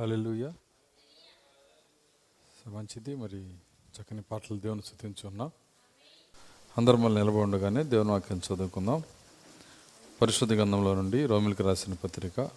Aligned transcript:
Hallelujah 0.00 0.52
మంచిది 2.66 3.14
మరి 3.14 3.56
చక్కని 3.96 4.22
పాటలు 4.22 4.58
దేవుని 4.58 4.82
స్థుతించి 4.82 5.26
ఉన్నాం 5.26 5.50
అందరం 6.78 7.02
మళ్ళీ 7.02 7.20
నిలబడి 7.20 7.38
ఉండగానే 7.38 7.82
దేవుని 7.82 8.10
వాక్యం 8.10 8.38
చదువుకుందాం. 8.38 9.02
పరిశుద్ధ 10.22 10.52
గంధంలో 10.52 10.94
నుండి 10.94 11.26
రోమిల్కి 11.26 11.62
రాసిన 11.62 11.94
పత్రిక 11.94 12.50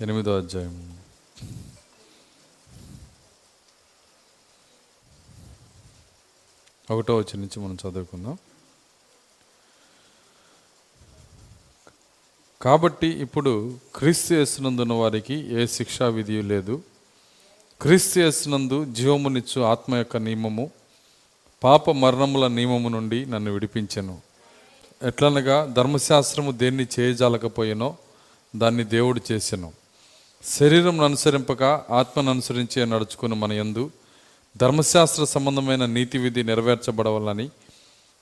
ఎనిమిదో 0.00 0.38
అధ్యాయం. 0.38 1.02
ఒకటో 6.90 7.16
వచ్చి 7.16 7.36
నుంచి 7.36 7.60
మనం 7.60 7.74
చదువుకుందాం. 7.74 8.38
కాబట్టి 12.64 13.06
ఇప్పుడు 13.06 13.74
క్రీస్తు 13.94 14.34
చేస్తున్నందున్న 14.34 14.92
వారికి 14.92 15.62
ఏ 15.62 15.66
శిక్షా 15.66 16.08
విధి 16.08 16.42
లేదు. 16.42 16.82
క్రీస్తు 17.80 18.20
చేస్తున్నందు 18.20 18.84
జీవమునిచ్చు 18.84 19.62
ఆత్మ 19.62 19.96
యొక్క 19.96 20.16
నియమము 20.16 20.70
పాప 21.64 21.90
మరణముల 21.90 22.46
నియమము 22.46 22.88
నుండి 22.88 23.26
నన్ను 23.26 23.52
విడిపించెను. 23.52 24.18
ఎట్లనగా 25.02 25.64
ధర్మశాస్త్రము 25.64 26.50
దేన్ని 26.50 26.86
చేయజాలకపోయినో 27.00 27.96
దాన్ని 28.56 28.84
దేవుడు 28.84 29.20
చేసెను. 29.32 29.72
శరీరం 30.44 31.00
అనుసరింపక 31.00 31.62
ఆత్మను 31.90 32.30
అనుసరించి 32.30 32.86
నడుచుకుని 32.86 33.34
మన 33.34 33.52
యందు 33.52 33.90
ధర్మశాస్త్ర 34.56 35.24
సంబంధమైన 35.24 35.86
నీతి 35.86 36.18
విధి 36.18 36.42
నెరవేర్చబడవలని 36.42 37.50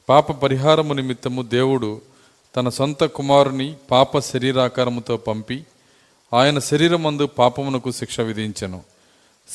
పాప 0.08 0.32
పరిహారము 0.32 0.94
నిమిత్తము 0.94 1.42
దేవుడు 1.42 2.11
తన 2.56 2.68
సొంత 2.68 3.04
కుమారుని 3.04 3.76
పాప 3.90 4.18
శరీరాకారముతో 4.18 5.16
పంపి 5.16 5.64
ఆయన 6.34 6.58
శరీరమందు 6.58 7.26
పాపమునకు 7.26 7.90
శిక్ష 7.90 8.20
విధించెను. 8.20 8.82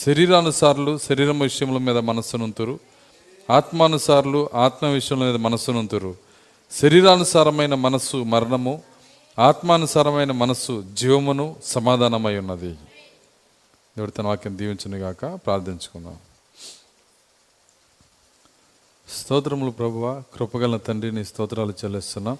శరీరానుసారులు 0.05 0.97
శరీరం 0.97 1.39
విషయముల 1.39 1.77
మీద 1.77 1.97
మనస్సునుంతురు. 1.97 2.79
ఆత్మానుసారులు 3.51 4.49
ఆత్మ 4.53 4.87
విషయముల 4.87 5.25
మీద 5.25 5.35
మనస్సునుంతురు. 5.35 6.15
శరీరానుసారమైన 6.71 7.75
మనస్సు 7.75 8.17
మరణము 8.17 8.83
ఆత్మానుసారమైన 9.39 10.31
మనస్సు 10.31 10.85
జీవమును 10.93 11.55
సమాధానమై 11.65 12.37
ఉన్నది 12.37 12.73
దేవుడు 13.97 14.11
తన 14.11 14.27
వాక్యం 14.27 14.57
దీవించునుగాక 14.57 15.25
ప్రార్థించుకుందాం. 15.25 16.17
స్తోత్రములు 19.17 19.71
ప్రభువ 19.71 20.23
కృపగల 20.35 20.77
తండ్రి 20.77 21.11
నీ 21.11 21.23
స్తోత్రాలు 21.23 21.73
చెల్లిస్తున్నాం. 21.85 22.37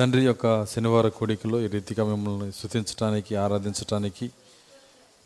తండ్రి 0.00 0.24
యొక్క 0.24 0.64
శనివార 0.64 1.08
కోడికలో 1.08 1.60
ఈ 1.60 1.66
రీతిగా 1.66 2.04
మిమ్మల్ని 2.04 2.52
స్థుతించడానికి 2.52 3.36
ఆరాధించడానికి 3.36 4.30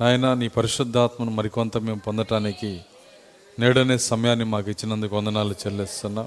నాయన 0.00 0.34
నీ 0.34 0.48
పరిశుద్ధాత్మను 0.48 1.30
మరికొంత 1.30 1.78
మేము 1.78 2.00
పొందటానికి 2.06 2.80
నేడనే 3.60 3.98
సమయాన్ని 3.98 4.44
మాకు 4.44 4.70
ఇచ్చినందుకు 4.70 5.16
వందనాలు 5.16 5.54
చెల్లిస్తున్నా. 5.66 6.26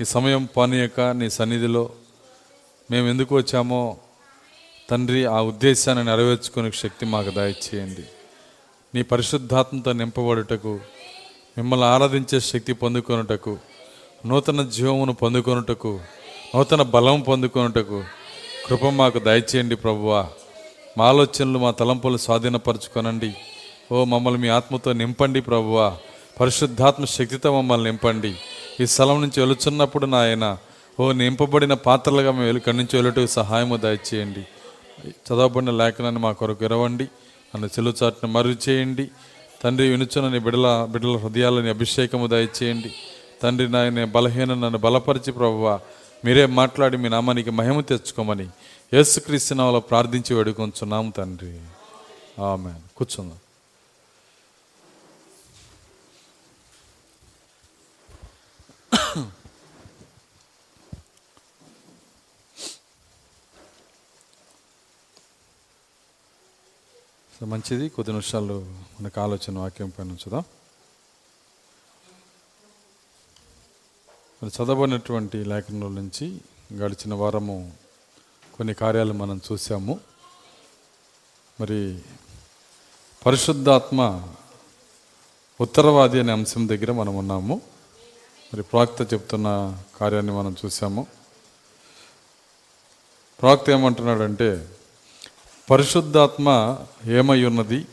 ఈ 0.00 0.04
సమయం 0.04 0.48
పానీయక 0.56 1.00
నీ 1.00 1.30
సన్నిధిలో 1.30 1.90
మేము 2.90 3.08
ఎందుకు 3.08 3.36
వచ్చామో 3.36 3.96
తండ్రి 4.90 5.24
ఆ 5.26 5.40
ఉద్దేశాన్ని 5.42 6.04
నెరవేర్చుకునే 6.04 6.70
శక్తి 6.70 7.06
మాకు 7.06 7.30
దయచేయండి. 7.30 8.04
నీ 8.94 9.02
పరిశుద్ధాత్మతో 9.02 9.92
నింపబడుటకు 9.92 10.80
మిమ్మల్ని 11.58 11.86
ఆరాధించే 11.86 12.40
శక్తి 12.40 12.72
పొందుకొనుటకు 12.72 13.58
నూతన 14.26 14.68
జీవమును 14.68 15.12
పొందుకొనుటకు 15.12 16.00
నూతన 16.54 16.82
బలం 16.82 17.20
పొందుకొనుటకు 17.20 18.04
కృప 18.68 18.84
మాకు 18.84 19.18
దయచేయండి 19.18 19.76
ప్రభువా. 19.76 20.28
మా 20.98 21.04
ఆలోచనలు 21.04 21.58
మా 21.58 21.70
తలంపులు 21.70 22.16
స్వాధీనపరచుకొనండి. 22.16 23.34
ఓ 23.92 24.04
మమ్మల్ని 24.04 24.40
మీ 24.40 24.48
ఆత్మతో 24.48 24.92
నింపండి 24.92 25.40
ప్రభువా. 25.40 25.96
పరిశుద్ధాత్మ 26.40 27.04
శక్తితో 27.04 27.58
మమ్మల్ని 27.58 27.90
నింపండి. 27.90 28.34
ఈ 28.80 28.86
స్థలం 28.86 29.20
నుంచి 29.20 29.40
వెలుచున్నప్పుడు 29.40 30.06
నాయన 30.06 30.56
ఓ 31.00 31.12
నింపబడిన 31.12 31.74
పాత్రలుగా 31.74 32.30
మేము 32.30 32.44
వెలుక 32.44 32.70
నుంచి 32.70 32.96
వెళ్ళటకు 32.96 33.26
సహాయము 33.26 33.76
దయచేయండి. 33.76 34.40
చదవబడిన 35.08 35.70
లేఖనాన్ని 35.70 36.20
మా 36.20 36.32
కొరకు 36.32 36.64
ఇరవండి. 36.64 37.04
నన్ను 37.54 37.66
చెలుచాటును 37.66 38.32
మరుగు 38.32 38.56
చేయండి. 38.68 39.08
తండ్రి 39.64 39.88
వినుచున్న 39.88 40.28
నీ 40.28 40.38
బిడల 40.38 40.86
బిడ్డల 40.90 41.16
హృదయాలని 41.16 41.68
అభిషేకము 41.68 42.26
దయచేయండి. 42.26 42.92
తండ్రి 43.42 43.68
నాయన 43.68 44.04
బలహీన 44.04 44.54
నన్ను 44.54 44.78
బలపరిచి 44.78 45.32
ప్రభువా. 45.32 45.80
మీరే 46.24 46.46
మాట్లాడి 46.46 46.96
మీ 46.96 47.08
నామానికి 47.08 47.50
మహిమ 47.50 47.80
తెచ్చుకోమని 47.80 48.48
యేసుక్రీస్తు 48.94 49.54
నామములో 49.54 49.80
ప్రార్థించి 49.80 50.34
వేడుకొంచున్నాము 50.34 51.10
తండ్రి. 51.10 51.60
ఆమె 52.42 52.74
కూర్చుందాం. 52.96 53.38
మంచిది. 67.48 67.88
కొద్ది 67.88 68.12
నిమిషాలు 68.12 68.74
మనకు 69.00 69.20
ఆలోచన 69.20 69.58
వాక్యం 69.58 69.88
పైన 69.88 70.08
ఉంచుదాం. 70.08 70.44
మరి 74.42 74.62
చదవనటువంటి 74.62 75.44
లేఖనంలో 75.44 75.88
నుంచి 75.88 76.40
గడిచిన 76.74 77.14
వారము 77.14 77.72
కొన్ని 78.56 78.74
కార్యాలు 78.74 79.12
మనం 79.12 79.40
చూసాము 79.52 80.00
మరి 81.60 81.98
పరిశుద్ధాత్మ 83.26 84.28
ఉత్తరవాది 85.60 86.20
అనే 86.20 86.32
అంశం 86.32 86.68
దగ్గర 86.68 86.92
మనం 86.92 87.16
ఉన్నాము. 87.16 87.60
మరి 88.54 88.62
ప్రాక్త 88.62 89.14
చెప్తున్న 89.14 89.78
కార్యాన్ని 90.00 90.32
మనం 90.32 90.56
చూసాము 90.64 91.06
ప్రాక్త 93.40 93.70
ఏమంటున్నాడంటే 93.70 94.68
పరిశుద్ధాత్మ 95.70 96.78
ఏమై 97.04 97.44
ఉన్నది 97.44 97.86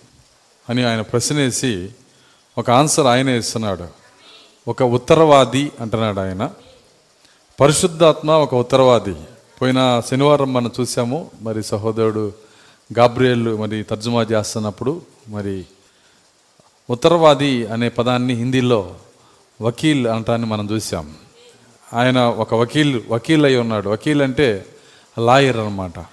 అని 0.70 0.84
ఆయన 0.84 1.02
ప్రశ్నేసి 1.02 1.90
ఒక 2.58 2.70
ఆన్సర్ 2.70 3.08
ఆయన 3.08 3.30
ఇస్తున్నాడు. 3.30 3.99
ఒక 4.68 4.84
ఉత్తరవాది 4.84 5.72
అంటున్నాడు 5.80 6.20
ఆయన. 6.20 6.52
పరిశుద్ధాత్మ 7.60 8.32
ఒక 8.32 8.56
ఉత్తరవాది. 8.56 9.16
పోయిన 9.62 10.02
శనివారం 10.12 10.54
మనం 10.54 10.72
చూసాము 10.80 11.32
మరి 11.42 11.64
సహోదరుడు 11.64 12.32
గాబ్రియల్ 13.00 13.58
మరి 13.58 13.84
తర్జుమా 13.84 14.24
చేస్తున్నప్పుడు 14.24 15.02
మరి 15.28 15.66
ఉత్తరవాది 16.90 17.68
అనే 17.68 17.90
పదాన్ని 17.90 18.34
హిందీలో 18.34 18.96
వకీల్ 19.62 20.08
అంటాన్ని 20.08 20.48
మనం 20.48 20.70
చూసాం. 20.70 21.14
ఆయన 21.94 22.20
ఒక 22.20 22.54
వకీల్ 22.54 23.02
వకీల్ 23.10 23.46
అయి 23.46 23.58
ఉన్నాడు. 23.58 23.90
వకీల్ 23.90 24.22
అంటే 24.22 24.66
లాయర్ 25.20 25.58
అన్నమాట. 25.58 26.06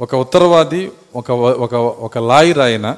ఒక 0.00 0.14
ఉత్తరవాది 0.14 0.92
ఒక 1.16 1.30
ఒక 1.30 1.74
ఒక 1.74 2.18
లాయర్ 2.18 2.58
ఆయన. 2.58 2.96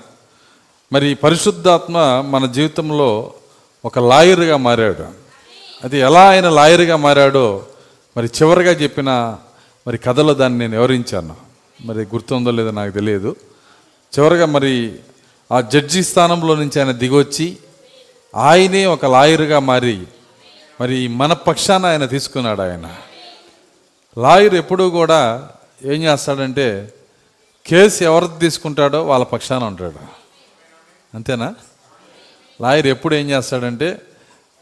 మరి 0.92 1.14
పరిశుద్ధాత్మ 1.14 2.24
మన 2.30 2.46
జీవితంలో 2.46 3.34
ఒక 3.84 3.98
లాయర్గా 3.98 4.56
మారాడు. 4.56 5.08
అది 5.84 5.98
ఎలా 5.98 6.30
ఆయన 6.30 6.48
లాయర్గా 6.48 6.96
మారాడో 6.96 7.66
మరి 8.16 8.26
చివరిగా 8.26 8.72
చెప్పిన 8.72 9.38
మరి 9.86 9.98
కథలో 9.98 10.34
దాన్ని 10.34 10.58
నేను 10.58 10.76
వివరించాను. 10.76 11.36
మరి 11.84 11.98
గుర్తుందో 11.98 12.50
లేదో 12.50 12.70
నాకు 12.70 12.90
తెలియదు. 12.90 13.36
చివరిగా 14.18 14.46
మరి 14.46 14.96
ఆ 15.52 15.60
జడ్జి 15.60 16.04
స్థానంలో 16.04 16.54
నుంచి 16.54 16.80
ఆయన 16.80 16.92
దిగొచ్చి 16.92 17.56
ఆయనే 18.36 18.86
ఒక 18.86 19.06
లాయర్గా 19.06 19.58
మారి 19.58 20.06
మరి 20.80 21.08
మన 21.08 21.32
పక్షాన 21.32 21.86
ఆయన 21.86 22.06
తీసుకున్నాడు 22.06 22.62
ఆయన. 22.62 22.94
లాయర్ 24.18 24.54
ఎప్పుడూ 24.54 24.90
కూడా 24.90 25.48
ఏం 25.84 26.02
చేస్తాడంటే 26.02 26.94
కేసు 27.66 28.04
ఎవరిది 28.04 28.38
తీసుకుంటాడో 28.38 29.06
వాళ్ళ 29.06 29.24
పక్షాన 29.24 29.64
ఉంటాడు. 29.64 29.98
అంతేనా? 31.14 31.54
లాయర్ 32.62 32.86
ఎప్పుడు 32.86 33.14
ఏం 33.14 33.30
చేస్తాడంటే 33.30 34.00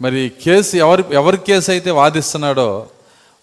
మరి 0.03 0.33
కేసు 0.45 0.77
ఎవరి 0.77 1.05
ఎవరి 1.13 1.37
కేసు 1.37 1.71
అయితే 1.71 1.91
వాదిస్తున్నాడో 1.91 2.87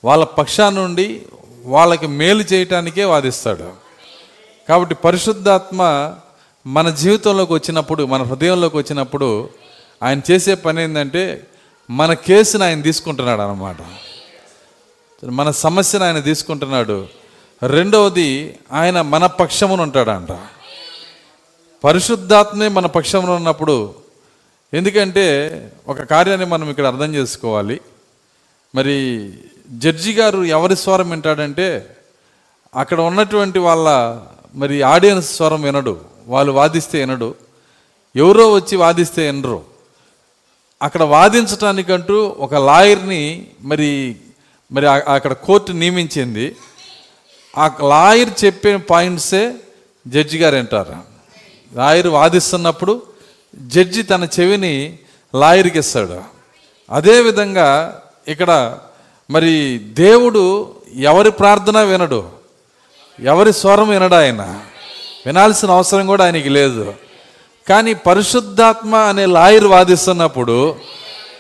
వాళ్ళ 0.06 0.24
పక్షా 0.24 0.70
నుండి 0.70 1.22
వాళ్ళకి 1.66 2.08
మేలు 2.08 2.44
చేయటానికే 2.54 3.04
వాదిస్తాడు. 3.04 3.72
కాబట్టి 4.70 4.96
పరిశుద్ధాత్మ 4.96 6.14
మన 6.68 6.90
జీవితంలోకి 6.90 7.54
వచ్చినప్పుడు 7.54 8.04
మన 8.04 8.24
హృదయంలోకి 8.24 8.78
వచ్చినప్పుడు 8.78 9.50
ఆయన 10.04 10.22
చేసే 10.32 10.56
పని 10.56 10.84
ఏంటంటే 10.84 11.48
మన 11.90 12.14
కేసుని 12.14 12.64
ఆయన 12.64 12.82
తీసుకుంటున్నాడు 12.82 13.42
అన్నమాట. 13.42 13.78
మన 15.26 15.52
సమస్యను 15.52 16.06
ఆయన 16.06 16.20
తీసుకుంటున్నాడు. 16.20 17.08
రెండవది 17.64 18.60
ఆయన 18.72 19.02
మన 19.02 19.26
పక్షమును 19.26 19.84
ఉంటాడంట. 19.84 20.28
పరిశుద్ధాత్మే 21.84 22.68
మన 22.68 22.86
పక్షంలో 22.86 23.36
ఉన్నప్పుడు 23.36 24.07
ఎందుకంటే 24.74 25.72
ఒక 25.88 26.02
కార్యాన్ని 26.02 26.46
మనం 26.46 26.70
ఇక్కడ 26.70 26.86
అర్థం 26.86 27.16
చేసుకోవాలి. 27.16 27.82
మరి 28.76 29.30
జడ్జి 29.70 30.14
గారు 30.14 30.44
ఎవరి 30.44 30.76
స్వరం 30.76 31.10
వింటాడంటే 31.10 31.98
అక్కడ 32.76 33.02
ఉన్నటువంటి 33.02 33.60
వాళ్ళ 33.60 34.18
మరి 34.56 34.82
ఆడియన్స్ 34.82 35.36
స్వరం 35.36 35.62
వినడు. 35.62 36.02
వాళ్ళు 36.28 36.52
వాదిస్తే 36.52 37.00
వినడు. 37.00 37.36
ఎవరో 38.16 38.52
వచ్చి 38.52 38.78
వాదిస్తే 38.78 39.32
వినరు. 39.32 39.64
అక్కడ 40.82 41.04
వాదించటానికంటూ 41.04 42.36
ఒక 42.40 42.56
లాయర్ని 42.56 43.48
మరి 43.62 44.16
మరి 44.72 44.88
అక్కడ 44.88 45.34
కోర్టు 45.34 45.72
నియమించింది. 45.72 46.56
ఆ 47.58 47.72
లాయర్ 47.88 48.46
చెప్పే 48.46 48.78
పాయింట్సే 48.78 49.54
జడ్జి 50.08 50.38
గారు 50.38 50.56
వింటారు. 50.56 50.96
లాయర్ 51.74 52.08
వాదిస్తున్నప్పుడు 52.08 53.17
జడ్జి 53.56 54.04
తన 54.04 54.28
చెవిని 54.40 55.00
లాయర్కి 55.36 55.80
ఇస్తాడు 55.80 56.22
అదేవిధంగా 56.92 58.00
ఇక్కడ 58.28 58.78
మరి 59.30 59.80
దేవుడు 59.94 60.76
ఎవరి 60.96 61.32
ప్రార్థన 61.32 61.82
వినడు. 61.82 62.30
ఎవరి 63.20 63.54
స్వరం 63.54 63.90
వినడు 63.90 64.16
ఆయన. 64.16 64.60
వినాల్సిన 65.26 65.72
అవసరం 65.72 66.08
కూడా 66.08 66.26
ఆయనకి 66.26 66.50
లేదు. 66.50 66.94
కానీ 67.70 67.94
పరిశుద్ధాత్మ 67.94 68.96
అనే 68.96 69.26
లాయర్ 69.26 69.66
వాదిస్తున్నప్పుడు 69.66 70.76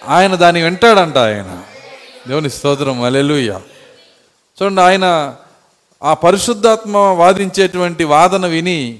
ఆయన 0.07 0.35
దాన్ని 0.35 0.61
వింటాడంట 0.61 1.17
ఆయన. 1.17 1.61
దేవుని 2.27 2.49
స్తోత్రం 2.49 3.03
అలెలుయ్య 3.03 3.59
చూడండి 4.63 4.81
ఆయన 4.81 5.35
ఆ 6.03 6.13
పరిశుద్ధాత్మ 6.13 6.97
వాదించేటువంటి 6.97 8.03
వాదన 8.03 8.45
విని 8.45 8.99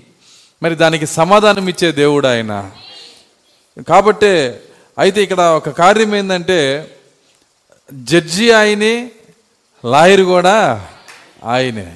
మరి 0.64 0.76
దానికి 0.76 1.08
సమాధానం 1.08 1.68
ఇచ్చే 1.68 1.92
దేవుడు 1.92 2.28
ఆయన. 2.28 2.72
కాబట్టే 3.84 4.62
అయితే 5.00 5.24
ఇక్కడ 5.24 5.40
ఒక 5.40 5.70
కార్యం 5.70 6.16
ఏంటంటే 6.16 6.90
జడ్జి 7.94 8.52
ఆయనే 8.52 9.12
లాయర్ 9.86 10.22
కూడా 10.22 10.88
ఆయనే. 11.44 11.96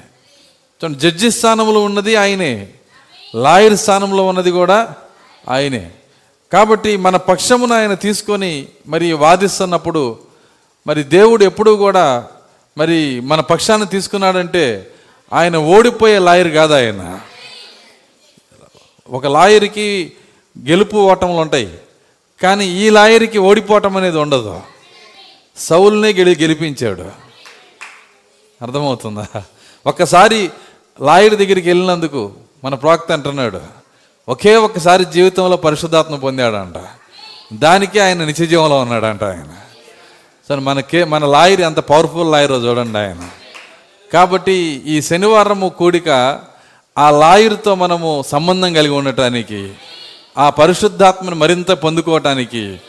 చూడండి 0.80 0.98
జడ్జి 0.98 1.30
స్థానంలో 1.30 1.84
ఉన్నది 1.84 2.16
ఆయనే 2.16 2.68
లాయర్ 3.34 3.76
స్థానంలో 3.76 4.26
ఉన్నది 4.26 4.50
కూడా 4.50 4.94
ఆయనే. 5.48 5.90
కాబట్టి 6.52 6.96
మన 6.96 7.16
పక్షమును 7.16 7.74
ఆయన 7.74 7.94
తీసుకొని 7.94 8.66
మరి 8.86 9.12
వాదిస్తున్నప్పుడు 9.12 10.18
మరి 10.86 11.02
దేవుడు 11.02 11.44
ఎప్పుడూ 11.44 11.76
కూడా 11.76 12.28
మరి 12.78 13.20
మన 13.20 13.40
పక్షాన్ని 13.40 13.86
తీసుకున్నాడంటే 13.86 14.90
ఆయన 15.32 15.56
ఓడిపోయే 15.56 16.18
లాయర్ 16.18 16.48
కాదు 16.48 16.72
ఆయన. 16.72 17.20
ఒక 19.10 19.26
లాయర్కి 19.26 20.12
గెలుపు 20.58 20.96
ఓటములు 20.96 21.38
ఉంటాయి. 21.38 21.78
కానీ 22.42 22.66
ఈ 22.66 22.90
లాయర్కి 22.90 23.38
ఓడిపోవటం 23.38 23.96
అనేది 23.96 24.18
ఉండదు. 24.18 24.60
సౌల్నే 25.56 26.12
గెలి 26.12 26.36
గెలిపించాడు. 26.40 27.02
అర్థమవుతుందా? 28.62 29.26
ఒక్కసారి 29.86 30.50
లాయర్ 31.00 31.36
దగ్గరికి 31.36 31.70
వెళ్ళినందుకు 31.70 32.32
మన 32.64 32.74
ప్రవక్త 32.74 33.12
అంటున్నాడు 33.12 33.60
ఒకే 34.28 34.56
ఒక్కసారి 34.56 35.04
జీవితంలో 35.04 35.56
పరిశుద్ధాత్మ 35.56 36.16
పొందాడంట. 36.16 36.74
దానికి 37.52 38.00
ఆయన 38.00 38.24
నిత్యజీవంలో 38.24 38.80
ఉన్నాడంట 38.80 39.24
ఆయన. 39.24 39.48
సరే 40.48 40.56
మనకే 40.56 41.04
మన 41.04 41.26
లాయర్ 41.26 41.60
ఎంత 41.60 41.80
పవర్ఫుల్ 41.80 42.32
లాయరో 42.32 42.56
చూడండి 42.56 42.98
ఆయన. 42.98 43.28
కాబట్టి 44.12 44.82
ఈ 44.86 45.02
శనివారము 45.02 45.68
కూడిక 45.68 46.40
ఆ 46.98 47.10
లాయర్తో 47.10 47.74
మనము 47.74 48.24
సంబంధం 48.28 48.74
కలిగి 48.74 48.94
ఉండటానికి 48.94 49.74
ఆ 50.38 50.50
పరిశుద్ధాత్మను 50.50 51.36
మరింత 51.36 51.70
పొందుకోవటానికి 51.70 52.80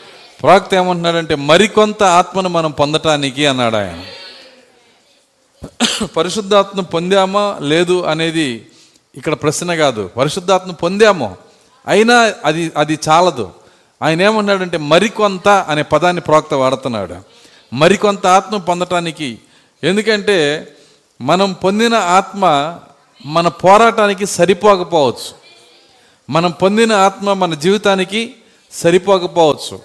ప్రవక్త 0.42 0.74
ఏమంటున్నాడంటే 0.74 1.34
మరికొంత 1.34 2.02
ఆత్మను 2.02 2.48
మనం 2.48 2.70
పొందటానికి 2.70 3.46
అన్నాడు 3.46 3.76
ఆయన. 3.76 4.04
పరిశుద్ధాత్మ 6.16 6.80
పొందామా 6.80 7.58
లేదు 7.60 8.02
అనేది 8.02 8.66
ఇక్కడ 9.16 9.32
ప్రశ్న 9.32 9.74
కాదు. 9.74 10.10
పరిశుద్ధాత్మ 10.16 10.72
పొందాము 10.72 11.36
అయినా 11.86 12.32
అది 12.44 12.72
అది 12.76 12.98
చాలదు. 13.08 13.50
ఆయన 14.02 14.22
ఏమన్నాడంటే 14.22 14.78
మరికొంత 14.78 15.48
అనే 15.48 15.82
పదాన్ని 15.82 16.20
ప్రవక్త 16.20 16.54
వాడుతున్నాడు. 16.54 17.14
మరికొంత 17.72 18.26
ఆత్మ 18.26 18.56
పొందటానికి 18.56 19.38
ఎందుకంటే 19.84 20.68
మనం 21.20 21.52
పొందిన 21.52 21.94
ఆత్మ 21.94 22.44
మన 23.26 23.48
పోరాటానికి 23.48 24.26
సరిపోకపోవచ్చు. 24.26 25.43
మనం 26.30 26.50
పొందిన 26.50 26.92
ఆత్మ 26.92 27.32
మన 27.32 27.54
జీవితానికి 27.54 28.36
సరిపోకపోవచ్చు. 28.70 29.80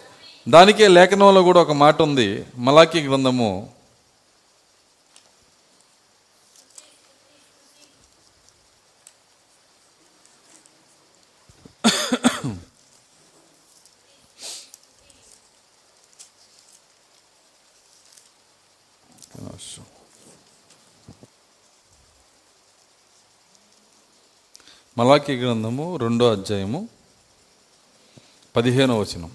దానికే 0.50 0.88
లేఖనంలో 0.88 1.44
కూడా 1.44 1.62
ఒక 1.62 1.72
మాట 1.72 2.02
ఉంది. 2.02 2.46
మలాకి 2.58 3.08
గ్రంథము. 3.08 3.70
మలాకి 25.00 25.36
గ్రంథము 25.36 25.98
రెండో 25.98 26.32
అధ్యాయము 26.32 26.88
పదిహేనో 28.56 29.00
వచనం. 29.00 29.32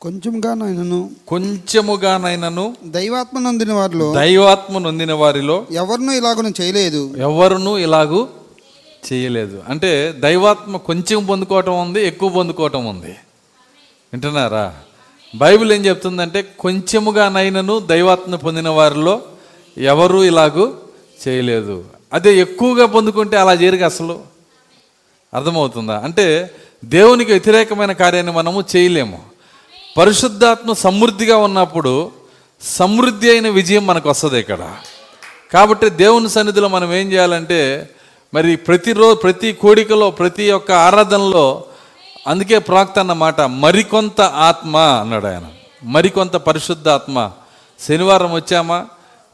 కొంచెంగా 0.00 0.54
నాయనను 0.54 1.10
కొంచెముగానైనను 1.28 2.76
దైవాత్మ 2.84 3.38
నొందిన 3.38 3.72
వారిలో 3.72 4.14
దైవాత్మ 4.14 4.78
నొందిన 4.78 5.12
వారిలో 5.12 5.66
ఎవరినూ 5.70 6.12
ఇలాగను 6.12 6.54
చేయలేదు. 6.60 7.14
ఎవరునూ 7.16 7.78
ఇలాగూ 7.78 8.28
చేయలేదు. 9.12 9.62
అంటే 9.68 10.12
దైవాత్మ 10.12 10.76
కొంచెం 10.76 11.24
పొందుకోవటం 11.24 11.80
ఉంది 11.80 12.02
ఎక్కువ 12.02 12.28
పొందుకోవటం 12.28 12.86
ఉంది. 12.86 13.10
వింటున్నారా? 14.12 14.82
బైబిల్ 15.36 15.72
ఏం 15.72 15.86
చెప్తుందంటే 15.86 16.42
కొంచెముగానైనను 16.58 17.78
దైవాత్మ 17.78 18.36
పొందిన 18.36 18.68
వారిలో 18.68 19.22
ఎవరు 19.78 20.24
ఇలాగూ 20.24 20.74
చేయలేదు. 21.28 21.84
అదే 22.14 22.38
ఎక్కువగా 22.38 22.86
పొందుకుంటే 22.86 23.36
అలా 23.36 23.52
చేయరుగా 23.52 23.86
అసలు? 23.86 24.20
అర్థమవుతుందా? 25.34 26.00
అంటే 26.04 26.50
దేవునికి 26.84 27.30
వ్యతిరేకమైన 27.30 27.92
కార్యాన్ని 27.92 28.32
మనము 28.32 28.64
చేయలేము. 28.76 29.22
పరిశుద్ధాత్మ 29.98 30.72
సమృద్ధిగా 30.72 31.36
ఉన్నప్పుడు 31.36 32.10
సమృద్ధి 32.62 33.30
అయిన 33.30 33.48
విజయం 33.48 33.86
మనకు 33.86 34.10
వస్తుంది 34.10 34.40
ఇక్కడ. 34.40 34.74
కాబట్టి 35.52 35.90
దేవుని 35.90 36.28
సన్నిధిలో 36.28 36.68
మనం 36.68 36.94
ఏం 36.94 37.12
చేయాలంటే 37.12 37.90
మరి 38.34 38.56
ప్రతిరోజు 38.56 39.16
ప్రతి 39.16 39.52
కోడికలో 39.52 40.10
ప్రతి 40.10 40.50
ఒక్క 40.50 40.72
ఆరాధనలో 40.72 41.64
అందుకే 42.26 42.58
ప్రాక్త 42.58 42.98
అన్నమాట 42.98 43.40
మరికొంత 43.40 44.20
ఆత్మ 44.20 44.76
అన్నాడు 44.76 45.26
ఆయన. 45.26 45.46
మరికొంత 45.84 46.36
పరిశుద్ధాత్మ. 46.36 47.30
శనివారం 47.88 48.32
వచ్చామా? 48.32 48.86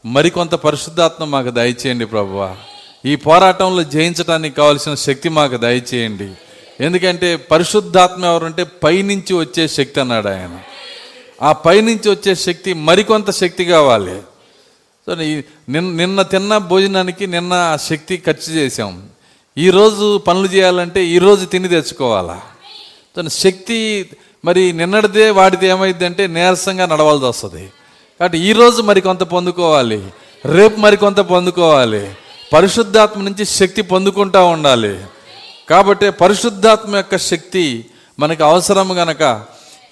మరికొంత 0.05 0.55
పరిశుద్ధాత్మ 0.55 1.23
మాకు 1.23 1.49
దయచేయండి 1.49 2.05
ప్రభువా. 2.05 2.55
ఈ 3.05 3.15
పోరాటంలో 3.15 3.83
జయించడానికి 3.83 4.55
కావాల్సిన 4.55 4.95
శక్తి 4.95 5.29
మాకు 5.29 5.57
దయచేయండి. 5.57 6.29
ఎందుకంటే 6.81 7.35
పరిశుద్ధాత్మ 7.35 8.25
ఎవరంటే 8.25 8.63
పైనుంచి 8.83 9.33
వచ్చే 9.33 9.67
శక్తి 9.67 10.01
అన్నాడు 10.01 10.27
ఆయన. 10.27 10.59
ఆ 11.41 11.51
పైనుంచి 11.51 12.11
వచ్చే 12.11 12.35
శక్తి 12.35 12.73
మరికొంత 12.73 13.31
శక్తి 13.31 13.65
కావాలి. 13.65 14.21
సో 15.05 15.15
నిన్న 15.15 15.79
నిన్న 15.79 16.21
తిన్న 16.21 16.57
భోజనానికి 16.57 17.27
నిన్న 17.27 17.53
ఆ 17.53 17.77
శక్తి 17.77 18.17
ఖర్చు 18.17 18.53
చేసాం 18.53 19.09
ఈరోజు 19.57 20.17
పనులు 20.17 20.47
చేయాలంటే 20.47 21.05
ఈరోజు 21.05 21.45
తిని 21.45 21.67
తెచ్చుకోవాలా? 21.67 22.41
సో 23.15 23.29
శక్తి 23.29 24.09
మరి 24.45 24.73
నిన్నటిదే 24.73 25.29
వాడితే 25.29 25.67
ఏమైందంటే 25.67 26.27
నీరసంగా 26.27 26.85
నడవాల్సి 26.85 27.25
వస్తుంది. 27.25 27.71
కాబట్టి 28.19 28.39
ఈరోజు 28.39 28.81
మరి 28.81 29.01
కొంత 29.01 29.23
పొందుకోవాలి. 29.23 30.03
రేపు 30.45 30.79
మరి 30.79 30.97
కొంత 30.97 31.19
పొందుకోవాలి. 31.19 32.11
పరిశుద్ధాత్మ 32.53 33.19
నుంచి 33.27 33.45
శక్తి 33.59 33.81
పొందుకుంటా 33.91 34.41
ఉండాలి. 34.55 34.93
కాబట్టి 35.71 36.07
పరిశుద్ధాత్మ 36.21 36.91
యొక్క 37.01 37.17
శక్తి 37.29 37.65
మనకు 38.19 38.43
అవసరం 38.49 38.89
గనక 39.01 39.23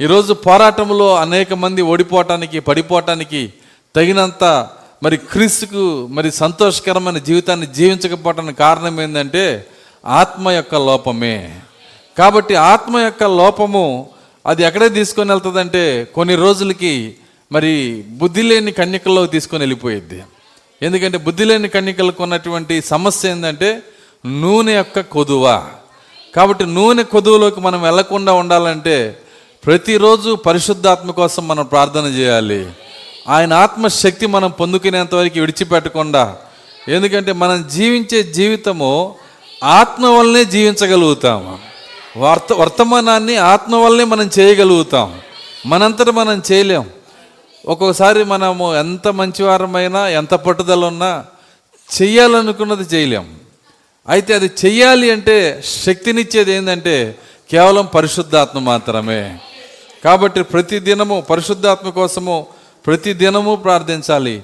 ఈరోజు 0.06 0.34
పోరాటంలో 0.48 1.08
అనేక 1.26 1.54
మంది 1.64 1.82
ఓడిపోవటానికి 1.92 2.58
పడిపోవటానికి 2.68 3.42
తగినంత 3.96 4.44
మరి 5.04 5.18
క్రీస్తుకు 5.32 5.84
మరి 6.16 6.30
సంతోషకరమైన 6.44 7.20
జీవితాన్ని 7.28 7.68
జీవించకపోవటానికి 7.78 8.58
కారణం 8.66 8.96
ఏంటంటే 9.06 9.44
ఆత్మ 10.04 10.52
యొక్క 10.58 10.76
లోపమే. 10.90 11.38
కాబట్టి 12.18 12.56
ఆత్మ 12.74 12.98
యొక్క 13.06 13.24
లోపము 13.42 13.86
అది 14.46 14.62
ఎక్కడే 14.68 14.90
తీసుకొని 14.98 15.32
వెళ్తుందంటే 15.34 15.84
కొన్ని 16.18 16.36
రోజులకి 16.44 16.94
మరి 17.52 17.74
బుద్ధి 18.22 18.44
లేని 18.50 18.72
కన్యకల్లో 18.82 19.24
తీసుకొని 19.36 19.64
వెళ్ళిపోయిద్ది. 19.64 20.20
ఎందుకంటే 20.82 21.18
బుద్ధి 21.18 21.46
లేని 21.46 21.70
కన్యకలకు 21.70 22.24
ఉన్నటువంటి 22.24 22.82
సమస్య 22.82 23.30
ఏంటంటే 23.30 23.82
నూనె 24.26 24.74
యొక్క 24.74 25.00
కొదువ. 25.00 25.66
కాబట్టి 26.36 26.66
నూనె 26.66 27.04
కొదువులోకి 27.04 27.62
మనం 27.62 27.82
వెళ్ళకుండా 27.82 28.34
ఉండాలంటే 28.34 29.20
ప్రతిరోజు 29.66 30.36
పరిశుద్ధాత్మ 30.36 31.12
కోసం 31.12 31.48
మనం 31.48 31.66
ప్రార్థన 31.66 32.06
చేయాలి. 32.06 32.72
ఆయన 33.30 33.54
ఆత్మశక్తి 33.54 34.26
మనం 34.26 34.52
పొందుకునేంత 34.52 35.16
వరకు 35.16 35.40
విడిచిపెట్టకుండా. 35.40 36.38
ఎందుకంటే 36.88 37.32
మనం 37.32 37.68
జీవించే 37.72 38.24
జీవితము 38.24 39.16
ఆత్మ 39.64 40.06
వల్లనే 40.06 40.46
జీవించగలుగుతాము 40.46 41.60
వర్త 42.18 42.54
వర్తమానాన్ని 42.54 43.36
ఆత్మ 43.36 43.76
వల్లనే 43.76 44.04
మనం 44.04 44.30
చేయగలుగుతాం. 44.40 45.20
మనంతట 45.66 46.10
మనం 46.10 46.42
చేయలేం. 46.52 46.86
ఒక్కొక్కసారి 47.66 48.24
మనము 48.24 48.76
ఎంత 48.76 49.08
మంచివారమైనా 49.08 50.08
ఎంత 50.08 50.34
పట్టుదల 50.34 50.86
ఉన్నా 50.86 51.26
చెయ్యాలనుకున్నది 52.02 52.84
చేయలేం. 52.84 53.40
అయితే 54.10 54.34
అది 54.34 54.52
చెయ్యాలి 54.66 55.12
అంటే 55.12 55.64
శక్తినిచ్చేది 55.66 56.52
ఏంటంటే 56.52 57.16
కేవలం 57.52 57.86
పరిశుద్ధాత్మ 57.86 58.60
మాత్రమే. 58.60 59.40
కాబట్టి 60.04 60.44
ప్రతి 60.44 60.80
దినము 60.80 61.24
పరిశుద్ధాత్మ 61.30 61.90
కోసము 61.90 62.48
ప్రతి 62.86 63.14
దినము 63.14 63.56
ప్రార్థించాలి. 63.56 64.44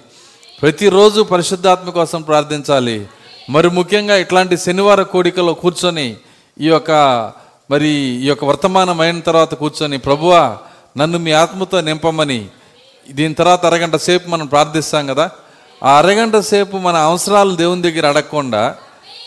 ప్రతిరోజు 0.61 1.21
పరిశుద్ధాత్మ 1.21 1.89
కోసం 1.89 2.21
ప్రార్థించాలి. 2.21 3.07
మరి 3.49 3.69
ముఖ్యంగా 3.69 4.17
ఇట్లాంటి 4.17 4.57
శనివార 4.57 5.01
కోడికలో 5.01 5.53
కూర్చొని 5.53 6.15
ఈ 6.61 6.67
యొక్క 6.67 6.91
మరి 7.71 7.87
ఈ 7.89 8.27
యొక్క 8.27 8.45
వర్తమానం 8.45 9.01
అయిన 9.01 9.19
తర్వాత 9.19 9.53
కూర్చొని 9.53 9.97
ప్రభువా 9.97 10.57
నన్ను 10.97 11.17
మీ 11.17 11.31
ఆత్మతో 11.31 11.81
నింపమని 11.81 12.47
దీని 13.11 13.33
తర్వాత 13.33 13.65
అరగంట 13.65 13.95
సేపు 13.95 14.29
మనం 14.29 14.45
ప్రార్థిస్తాం 14.45 15.07
కదా. 15.07 15.29
ఆ 15.83 15.97
అరగంట 15.97 16.37
సేపు 16.37 16.77
మన 16.77 16.95
అవసరాలు 16.95 17.55
దేవుని 17.55 17.81
దగ్గర 17.81 18.07
అడగకుండా 18.07 18.75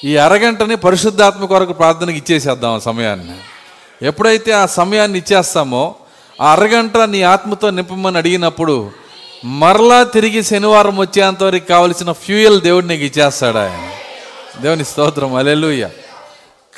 ఈ 0.04 0.16
అరగంటని 0.16 0.76
పరిశుద్ధాత్మ 0.76 1.44
కొరకు 1.44 1.72
ప్రార్థనకి 1.72 2.16
ఇచ్చేసేద్దాం 2.16 2.74
ఆ 2.74 2.78
సమయాన్ని. 2.78 3.34
ఎప్పుడైతే 4.06 4.52
ఆ 4.52 4.66
సమయాన్ని 4.66 5.18
ఇచ్చేస్తామో 5.18 5.94
ఆ 6.40 6.52
అరగంట 6.52 6.96
నీ 6.96 7.22
ఆత్మతో 7.22 7.70
నింపమని 7.70 8.18
అడిగినప్పుడు 8.18 8.90
మరలా 9.44 10.02
తిరిగి 10.02 10.42
శనివారం 10.42 10.96
వచ్చేంత 10.96 11.42
వరకు 11.42 11.68
కావలసిన 11.68 12.12
ఫ్యూయల్ 12.12 12.60
దేవుడు 12.60 12.86
నీకు 12.86 13.04
ఇచ్చేస్తాడు 13.04 13.58
ఆయన. 13.58 13.88
దేవుని 14.60 14.84
స్తోత్రం. 14.84 15.34
అలెలుయ్య 15.34 15.88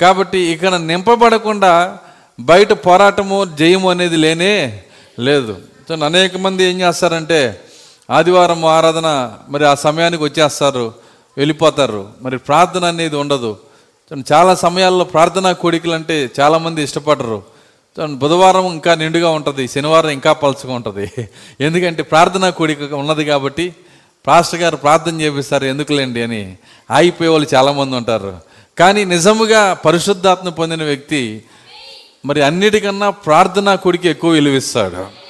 కాబట్టి 0.01 0.39
ఇక్కడ 0.39 0.75
నింపబడకుండా 0.75 1.97
బయట 2.39 2.71
పోరాటము 2.71 3.45
జయము 3.59 3.89
అనేది 3.89 4.17
లేనే 4.17 4.83
లేదు. 5.19 5.57
సో 5.91 6.05
అనేక 6.05 6.37
మంది 6.37 6.63
ఏం 6.63 6.81
చేస్తారంటే 6.81 7.61
ఆదివారం 8.11 8.65
ఆరాధన 8.65 9.37
మరి 9.49 9.65
ఆ 9.65 9.75
సమయానికి 9.75 10.23
వచ్చేస్తారు 10.23 10.93
వెళ్ళిపోతారు. 11.37 12.09
మరి 12.21 12.37
ప్రార్థన 12.37 12.85
అనేది 12.85 13.15
ఉండదు. 13.15 13.57
చూడండి, 14.11 14.33
చాలా 14.33 14.55
సమయాల్లో 14.55 15.03
ప్రార్థనా 15.03 15.51
కోడికలు 15.51 15.91
అంటే 15.91 16.31
చాలామంది 16.39 16.83
ఇష్టపడరు. 16.83 17.43
చూడండి, 17.97 18.17
బుధవారం 18.17 18.73
ఇంకా 18.73 18.95
నిండుగా 18.95 19.29
ఉంటుంది 19.29 19.67
శనివారం 19.67 20.09
ఇంకా 20.09 20.33
పలుచగా 20.33 20.73
ఉంటుంది. 20.73 21.05
ఎందుకంటే 21.61 22.03
ప్రార్థనా 22.03 22.49
కోడిక 22.49 22.93
ఉన్నది 22.93 23.25
కాబట్టి 23.25 23.73
పాస్టర్ 24.27 24.59
గారు 24.59 24.75
ప్రార్థన 24.75 25.21
చేపిస్తారు 25.21 25.65
ఎందుకులేండి 25.65 26.23
అని 26.23 26.55
ఆగిపోయే 26.91 27.29
వాళ్ళు 27.29 27.47
చాలామంది 27.55 27.95
ఉంటారు. 27.95 28.37
కానీ 28.79 29.05
నిజముగా 29.05 29.73
పరిశుద్ధాత్మ 29.73 30.49
పొందిన 30.49 30.83
వ్యక్తి 30.83 31.43
మరి 32.25 32.41
అన్నిటికన్నా 32.41 33.09
ప్రార్థనా 33.09 33.75
కొడికి 33.75 34.09
ఎక్కువ 34.09 34.31
విలువిస్తాడు. 34.31 35.20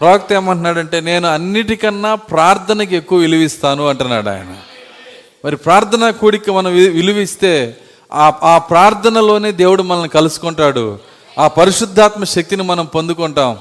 ప్రవక్త 0.00 0.32
ఏమంటున్నాడంటే 0.32 1.00
నేను 1.00 1.28
అన్నిటికన్నా 1.28 2.14
ప్రార్థనకి 2.14 2.96
ఎక్కువ 2.96 3.18
విలువిస్తాను 3.18 3.88
అంటున్నాడు 3.88 4.28
ఆయన. 4.28 4.56
మరి 5.44 5.56
ప్రార్థన 5.56 6.10
కూడిక 6.10 6.50
మనం 6.50 6.72
విలువిస్తే 6.72 7.76
ఆ 8.12 8.32
ఆ 8.42 8.58
ప్రార్థనలోనే 8.58 9.52
దేవుడు 9.52 9.82
మనల్ని 9.82 10.08
కలుసుకుంటాడు. 10.08 10.98
ఆ 11.38 11.48
పరిశుద్ధాత్మ 11.48 12.24
శక్తిని 12.24 12.62
మనం 12.62 12.84
పొందుకుంటాం. 12.84 13.58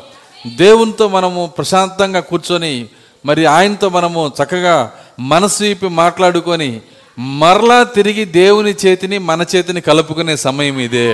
దేవునితో 0.56 1.08
మనము 1.08 1.52
ప్రశాంతంగా 1.58 2.20
కూర్చొని 2.20 2.90
మరి 3.26 3.46
ఆయనతో 3.46 3.90
మనము 3.90 4.32
చక్కగా 4.44 4.92
మనసు 5.20 5.64
ఇప్పి 5.64 5.88
మాట్లాడుకొని 5.88 6.82
మరలా 7.20 7.84
తిరిగి 7.84 8.26
దేవుని 8.26 8.76
చేతిని 8.86 9.18
మన 9.18 9.46
చేతిని 9.56 9.82
కలుపుకునే 9.82 10.36
సమయం 10.36 10.80
ఇదే. 10.80 11.14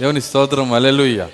దేవుని 0.00 0.22
స్తోత్రం. 0.22 0.72
అలెలుయ్య 0.72 1.26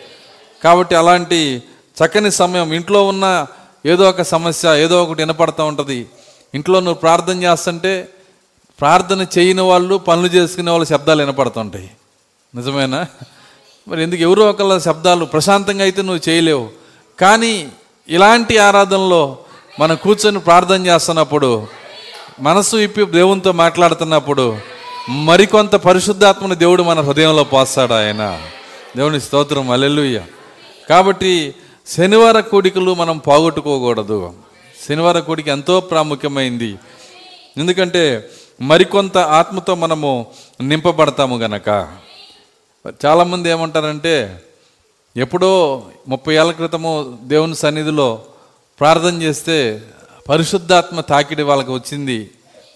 కాబట్టి 0.64 0.94
అలాంటి 0.94 1.62
చక్కని 2.04 2.30
సమయం. 2.30 2.73
ఇంట్లో 2.73 3.07
ఉన్న 3.07 3.47
ఏదో 3.87 4.09
ఒక 4.09 4.23
సమస్య 4.23 4.83
ఏదో 4.83 5.02
ఒకటి 5.02 5.23
వినపడతా 5.23 5.64
ఉంటుంది. 5.64 6.07
ఇంట్లో 6.54 6.80
నువ్వు 6.80 6.95
ప్రార్థన 6.95 7.42
చేస్తుంటే 7.42 8.09
ప్రార్థన 8.80 9.26
చేయని 9.38 9.61
వాళ్ళు 9.61 9.99
పనులు 9.99 10.26
చేసుకునే 10.26 10.71
వాళ్ళ 10.71 10.85
శబ్దాలు 10.85 11.23
వినపడుతుంటాయి 11.23 11.90
నిజమేనా? 12.54 13.07
మరి 13.88 14.02
ఎందుకు 14.02 14.23
ఎవరో 14.23 14.50
ఒకళ్ళ 14.50 14.78
శబ్దాలు 14.78 15.25
ప్రశాంతంగా 15.25 15.83
అయితే 15.83 16.02
నువ్వు 16.02 16.30
చేయలేవు. 16.30 16.69
కానీ 17.21 17.69
ఇలాంటి 18.09 18.59
ఆరాధనలో 18.59 19.38
మనం 19.80 19.97
కూర్చొని 19.97 20.38
ప్రార్థన 20.38 20.87
చేస్తున్నప్పుడు 20.87 21.66
మనసు 22.40 22.76
ఇప్పి 22.76 23.04
దేవునితో 23.04 23.52
మాట్లాడుతున్నప్పుడు 23.52 24.59
మరికొంత 25.09 25.75
పరిశుద్ధాత్మని 25.75 26.57
దేవుడు 26.57 26.83
మన 26.83 27.00
హృదయంలో 27.00 27.45
పోస్తాడు 27.45 27.95
ఆయన. 27.95 28.42
దేవుని 28.97 29.21
స్తోత్రం. 29.21 29.71
అల్లెలుయ్య 29.71 30.23
కాబట్టి 30.88 31.54
శనివార 31.90 32.40
కూడికలు 32.40 32.94
మనం 32.94 33.18
పోగొట్టుకోకూడదు. 33.18 34.32
శనివార 34.88 35.18
కోడిక 35.18 35.49
ఎంతో 35.49 35.80
ప్రాముఖ్యమైంది. 35.80 36.78
ఎందుకంటే 37.56 38.30
మరికొంత 38.61 39.18
ఆత్మతో 39.18 39.75
మనము 39.75 40.26
నింపబడతాము 40.61 41.37
గనక. 41.37 41.68
చాలామంది 43.06 43.50
ఏమంటారంటే 43.50 44.42
ఎప్పుడో 45.16 45.82
ముప్పై 46.09 46.35
ఏళ్ళ 46.35 46.52
క్రితము 46.52 47.18
దేవుని 47.23 47.54
సన్నిధిలో 47.54 48.23
ప్రార్థన 48.80 49.23
చేస్తే 49.23 49.82
పరిశుద్ధాత్మ 50.28 51.00
తాకిడి 51.00 51.42
వాళ్ళకి 51.42 51.70
వచ్చింది 51.70 52.30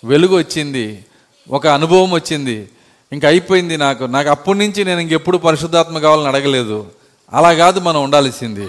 వెలుగు 0.04 0.38
వచ్చింది 0.38 1.04
ఒక 1.50 1.66
అనుభవం 1.66 2.11
వచ్చింది. 2.11 2.68
ఇంకా 3.12 3.28
అయిపోయింది 3.28 3.76
నాకు. 3.76 4.04
నాకు 4.04 4.28
అప్పటి 4.28 4.59
నుంచి 4.59 4.85
నేను 4.85 5.00
ఇంకెప్పుడు 5.00 5.38
పరిశుద్ధాత్మ 5.38 5.99
కావాలని 5.99 6.28
అడగలేదు. 6.28 6.87
అలా 7.33 7.54
కాదు 7.54 7.80
మనం 7.80 8.02
ఉండాల్సింది. 8.02 8.68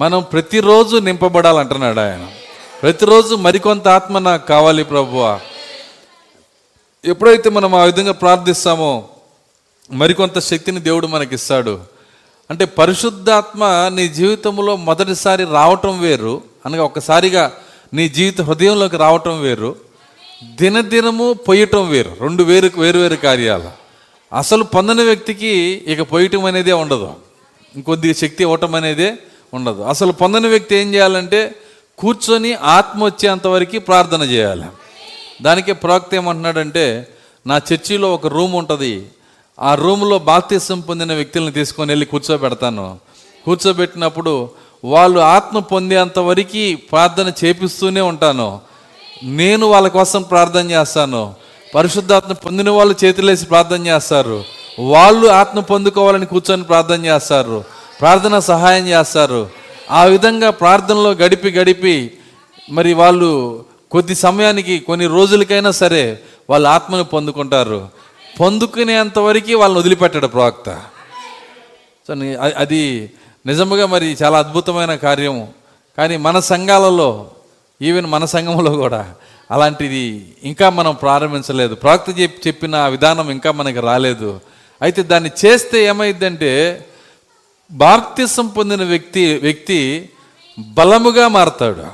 మనం 0.00 0.22
ప్రతిరోజు 0.32 0.96
నింపబడాలంటున్నాడు 0.96 2.00
ఆయన. 2.00 2.28
ప్రతిరోజు 2.82 3.34
మరికొంత 3.34 3.88
ఆత్మ 3.88 4.18
నాకు 4.18 4.46
కావాలి 4.46 4.84
ప్రభువా. 4.84 5.40
ఎప్పుడైతే 7.04 7.50
మనం 7.50 7.74
ఆ 7.74 7.84
విధంగా 7.84 8.12
ప్రార్థిస్తామో 8.12 9.08
మరికొంత 9.90 10.38
శక్తిని 10.38 10.80
దేవుడు 10.80 11.06
మనకిస్తాడు. 11.06 11.80
అంటే 12.50 12.64
పరిశుద్ధాత్మ 12.64 13.90
నీ 13.94 14.08
జీవితంలో 14.08 14.76
మొదటిసారి 14.76 15.44
రావటం 15.44 16.00
వేరు 16.00 16.42
అనగా 16.66 16.82
ఒక్కసారిగా 16.82 17.52
నీ 17.94 18.08
జీవిత 18.08 18.40
హృదయంలోకి 18.40 18.96
రావటం 18.96 19.40
వేరు 19.40 19.76
దినదినము 20.44 21.32
పొయ్యటం 21.32 21.88
వేరు. 21.88 22.16
రెండు 22.20 22.42
వేరు 22.42 22.70
వేరు 22.76 22.98
వేరు 22.98 23.16
కార్యాలు. 23.16 23.70
అసలు 24.36 24.64
పొందని 24.64 25.04
వ్యక్తికి 25.04 25.84
ఇక 25.86 26.02
పొయ్యటం 26.02 26.44
అనేదే 26.44 26.72
ఉండదు. 26.72 27.12
ఇంకొద్ది 27.76 28.14
శక్తి 28.14 28.42
ఇవ్వటం 28.42 28.74
అనేదే 28.74 29.14
ఉండదు. 29.54 29.82
అసలు 29.82 30.12
పొందని 30.12 30.48
వ్యక్తి 30.48 30.76
ఏం 30.76 30.94
చేయాలంటే 30.94 31.54
కూర్చొని 31.98 32.54
ఆత్మ 32.54 33.04
వచ్చేంతవరకు 33.04 33.78
ప్రార్థన 33.78 34.22
చేయాలి. 34.22 34.64
దానికే 35.42 35.72
ప్రవక్త 35.72 36.14
ఏమంటున్నాడంటే 36.14 37.08
నా 37.46 37.60
చర్చిలో 37.72 38.14
ఒక 38.14 38.26
రూమ్ 38.26 38.54
ఉంటుంది. 38.54 39.06
ఆ 39.60 39.74
రూమ్లో 39.74 40.18
బాప్తిసం 40.18 40.80
పొందిన 40.80 41.12
వ్యక్తులను 41.14 41.50
తీసుకొని 41.50 41.90
వెళ్ళి 41.90 42.06
కూర్చోబెడతాను. 42.06 42.98
కూర్చోబెట్టినప్పుడు 43.44 44.50
వాళ్ళు 44.84 45.20
ఆత్మ 45.20 45.58
పొందేంత 45.58 46.18
వరకు 46.18 46.76
ప్రార్థన 46.90 47.32
చేపిస్తూనే 47.44 48.00
ఉంటాను. 48.00 48.60
నేను 49.22 49.66
వాళ్ళ 49.66 49.88
కోసం 49.88 50.22
ప్రార్థన 50.22 50.70
చేస్తాను. 50.70 51.34
పరిశుద్ధాత్మ 51.74 52.32
పొందిన 52.32 52.70
వాళ్ళు 52.70 53.04
చేతులేసి 53.04 53.46
ప్రార్థన 53.46 53.86
చేస్తారు. 53.86 54.44
వాళ్ళు 54.80 55.28
ఆత్మ 55.28 55.60
పొందుకోవాలని 55.60 56.26
కూర్చొని 56.26 56.62
ప్రార్థన 56.62 57.04
చేస్తారు. 57.04 57.77
ప్రార్థన 58.00 58.38
సహాయం 58.38 58.86
చేస్తారు. 58.86 59.50
ఆ 59.90 60.04
విధంగా 60.04 60.50
ప్రార్థనలో 60.50 61.10
గడిపి 61.10 61.50
గడిపి 61.50 62.10
మరి 62.70 62.92
వాళ్ళు 62.92 63.64
కొద్ది 63.90 64.14
సమయానికి 64.14 64.78
కొన్ని 64.78 65.06
రోజులకైనా 65.06 65.70
సరే 65.70 66.18
వాళ్ళ 66.50 66.66
ఆత్మను 66.66 67.04
పొందుకుంటారు. 67.04 67.88
పొందుకునేంతవరకు 68.40 69.56
వాళ్ళని 69.56 69.80
వదిలిపెట్టాడు 69.80 70.26
ప్రవక్త. 70.26 70.82
సో 72.08 72.14
అది 72.56 73.10
నిజముగా 73.46 73.86
మరి 73.86 74.16
చాలా 74.22 74.38
అద్భుతమైన 74.38 74.94
కార్యం. 74.94 75.48
కానీ 75.98 76.16
మన 76.16 76.40
సంఘాలలో 76.40 77.30
ఈవెన్ 77.82 78.06
మన 78.06 78.24
సంఘంలో 78.24 78.70
కూడా 78.70 79.14
అలాంటిది 79.50 80.34
ఇంకా 80.42 80.70
మనం 80.70 80.94
ప్రారంభించలేదు. 80.94 81.74
ప్రవక్త 81.74 82.20
చెప్పిన 82.46 82.74
ఆ 82.74 82.86
విధానం 82.86 83.30
ఇంకా 83.30 83.52
మనకి 83.52 83.80
రాలేదు. 83.80 84.40
అయితే 84.82 85.02
దాన్ని 85.02 85.30
చేస్తే 85.44 85.84
ఏమైందంటే 85.84 86.84
బాప్తిసం 87.70 88.46
పొందిన 88.46 88.84
వ్యక్తి 88.84 89.34
వ్యక్తి 89.34 90.08
బలముగా 90.58 91.28
మారతాడు. 91.28 91.84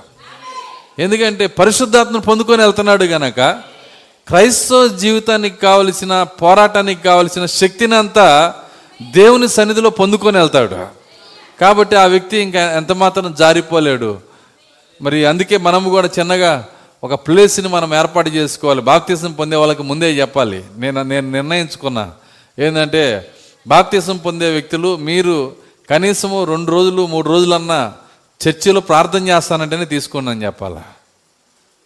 ఎందుకంటే 0.98 1.46
పరిశుద్ధాత్మను 1.46 2.20
పొందుకొని 2.20 2.62
వెళ్తున్నాడు 2.62 3.04
గనక 3.04 3.40
క్రైస్తవ 4.28 4.88
జీవితానికి 4.88 5.56
కావలసిన 5.56 6.22
పోరాటానికి 6.22 7.02
కావలసిన 7.02 7.46
శక్తిని 7.46 7.94
అంతా 7.94 8.54
దేవుని 9.12 9.48
సన్నిధిలో 9.48 9.90
పొందుకొని 9.90 10.38
వెళ్తాడు. 10.38 10.86
కాబట్టి 11.60 11.96
ఆ 11.96 12.06
వ్యక్తి 12.06 12.38
ఇంకా 12.38 12.72
ఎంత 12.72 12.92
మాత్రం 12.92 13.34
జారిపోలేడు. 13.38 14.18
మరి 15.02 15.24
అందుకే 15.24 15.56
మనము 15.56 15.90
కూడా 15.90 16.08
చిన్నగా 16.18 16.64
ఒక 17.04 17.14
ప్లేస్ని 17.14 17.68
మనం 17.68 17.94
ఏర్పాటు 17.94 18.28
చేసుకోవాలి. 18.28 18.80
బాప్తీసం 18.80 19.32
పొందే 19.32 19.56
వాళ్ళకి 19.56 19.82
ముందే 19.82 20.12
చెప్పాలి. 20.12 20.64
నేను 20.76 21.02
నేను 21.02 21.30
నిర్ణయించుకున్నా. 21.30 22.12
ఏంటంటే 22.58 23.30
బాప్తీసం 23.68 24.16
పొందే 24.16 24.52
వ్యక్తులు 24.52 24.96
మీరు 24.96 25.63
కనీసము 25.90 26.44
రెండు 26.44 26.70
రోజులు 26.70 27.06
మూడు 27.06 27.28
రోజులన్నా 27.28 27.92
చర్చిలో 28.48 28.80
ప్రార్థన 28.80 29.28
చేస్తానంటేనే 29.28 29.84
తీసుకున్నాను 29.84 30.36
అని 30.36 30.46
చెప్పాలా? 30.46 30.82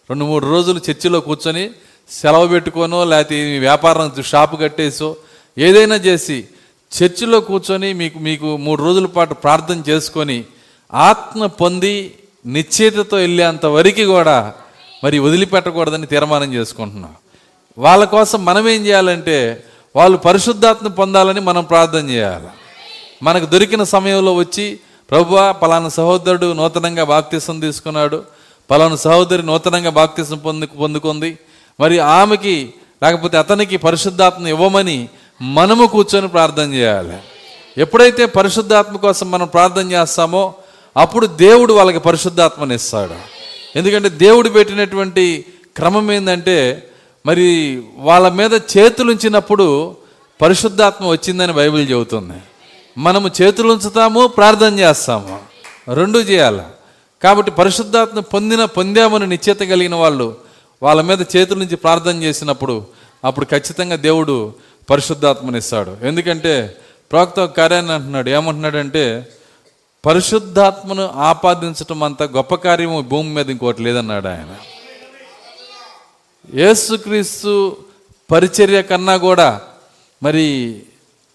రెండు 0.09 0.25
మూడు 0.25 0.45
రోజులు 0.45 0.81
చర్చిలో 0.89 1.19
కూర్చొని 1.19 1.71
సెలవు 2.09 2.47
పెట్టుకోనో 2.47 3.05
లేకపోతే 3.05 3.59
వ్యాపారం 3.59 4.23
షాపు 4.23 4.55
కట్టేసో 4.55 5.15
ఏదైనా 5.57 5.95
చేసి 5.95 6.47
చర్చిలో 6.91 7.39
కూర్చొని 7.39 7.93
మీకు 7.93 8.19
మీకు 8.19 8.57
మూడు 8.57 8.83
రోజుల 8.83 9.05
పాటు 9.05 9.33
ప్రార్థన 9.33 9.83
చేసుకొని 9.89 10.45
ఆత్మ 10.93 11.45
పొంది 11.45 12.15
నిశ్చేతతో 12.45 13.17
వెళ్ళేంత 13.17 13.65
వరకు 13.65 14.05
కూడా 14.05 14.53
మరి 15.03 15.19
వదిలిపెట్టకూడదని 15.19 16.05
తీర్మానం 16.05 16.53
చేసుకుంటున్నాం. 16.53 17.15
వాళ్ళ 17.77 18.03
కోసం 18.03 18.45
మనం 18.45 18.69
ఏం 18.69 18.85
చేయాలంటే 18.85 19.63
వాళ్ళు 19.95 20.17
పరిశుద్ధాత్మ 20.17 20.87
పొందాలని 20.87 21.39
మనం 21.39 21.63
ప్రార్థన 21.63 22.09
చేయాలి. 22.09 22.47
మనకు 23.23 23.45
దొరికిన 23.45 23.83
సమయంలో 23.83 24.33
వచ్చి 24.33 24.79
ప్రభువా 25.11 25.51
పలానా 25.51 25.89
సహోదరుడు 25.89 26.53
నూతనంగా 26.53 27.03
బాప్తీసం 27.03 27.59
తీసుకున్నాడు. 27.59 28.23
పలానా 28.71 28.95
సహోదరి 28.95 29.43
నూతనంగా 29.43 29.89
బాప్తీసం 29.89 30.37
పొందు 30.37 30.65
పొందుకుంది. 30.65 31.37
మరి 31.79 31.99
ఆమెకి 31.99 32.73
లేకపోతే 33.03 33.37
అతనికి 33.37 33.77
పరిశుద్ధాత్మ 33.77 34.47
ఇవ్వమని 34.47 35.09
మనము 35.41 35.85
కూర్చొని 35.85 36.27
ప్రార్థన 36.27 36.73
చేయాలి. 36.73 37.17
ఎప్పుడైతే 37.77 38.25
పరిశుద్ధాత్మ 38.25 38.95
కోసం 38.95 39.31
మనం 39.31 39.47
ప్రార్థన 39.47 39.91
చేస్తామో 39.91 40.53
అప్పుడు 40.97 41.27
దేవుడు 41.27 41.73
వాళ్ళకి 41.73 41.99
పరిశుద్ధాత్మని 41.99 42.75
ఇస్తాడు. 42.75 43.15
ఎందుకంటే 43.77 44.09
దేవుడు 44.09 44.49
పెట్టినటువంటి 44.49 45.45
క్రమం 45.77 46.11
ఏంటంటే 46.11 46.89
మరి 47.25 47.83
వాళ్ళ 47.97 48.29
మీద 48.29 48.53
చేతులు 48.53 49.11
ఉంచినప్పుడు 49.11 49.95
పరిశుద్ధాత్మ 50.41 51.07
వచ్చిందని 51.07 51.53
బైబిల్ 51.53 51.91
చెబుతుంది. 51.91 52.33
మనము 52.99 53.31
చేతులు 53.41 53.73
ఉంచుతాము 53.73 54.27
ప్రార్థన 54.27 54.79
చేస్తాము. 54.79 55.39
రెండు 55.93 56.19
చేయాలి. 56.19 56.61
కాబట్టి 57.23 57.51
పరిశుద్ధాత్మ 57.51 58.19
పొందిన 58.19 58.65
పొందామని 58.65 59.27
నిశ్చేత 59.27 59.59
కలిగిన 59.59 59.95
వాళ్ళు 59.95 60.37
వాళ్ళ 60.83 61.01
మీద 61.01 61.21
చేతుల 61.21 61.57
నుంచి 61.57 61.75
ప్రార్థన 61.75 62.23
చేసినప్పుడు 62.23 62.87
అప్పుడు 63.25 63.45
ఖచ్చితంగా 63.45 63.95
దేవుడు 63.95 64.53
పరిశుద్ధాత్మనిస్తాడు. 64.89 65.97
ఎందుకంటే 66.03 66.77
ప్రవక్త 67.11 67.39
ఒక 67.39 67.57
కార్యాన్ని 67.57 67.91
అంటున్నాడు. 67.91 68.29
ఏమంటున్నాడంటే 68.29 69.27
పరిశుద్ధాత్మను 70.05 71.09
ఆపాదించటం 71.15 72.03
అంత 72.03 72.23
గొప్ప 72.23 72.55
కార్యము 72.55 73.01
భూమి 73.01 73.29
మీద 73.33 73.49
ఇంకోటి 73.49 73.83
లేదన్నాడు 73.83 74.27
ఆయన. 74.27 74.55
యేసుక్రీస్తు 76.55 77.77
పరిచర్య 78.31 78.81
కన్నా 78.81 79.17
కూడా 79.17 79.61
మరి 80.23 80.79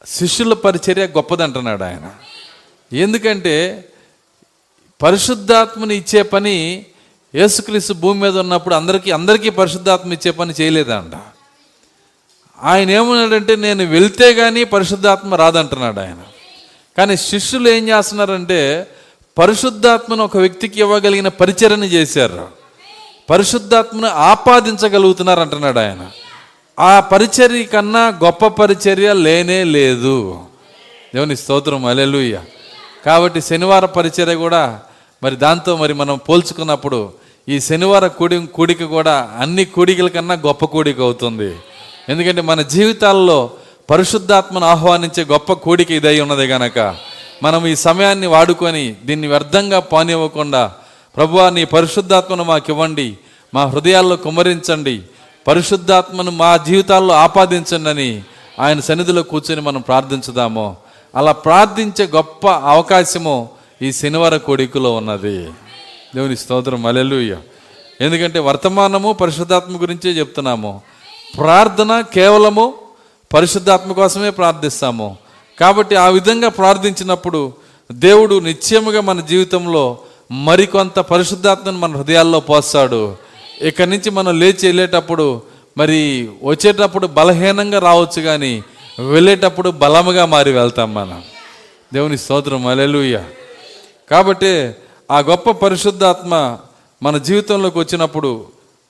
శిష్యుల 0.06 0.54
పరిచర్య 0.54 1.06
గొప్పదంటున్నాడు 1.06 1.84
ఆయన. 1.84 2.10
ఎందుకంటే 2.96 3.88
పరిశుద్ధాత్మని 5.02 5.94
ఇచ్చే 5.94 6.22
పని 6.22 6.86
యేసుక్రీస్తు 7.34 7.92
భూమి 7.92 8.20
మీద 8.20 8.38
ఉన్నప్పుడు 8.38 8.74
అందరికీ 8.74 9.10
అందరికీ 9.10 9.50
పరిశుద్ధాత్మ 9.50 10.12
ఇచ్చే 10.12 10.30
పని 10.30 10.54
చేయలేదంట. 10.60 11.12
ఆయన 12.62 12.90
ఏమన్నాడంటే 12.90 13.56
నేను 13.56 13.84
వెళ్తే 13.84 14.34
కానీ 14.34 14.64
పరిశుద్ధాత్మ 14.64 15.34
రాదంటున్నాడు 15.34 16.00
ఆయన. 16.00 16.18
కానీ 16.98 17.16
శిష్యులు 17.16 17.68
ఏం 17.68 17.88
చేస్తున్నారంటే 17.88 18.86
పరిశుద్ధాత్మను 19.38 20.24
ఒక 20.24 20.36
వ్యక్తికి 20.36 20.80
ఇవ్వగలిగిన 20.80 21.28
పరిచర్ని 21.28 21.86
చేశారు. 21.86 22.48
పరిశుద్ధాత్మను 23.30 24.08
ఆపాదించగలుగుతున్నారు 24.08 25.40
అంటున్నాడు 25.40 25.78
ఆయన. 25.78 26.10
ఆ 26.78 27.00
పరిచర్య 27.00 27.62
కన్నా 27.62 28.18
గొప్ప 28.24 28.46
పరిచర్య 28.46 29.12
లేనే 29.12 29.64
లేదు. 29.64 30.38
దేవుని 31.14 31.36
స్తోత్రం 31.36 31.84
అలెలుయ్య 31.84 32.40
కాబట్టి 33.04 33.40
శనివార 33.40 33.84
పరిచర్య 33.84 34.34
కూడా 34.34 34.80
మరి 35.22 35.36
దాంతో 35.36 35.76
మరి 35.76 35.94
మనం 35.94 36.16
పోల్చుకున్నప్పుడు 36.28 37.12
ఈ 37.48 37.60
శనివార 37.60 38.06
కూడి 38.06 38.46
కూడిక 38.46 38.84
కూడా 38.84 39.30
అన్ని 39.38 39.64
కూడికల 39.64 40.08
కన్నా 40.08 40.34
గొప్ప 40.34 40.64
కూడిక 40.64 41.00
అవుతుంది. 41.00 41.50
ఎందుకంటే 42.08 42.42
మన 42.42 42.60
జీవితాల్లో 42.62 43.50
పరిశుద్ధాత్మను 43.90 44.66
ఆహ్వానించే 44.66 45.24
గొప్ప 45.24 45.52
కూడిక 45.52 45.90
ఇదై 45.90 46.20
ఉన్నది 46.20 46.46
గనక. 46.46 46.78
మనం 47.42 47.66
ఈ 47.66 47.74
సమయాన్ని 47.74 48.26
వాడుకొని 48.26 48.96
దీన్ని 49.04 49.28
వ్యర్థంగా 49.28 49.80
పానివ్వకుండా 49.80 50.72
ప్రభువా 51.16 51.50
నీ 51.50 51.64
పరిశుద్ధాత్మను 51.64 52.44
మాకు 52.44 52.70
ఇవ్వండి 52.72 53.08
మా 53.54 53.64
హృదయాల్లో 53.66 54.16
కుమరించండి 54.16 55.02
పరిశుద్ధాత్మను 55.46 56.30
మా 56.30 56.56
జీవితాల్లో 56.56 57.14
ఆపాదించండి 57.14 58.24
ఆయన 58.60 58.80
సన్నిధిలో 58.80 59.22
కూర్చొని 59.22 59.60
మనం 59.60 59.80
ప్రార్థించుదాము. 59.80 60.76
అలా 61.14 61.32
ప్రార్థించే 61.32 62.06
గొప్ప 62.06 62.48
అవకాశము 62.48 63.48
ఈ 63.82 63.92
శనివార 63.92 64.36
కోడికలో 64.36 64.92
ఉన్నది. 64.92 65.44
దేవుని 66.14 66.36
స్తోత్రం. 66.36 66.86
అలెలుయ్య 66.86 67.36
ఎందుకంటే 68.00 68.38
వర్తమానము 68.38 69.12
పరిశుద్ధాత్మ 69.12 69.82
గురించే 69.82 70.10
చెప్తున్నాము. 70.10 70.80
ప్రార్థన 71.38 72.00
కేవలము 72.00 72.74
పరిశుద్ధాత్మ 73.34 73.92
కోసమే 73.92 74.30
ప్రార్థిస్తాము. 74.30 75.16
కాబట్టి 75.60 75.96
ఆ 75.96 76.08
విధంగా 76.08 76.48
ప్రార్థించినప్పుడు 76.48 77.52
దేవుడు 77.92 78.38
నిశ్చయముగా 78.38 79.00
మన 79.00 79.20
జీవితంలో 79.20 79.98
మరికొంత 80.32 80.98
పరిశుద్ధాత్మను 80.98 81.78
మన 81.78 81.96
హృదయాల్లో 81.96 82.40
పోస్తాడు. 82.40 83.16
ఇక్కడి 83.62 83.90
నుంచి 83.90 84.10
మనం 84.10 84.40
లేచి 84.40 84.66
వెళ్ళేటప్పుడు 84.66 85.42
మరి 85.78 86.30
వచ్చేటప్పుడు 86.42 87.06
బలహీనంగా 87.06 87.78
రావచ్చు 87.78 88.22
కానీ 88.22 88.62
వెళ్ళేటప్పుడు 89.10 89.70
బలముగా 89.70 90.24
మారి 90.24 90.52
వెళ్తాం 90.52 90.94
మనం. 90.94 91.22
దేవుని 91.94 92.18
స్తోత్రం 92.18 92.66
అలెలుయ్య 92.66 93.24
కాబట్టి 94.10 94.72
ఆ 95.10 95.18
గొప్ప 95.18 95.50
పరిశుద్ధాత్మ 95.50 96.58
మన 97.02 97.18
జీవితంలోకి 97.18 97.78
వచ్చినప్పుడు 97.78 98.46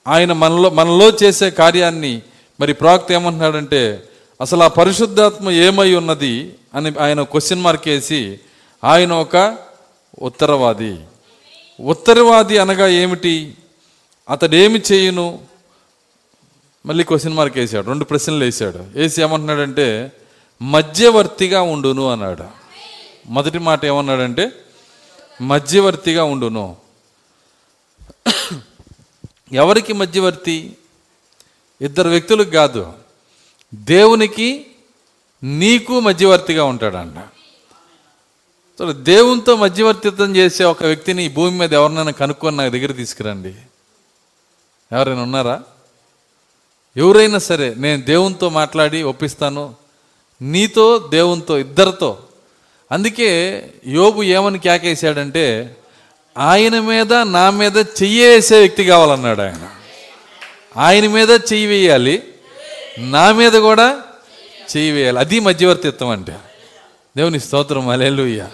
ఆయన 0.07 0.33
మనలో 0.33 0.69
మనలో 0.69 1.09
చేసే 1.09 1.49
కార్యాన్ని 1.49 2.21
మరి 2.59 2.73
ప్రాక్త 2.73 3.11
ఏమంటున్నాడంటే 3.11 4.03
అసలు 4.41 4.63
ఆ 4.63 4.67
పరిశుద్ధాత్మ 4.67 5.49
ఏమై 5.49 5.93
ఉన్నది 5.93 6.53
అని 6.75 6.91
ఆయన 6.99 7.21
క్వశ్చన్ 7.21 7.61
మార్క్ 7.61 7.87
వేసి 7.87 8.39
ఆయన 8.83 9.13
ఒక 9.13 9.57
ఉత్తరవాది. 10.21 10.95
ఉత్తరవాది 11.81 12.57
అనగా 12.57 12.87
ఏమిటి? 12.87 13.53
అతడు 14.29 14.55
ఏమి 14.55 14.81
చేయను? 14.91 15.39
మళ్ళీ 16.85 17.03
క్వశ్చన్ 17.03 17.33
మార్క్ 17.33 17.57
వేసాడు. 17.57 17.85
రెండు 17.87 18.03
ప్రశ్నలు 18.03 18.43
వేసాడు. 18.43 18.77
వేసి 18.77 19.21
ఏమంటున్నాడంటే 19.21 20.11
మధ్యవర్తిగా 20.61 21.61
ఉండును 21.61 22.11
అన్నాడు. 22.11 22.43
మొదటి 23.25 23.59
మాట 23.59 23.85
ఏమన్నాడంటే 23.85 24.51
మధ్యవర్తిగా 25.41 26.23
ఉండును. 26.23 26.77
ఎవరికి 29.53 29.93
మధ్యవర్తి? 29.93 30.77
ఇద్దరు 31.81 32.09
వ్యక్తులకు 32.09 32.49
కాదు. 32.49 32.93
దేవునికి 33.75 34.67
నీకు 35.43 35.99
మధ్యవర్తిగా 35.99 36.63
ఉంటాడంట. 36.63 37.27
సో 38.79 38.93
దేవునితో 38.93 39.55
మధ్యవర్తిత్వం 39.55 40.35
చేసే 40.35 40.63
ఒక 40.63 40.83
వ్యక్తిని 40.83 41.29
భూమి 41.29 41.59
మీద 41.59 41.73
ఎవరినైనా 41.73 42.11
కనుక్కొని 42.11 42.57
నా 42.57 42.67
దగ్గర 42.67 42.91
తీసుకురండి. 42.91 43.55
ఎవరైనా 44.91 45.21
ఉన్నారా? 45.21 45.61
ఎవరైనా 46.97 47.39
సరే 47.39 47.73
నేను 47.77 48.01
దేవునితో 48.01 48.49
మాట్లాడి 48.49 49.03
ఒప్పిస్తాను 49.03 49.75
నీతో 50.41 51.07
దేవునితో 51.11 51.57
ఇద్దరితో. 51.57 52.17
అందుకే 52.91 53.63
యోబు 53.87 54.23
ఏమని 54.23 54.59
కేకేశాడంటే 54.59 55.77
ఆయన 56.37 56.79
మీద 56.79 57.13
నా 57.13 57.49
మీద 57.49 57.77
చెయ్యి 57.77 58.27
వేసే 58.27 58.59
వ్యక్తి 58.59 58.85
కావాలన్నాడు 58.85 59.41
ఆయన. 59.41 59.69
ఆయన 60.77 61.07
మీద 61.07 61.29
చెయ్యి 61.29 61.65
వేయాలి 61.65 62.23
నా 62.97 63.31
మీద 63.31 63.53
కూడా 63.53 64.01
చెయ్యి 64.77 64.91
వేయాలి. 64.91 65.19
అది 65.19 65.39
మధ్యవర్తిత్వం 65.39 66.09
అంటే. 66.09 66.37
దేవుని 67.17 67.39
స్తోత్రం 67.39 67.89
అలెలుయ్య 67.89 68.47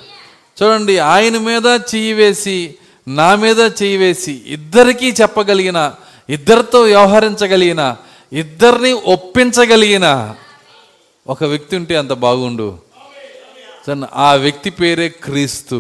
చూడండి 0.64 0.98
ఆయన 0.98 1.38
మీద 1.38 1.66
చెయ్యి 1.66 2.14
వేసి 2.14 2.76
నా 3.08 3.36
మీద 3.36 3.60
చెయ్యి 3.60 3.98
వేసి 3.98 4.42
ఇద్దరికీ 4.46 5.12
చెప్పగలిగిన 5.12 5.96
ఇద్దరితో 6.32 6.80
వ్యవహరించగలిగిన 6.92 7.84
ఇద్దరిని 8.32 8.92
ఒప్పించగలిగిన 9.14 10.08
ఒక 11.28 11.44
వ్యక్తి 11.44 11.74
ఉంటే 11.76 11.94
అంత 12.02 12.14
బాగుండు. 12.26 12.68
ఆ 14.26 14.30
వ్యక్తి 14.44 14.70
పేరే 14.70 15.08
క్రీస్తు. 15.24 15.78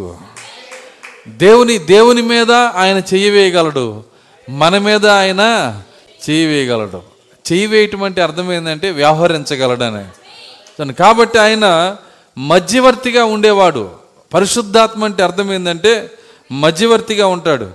దేవుని 1.44 1.76
దేవుని 1.94 2.24
మీద 2.32 2.52
ఆయన 2.82 3.00
చేయవేయగలడు 3.12 3.86
మన 4.50 4.78
మీద 4.88 5.06
ఆయన 5.20 5.44
చేయవేయగలడు 6.24 7.02
చేయవేయటం 7.46 8.02
అంటే 8.04 8.20
అర్థం 8.22 8.48
ఏంటంటే 8.54 8.88
వ్యవహరించగలడని. 9.00 10.04
చూడండి, 10.74 10.94
కాబట్టి 10.94 11.38
ఆయన 11.46 11.66
మధ్యవర్తిగా 12.38 13.24
ఉండేవాడు. 13.36 13.84
పరిశుద్ధాత్మ 14.32 15.02
అంటే 15.06 15.22
అర్థం 15.24 15.48
ఏంటంటే 15.54 15.94
మధ్యవర్తిగా 16.52 17.26
ఉంటాడు. 17.36 17.68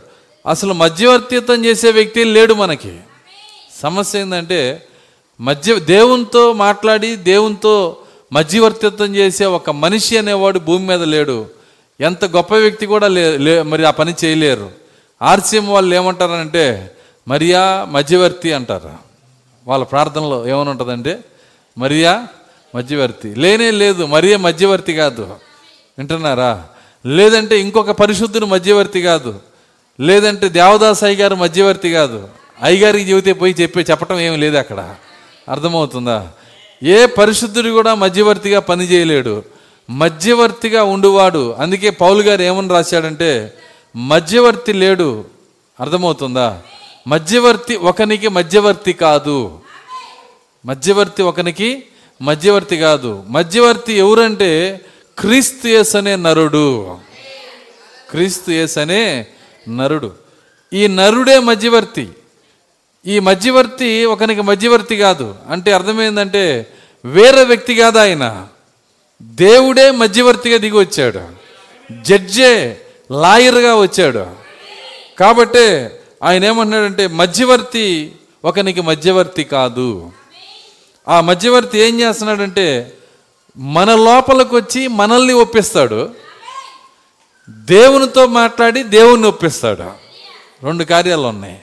అసలు 0.47 0.75
మధ్యవర్తిత్వం 0.75 1.65
చేసే 1.65 1.91
వ్యక్తి 1.91 2.25
లేడు 2.25 2.55
మనకి. 2.55 2.99
సమస్య 3.83 4.21
ఏంటంటే 4.21 4.87
మధ్య 5.41 5.79
దేవునితో 5.79 6.53
మాట్లాడి 6.53 7.17
దేవునితో 7.17 7.97
మధ్యవర్తిత్వం 8.33 9.17
చేసే 9.17 9.45
ఒక 9.45 9.71
మనిషి 9.71 10.19
అనేవాడు 10.19 10.59
భూమి 10.59 10.87
మీద 10.87 11.03
లేడు. 11.03 11.47
ఎంత 12.01 12.25
గొప్ప 12.25 12.55
వ్యక్తి 12.55 12.87
కూడా 12.87 13.09
లే 13.09 13.37
లే- 13.37 13.63
మరి 13.63 13.85
ఆ 13.85 13.91
పని 13.91 14.15
చేయలేరు. 14.25 14.71
ఆర్సీఎం 15.23 15.69
వాళ్ళు 15.69 15.95
ఏమంటారంటే 15.95 16.97
మరియా 17.29 17.87
మధ్యవర్తి 17.91 18.53
అంటారు. 18.53 18.91
వాళ్ళ 19.67 19.85
ప్రార్థనలో 19.85 20.49
ఏమని 20.49 20.71
ఉంటుందంటే 20.71 21.19
మరియా 21.79 22.27
మధ్యవర్తి. 22.75 23.35
లేనే 23.35 23.71
లేదు 23.71 24.07
మరియా 24.07 24.39
మధ్యవర్తి 24.39 24.93
కాదు. 24.93 25.23
వింటున్నారా? 25.99 26.65
లేదంటే 27.07 27.61
ఇంకొక 27.61 27.91
పరిశుద్ధుని 27.91 28.47
మధ్యవర్తి 28.47 29.03
కాదు. 29.03 29.41
లేదంటే 30.01 30.49
దేవదాస్ 30.49 31.05
అయ్య 31.05 31.23
గారు 31.23 31.35
మధ్యవర్తి 31.35 31.91
కాదు. 31.91 32.29
అయ్యగారికి 32.63 33.11
చెబితే 33.11 33.33
పోయి 33.33 33.55
చెప్పే 33.61 33.85
చెప్పటం 33.91 34.21
ఏమి 34.21 34.37
లేదు 34.37 34.57
అక్కడ. 34.57 34.95
అర్థమవుతుందా? 35.49 36.29
ఏ 36.83 37.07
పరిశుద్ధుడు 37.07 37.71
కూడా 37.71 37.95
మధ్యవర్తిగా 37.95 38.61
పనిచేయలేడు 38.61 39.43
మధ్యవర్తిగా 39.91 40.85
ఉండువాడు. 40.85 41.53
అందుకే 41.59 41.91
పౌలు 41.91 42.23
గారు 42.23 42.43
ఏమని 42.43 42.69
రాశాడంటే 42.69 43.53
మధ్యవర్తి 43.97 44.73
లేడు. 44.73 45.25
అర్థమవుతుందా? 45.81 46.61
మధ్యవర్తి 47.09 47.77
ఒకనికి 47.77 48.29
మధ్యవర్తి 48.29 48.93
కాదు. 48.93 49.59
మధ్యవర్తి 50.67 51.23
ఒకనికి 51.23 51.83
మధ్యవర్తి 52.23 52.77
కాదు. 52.77 53.25
మధ్యవర్తి 53.29 53.93
ఎవరంటే 53.93 54.81
క్రీస్తు 55.19 55.69
యేసు 55.69 55.99
అనే 55.99 56.17
నరుడు. 56.17 56.97
క్రీస్తు 58.11 58.51
యేసు 58.51 58.81
అనే 58.81 59.27
నరుడు. 59.69 60.13
ఈ 60.73 60.87
నరుడే 60.87 61.39
మధ్యవర్తి. 61.39 62.09
ఈ 63.07 63.19
మధ్యవర్తి 63.19 64.05
ఒకనికి 64.05 64.41
మధ్యవర్తి 64.41 64.97
కాదు. 64.97 65.35
అంటే 65.51 65.73
అర్థమైందంటే 65.73 66.73
వేరే 67.05 67.45
వ్యక్తి 67.45 67.75
కాదు 67.75 67.99
ఆయన. 67.99 68.47
దేవుడే 69.23 69.91
మధ్యవర్తిగా 69.91 70.57
దిగి 70.57 70.79
వచ్చాడు. 70.79 71.21
జడ్జే 72.03 72.81
లాయర్గా 73.13 73.75
వచ్చాడు. 73.75 74.27
కాబట్టే 75.19 76.01
ఆయన 76.23 76.45
ఏమంటున్నాడంటే 76.45 77.07
మధ్యవర్తి 77.07 78.13
ఒకనికి 78.45 78.81
మధ్యవర్తి 78.81 79.45
కాదు. 79.45 80.13
ఆ 81.09 81.21
మధ్యవర్తి 81.21 81.79
ఏం 81.79 82.01
చేస్తున్నాడంటే 82.01 82.93
మన 83.57 83.95
లోపలికి 83.95 84.55
వచ్చి 84.55 84.89
మనల్ని 84.89 85.33
ఒప్పిస్తాడు. 85.33 86.26
దేవునితో 87.51 88.27
మాట్లాడి 88.27 88.83
దేవుణ్ణి 88.83 89.29
ఒప్పిస్తాడు. 89.29 89.83
రెండు 90.63 90.85
కార్యాలు 90.85 91.23
ఉన్నాయి. 91.23 91.63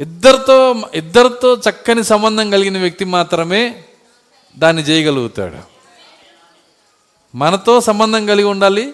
ఇద్దరితో 0.00 0.74
ఇద్దరితో 0.94 1.56
చక్కని 1.56 2.04
సంబంధం 2.04 2.50
కలిగిన 2.50 2.78
వ్యక్తి 2.78 3.04
మాత్రమే 3.04 3.84
దాన్ని 4.58 4.82
చేయగలుగుతాడు. 4.82 5.56
మనతో 7.34 7.80
సంబంధం 7.80 8.26
కలిగి 8.26 8.46
ఉండాలి 8.46 8.92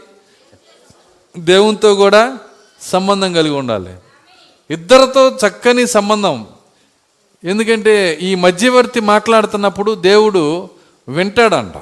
దేవునితో 1.39 1.95
కూడా 1.95 2.39
సంబంధం 2.83 3.33
కలిగి 3.33 3.55
ఉండాలి. 3.55 3.95
ఇద్దరితో 4.71 5.29
చక్కని 5.29 5.87
సంబంధం. 5.87 6.47
ఎందుకంటే 7.45 8.19
ఈ 8.23 8.35
మధ్యవర్తి 8.35 9.01
మాట్లాడుతున్నప్పుడు 9.01 9.95
దేవుడు 9.95 10.71
వింటాడంట. 11.09 11.75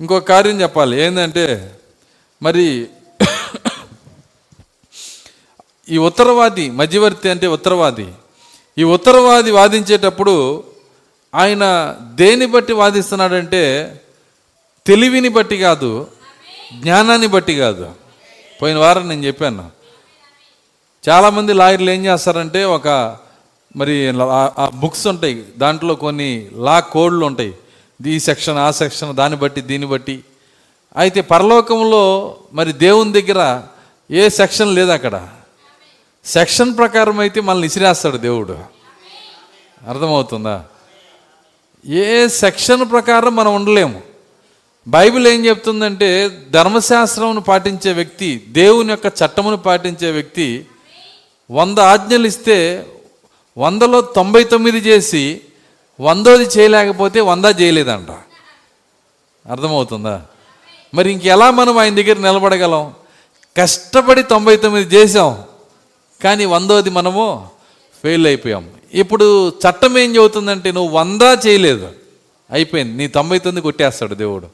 ఇంకో 0.00 0.20
కార్యం 0.20 0.60
చెప్పాలి. 0.60 1.00
ఏంటంటే 1.00 1.78
మరి 2.42 2.88
ఈ 5.88 5.98
ఉత్తరవాది 5.98 6.70
మధ్యవర్తి 6.70 7.28
అంటే 7.28 7.46
ఉత్తరవాది. 7.46 8.08
ఈ 8.78 8.84
ఉత్తరవాది 8.84 9.50
వాదించేటప్పుడు 9.50 10.64
ఆయన 11.34 11.96
దేని 12.14 12.46
బట్టి 12.46 12.72
వాదిస్తున్నాడంటే 12.72 13.94
తెలివిని 14.86 15.28
బట్టి 15.28 15.58
కాదు 15.58 16.06
జ్ఞానాన్ని 16.80 17.26
బట్టి 17.26 17.54
కాదు. 17.54 17.90
పోయిన 18.62 18.78
వారం 18.78 19.08
నేను 19.08 19.24
చెప్పాను. 19.24 19.70
చాలామంది 21.08 21.52
లాయర్లు 21.52 21.90
ఏం 21.90 22.06
చేస్తారంటే 22.06 22.64
ఒక 22.64 23.16
మరి 23.76 24.08
ఆ- 24.22 24.70
బుక్స్ 24.74 25.06
ఉంటాయి 25.06 25.44
దాంట్లో 25.58 25.94
కొన్ని 25.94 26.48
లా 26.52 26.80
కోడ్లు 26.80 27.26
ఉంటాయి. 27.26 27.54
ఈ 28.06 28.18
సెక్షన్ 28.18 28.58
ఆ 28.58 28.70
సెక్షన్ 28.70 29.16
దాన్ని 29.16 29.38
బట్టి 29.38 29.60
దీన్ని 29.60 29.88
బట్టి 29.88 30.24
అయితే 30.96 31.20
పరలోకంలో 31.20 32.36
మరి 32.52 32.72
దేవుని 32.72 33.12
దగ్గర 33.12 33.62
ఏ 34.10 34.28
సెక్షన్ 34.28 34.74
లేదు 34.74 34.90
అక్కడ. 34.90 35.28
సెక్షన్ 36.24 36.76
ప్రకారం 36.76 37.20
అయితే 37.20 37.40
మనల్ని 37.40 37.66
ఇసిరేస్తాడు 37.66 38.16
దేవుడు. 38.16 38.58
అర్థమవుతుందా? 39.88 40.64
ఏ 41.86 42.28
సెక్షన్ 42.28 42.90
ప్రకారం 42.90 43.36
మనం 43.36 43.54
ఉండలేము. 43.54 44.02
బైబిల్ 44.88 45.28
ఏం 45.28 45.46
చెప్తుందంటే 45.46 46.28
ధర్మశాస్త్రమును 46.50 47.40
పాటించే 47.40 47.92
వ్యక్తి 47.92 48.44
దేవుని 48.48 48.90
యొక్క 48.90 49.06
చట్టమును 49.06 49.56
పాటించే 49.56 50.10
వ్యక్తి 50.10 50.66
వంద 51.50 51.78
ఆజ్ఞలు 51.78 52.26
ఇస్తే 52.26 52.86
వందలో 53.58 54.00
తొంభై 54.00 54.44
తొమ్మిది 54.44 54.78
చేసి 54.78 55.40
వందోది 56.00 56.44
చేయలేకపోతే 56.44 57.20
వంద 57.20 57.44
చేయలేదంట. 57.60 58.08
అర్థమవుతుందా? 59.50 60.22
మరి 60.94 61.12
ఇంకెలా 61.12 61.50
మనం 61.50 61.78
ఆయన 61.78 61.94
దగ్గర 61.94 62.16
నిలబడగలం? 62.16 62.94
కష్టపడి 63.56 64.22
తొంభై 64.22 64.56
తొమ్మిది 64.56 64.96
చేసాం 64.96 65.38
కానీ 66.24 66.44
వందోది 66.44 66.90
మనము 66.90 67.48
ఫెయిల్ 68.02 68.26
అయిపోయాం. 68.26 68.70
ఇప్పుడు 68.94 69.48
చట్టం 69.48 69.98
ఏం 69.98 70.16
చెబుతుందంటే 70.16 70.72
నువ్వు 70.72 70.98
వంద 70.98 71.20
చేయలేదు 71.46 71.88
అయిపోయింది 72.50 72.92
నీ 72.92 73.06
తొంభై 73.08 73.38
తొమ్మిది 73.38 73.62
కొట్టేస్తాడు 73.62 74.14
దేవుడు. 74.14 74.46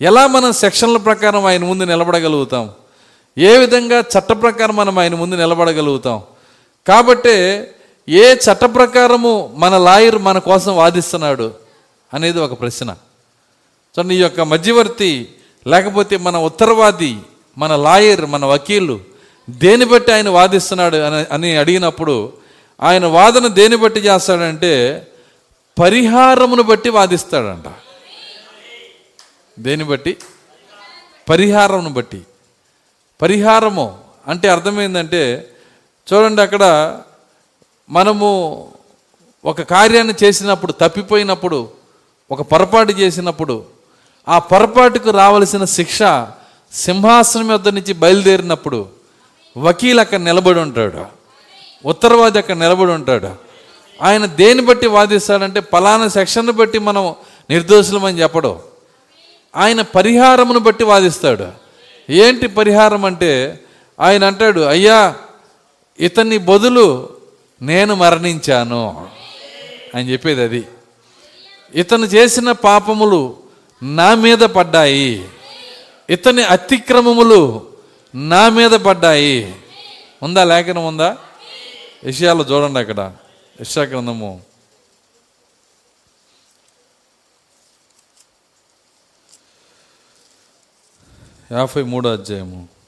ఎలా 0.00 0.26
మనం 0.26 0.52
సెక్షన్ల 0.52 0.96
ప్రకారం 0.96 1.46
ఆయన 1.46 1.64
ముందు 1.64 1.84
నిలబడగలుగుతాం? 1.84 2.70
ఏ 3.38 3.58
విధంగా 3.58 3.98
చట్ట 3.98 4.32
ప్రకారం 4.32 4.76
మనం 4.76 4.98
ఆయన 4.98 5.14
ముందు 5.14 5.34
నిలబడగలుగుతాం? 5.34 6.22
కాబట్టే 6.88 7.68
ఏ 8.08 8.34
చట్ట 8.34 8.64
ప్రకారము 8.64 9.52
మన 9.56 9.78
లాయర్ 9.78 10.18
మన 10.18 10.38
కోసం 10.38 10.76
వాదిస్తున్నాడు 10.76 11.54
అనేది 12.14 12.40
ఒక 12.40 12.60
ప్రశ్న. 12.60 12.96
సో 13.96 14.02
నీ 14.02 14.16
యొక్క 14.16 14.40
మధ్యవర్తి 14.40 15.34
లేకపోతే 15.66 16.16
మన 16.16 16.36
ఉత్తరవాది 16.36 17.18
మన 17.58 17.76
లాయర్ 17.76 18.26
మన 18.26 18.44
వకీలు 18.44 19.00
దేని 19.50 19.84
బట్టి 19.84 20.12
ఆయన 20.12 20.28
వాదిస్తున్నాడు 20.28 20.96
అని 20.96 21.34
అని 21.34 21.56
అడిగినప్పుడు 21.56 22.32
ఆయన 22.82 23.06
వాదన 23.06 23.46
దేని 23.46 23.76
బట్టి 23.76 24.00
చేస్తాడంటే 24.00 25.06
పరిహారమును 25.80 26.62
బట్టి 26.62 26.90
వాదిస్తాడంట. 26.90 27.72
దేని 29.58 29.84
బట్టి? 29.84 30.16
పరిహారమును 31.30 31.90
బట్టి. 31.90 32.22
పరిహారము 33.22 33.98
అంటే 34.28 34.48
అర్థమైందంటే 34.48 35.50
చూడండి 36.12 36.42
అక్కడ 36.42 36.98
మనము 37.90 38.68
ఒక 39.44 39.62
కార్యాన్ని 39.62 40.14
చేసినప్పుడు 40.24 40.72
తప్పిపోయినప్పుడు 40.72 41.68
ఒక 42.30 42.42
పొరపాటు 42.42 42.92
చేసినప్పుడు 42.92 43.64
ఆ 44.28 44.38
పొరపాటుకు 44.38 45.10
రావలసిన 45.10 45.64
శిక్ష 45.64 46.26
సింహాసనం 46.72 47.48
వద్ద 47.48 47.68
నుంచి 47.68 47.92
బయలుదేరినప్పుడు 47.92 48.88
వకీల్ 49.56 50.00
అక్కడ 50.00 50.20
నిలబడి 50.20 50.60
ఉంటాడు. 50.60 51.04
ఉత్తరవాది 51.88 52.38
అక్కడ 52.38 52.56
నిలబడి 52.56 52.90
ఉంటాడు. 52.90 53.28
ఆయన 54.02 54.26
దేని 54.26 54.62
బట్టి 54.62 54.86
వాదిస్తాడంటే 54.86 55.60
పలానా 55.60 56.08
సెక్షన్ 56.08 56.50
బట్టి 56.50 56.78
మనం 56.78 57.14
నిర్దోషులమని 57.50 58.20
చెప్పడు. 58.20 58.60
ఆయన 59.56 59.82
పరిహారమును 59.82 60.58
బట్టి 60.58 60.84
వాదిస్తాడు. 60.84 61.46
ఏంటి 62.10 62.46
పరిహారం 62.46 63.04
అంటే 63.04 63.60
ఆయన 64.00 64.24
అంటాడు 64.24 64.60
అయ్యా 64.60 65.14
ఇతన్ని 66.00 66.38
బదులు 66.38 67.08
నేను 67.62 67.94
మరణించాను 67.94 69.08
అని 69.94 70.12
చెప్పేది 70.12 70.42
అది. 70.42 70.64
ఇతను 71.74 72.04
చేసిన 72.04 72.52
పాపములు 72.52 73.41
నా 73.82 74.14
మీద 74.14 74.38
పడ్డాయి. 74.38 75.28
ఇతని 76.10 76.44
అతిక్రమములు 76.44 77.72
నా 78.14 78.48
మీద 78.48 78.70
పడ్డాయి. 78.70 79.56
ఉందా 80.22 80.44
లేఖనం 80.44 80.86
ఉందా? 80.86 81.18
విషయాలు 82.04 82.42
చూడండి 82.42 82.78
అక్కడ. 82.78 83.16
యెషయా 83.60 83.84
యాభై 91.52 91.82
మూడో 91.82 92.12
అధ్యాయము. 92.12 92.81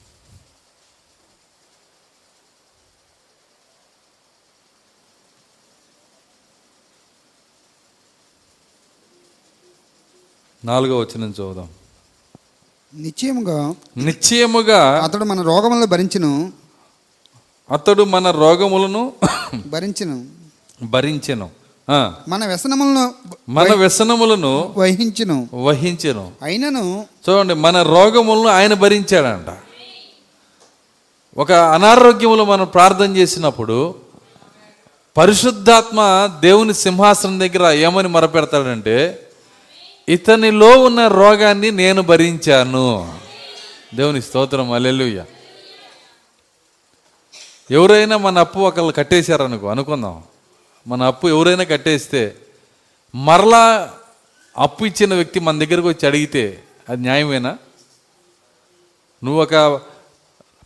నాలుగో 10.65 10.99
వచ్చిన 10.99 11.23
చూద్దాం 11.23 11.67
నిశ్చయముగా 12.95 13.75
నిశ్చయముగా 13.97 15.03
అతడు 15.03 15.25
మన 15.25 15.41
రోగములను 15.41 15.85
భరించును. 15.85 16.51
అతడు 17.71 18.03
మన 18.03 18.31
రోగములను 18.31 19.11
భరించను. 19.67 20.25
భరించెను. 20.83 21.49
మన 22.27 22.45
వ్యసనములను 22.45 23.13
మన 23.49 23.73
వ్యసనములను 23.73 24.73
వహించును. 24.77 25.49
వహించెను. 25.53 26.31
అయినను 26.41 27.05
చూడండి 27.29 27.53
మన 27.53 27.83
రోగములను 27.83 28.47
ఆయన 28.47 28.73
భరించాడంట. 28.73 29.57
ఒక 31.37 31.51
అనారోగ్యములు 31.51 32.43
మనం 32.43 32.65
ప్రార్థన 32.65 33.17
చేసినప్పుడు 33.17 33.95
పరిశుద్ధాత్మ 35.17 36.29
దేవుని 36.39 36.73
సింహాసనం 36.73 37.39
దగ్గర 37.39 37.71
ఏమని 37.71 38.07
మొరపెడతాడంటే 38.07 39.24
ఇతనిలో 40.09 40.83
ఉన్న 40.83 41.07
రోగాన్ని 41.07 41.71
నేను 41.71 42.01
భరించాను. 42.01 43.19
దేవుని 43.95 44.21
స్తోత్రం 44.21 44.71
అల్లెలుయ్య 44.71 45.25
ఎవరైనా 47.71 48.17
మన 48.17 48.37
అప్పు 48.37 48.59
ఒకళ్ళు 48.59 48.91
కట్టేశారనుకో 48.91 49.67
అనుకుందాం. 49.67 50.23
మన 50.87 51.03
అప్పు 51.03 51.27
ఎవరైనా 51.27 51.63
కట్టేస్తే 51.63 52.35
మరలా 53.15 53.93
అప్పు 54.57 54.85
ఇచ్చిన 54.85 55.13
వ్యక్తి 55.13 55.39
మన 55.39 55.59
దగ్గరకు 55.59 55.87
వచ్చి 55.87 56.07
అడిగితే 56.07 56.63
అది 56.89 57.01
న్యాయమేనా? 57.01 57.57
నువ్వు 59.23 59.41
ఒక 59.41 59.81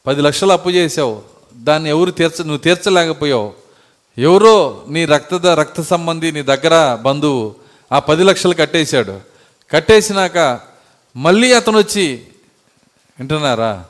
పది 0.08 0.22
లక్షలు 0.22 0.52
అప్పు 0.52 0.70
చేసావు 0.70 1.22
దాన్ని 1.54 1.90
ఎవరు 1.90 2.12
తీర్చ 2.12 2.42
నువ్వు 2.42 2.58
తీర్చలేకపోయావు. 2.58 3.54
ఎవరో 4.18 4.86
నీ 4.90 5.06
రక్త 5.06 5.34
రక్త 5.34 5.82
సంబంధి 5.82 6.32
నీ 6.32 6.42
దగ్గర 6.42 6.96
బంధువు 6.96 7.56
ఆ 7.92 8.00
పది 8.00 8.24
లక్షలు 8.24 8.54
కట్టేశాడు. 8.54 9.29
కట్టేసినాక 9.72 10.60
మళ్ళీ 11.16 11.54
అతను 11.54 11.78
వచ్చి 11.78 12.22
వింటున్నారా? 13.20 13.86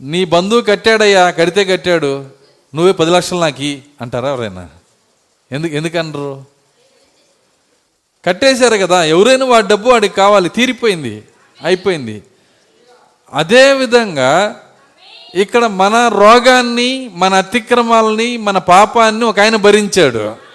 నీ 0.00 0.24
బంధువు 0.24 0.60
కట్టాడయ్యా 0.60 1.30
కడితే 1.30 1.64
కట్టాడు 1.64 2.26
నువ్వే 2.74 2.92
పది 2.92 3.10
లక్షలు 3.10 3.38
నాకు 3.38 3.78
అంటారా 4.00 4.28
ఎవరైనా? 4.28 4.68
ఎందుకు 5.52 5.74
ఎందుకనరు 5.74 6.44
కట్టేశారు 8.26 8.76
కదా 8.76 9.04
ఎవరైనా 9.04 9.46
వాడి 9.46 9.66
డబ్బు 9.66 9.90
వాడికి 9.90 10.14
కావాలి 10.14 10.48
తీరిపోయింది 10.48 11.22
అయిపోయింది. 11.62 12.22
అదేవిధంగా 13.32 14.62
ఇక్కడ 15.34 15.66
మన 15.66 16.08
రోగాన్ని 16.08 17.10
మన 17.14 17.34
అతిక్రమాలని 17.34 18.36
మన 18.36 18.58
పాపాన్ని 18.58 19.24
ఒక 19.24 19.40
ఆయన 19.40 19.56
భరించాడు. 19.56 20.45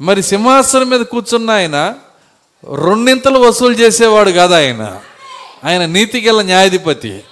మరి 0.00 0.22
సింహాసనం 0.22 0.90
మీద 0.90 1.00
కూర్చున్న 1.00 1.50
ఆయన 1.50 1.94
రెండింతలు 2.84 3.38
వసూలు 3.38 3.74
చేసేవాడు 3.74 4.30
కాదు 4.30 4.54
ఆయన. 4.54 5.00
ఆయన 5.64 5.86
నీతిగల 5.86 6.42
న్యాయాధిపతి. 6.42 7.22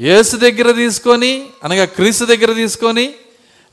యేసు 0.00 0.36
దగ్గర 0.36 0.70
తీసుకొని 0.70 1.44
అనగా 1.64 1.84
క్రీస్తు 1.84 2.24
దగ్గర 2.24 2.52
తీసుకొని 2.52 3.10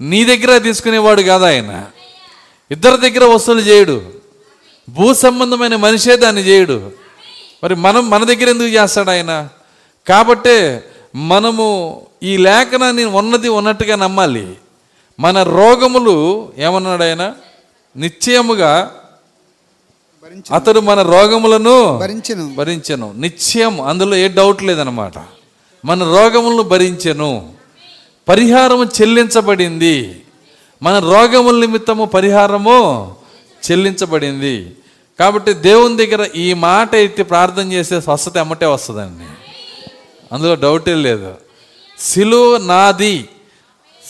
నీ 0.02 0.26
దగ్గర 0.26 0.58
తీసుకునేవాడు 0.58 1.22
కాదు 1.22 1.44
ఆయన. 1.44 1.86
ఇద్దరి 2.72 3.10
దగ్గర 3.10 3.26
వసూలు 3.26 3.60
చేయడు. 3.60 4.02
భూ 4.90 5.14
సంబంధమైన 5.14 5.76
మనిషే 5.76 6.16
దాన్ని 6.16 6.42
చేయడు. 6.42 6.92
మరి 7.64 7.76
మనం 7.76 8.10
మన 8.10 8.24
దగ్గర 8.24 8.50
ఎందుకు 8.50 8.68
చేస్తాడు 8.68 9.10
ఆయన? 9.10 9.50
కాబట్టే 10.10 10.84
మనము 11.16 12.02
ఈ 12.24 12.38
లేఖనాన్ని 12.38 13.06
ఉన్నది 13.06 13.50
ఉన్నట్టుగా 13.50 13.96
నమ్మాలి. 13.96 14.54
మన 15.20 15.44
రోగములు 15.44 16.52
ఏమన్నాడు 16.58 17.04
ఆయన? 17.04 17.34
నిశ్చయముగా 17.98 18.96
అతడు 20.54 20.80
మన 20.80 21.02
రోగములను 21.02 21.98
భరించను. 21.98 22.56
భరించెను. 22.56 23.14
నిశ్చయం. 23.18 23.82
అందులో 23.82 24.16
ఏ 24.16 24.28
డౌట్ 24.28 24.64
లేదనమాట 24.64 25.14
మన 25.86 26.04
రోగములను 26.04 26.64
భరించెను. 26.64 27.54
పరిహారము 28.30 28.84
చెల్లించబడింది. 28.84 30.22
మన 30.84 31.00
రోగముల 31.00 31.60
నిమిత్తము 31.60 32.06
పరిహారము 32.06 33.16
చెల్లించబడింది. 33.72 34.76
కాబట్టి 35.20 35.54
దేవుని 35.54 35.98
దగ్గర 35.98 36.30
ఈ 36.36 36.54
మాట 36.54 36.96
ఎత్తి 36.96 37.24
ప్రార్థన 37.24 37.72
చేసే 37.74 38.02
స్వస్థత 38.02 38.38
ఎమ్మటే 38.38 38.66
వస్తుందండి. 38.66 39.26
అందులో 40.32 40.56
డౌటే 40.56 40.96
లేదు. 40.96 41.34
సిలువ 42.00 42.58
నాది. 42.58 43.30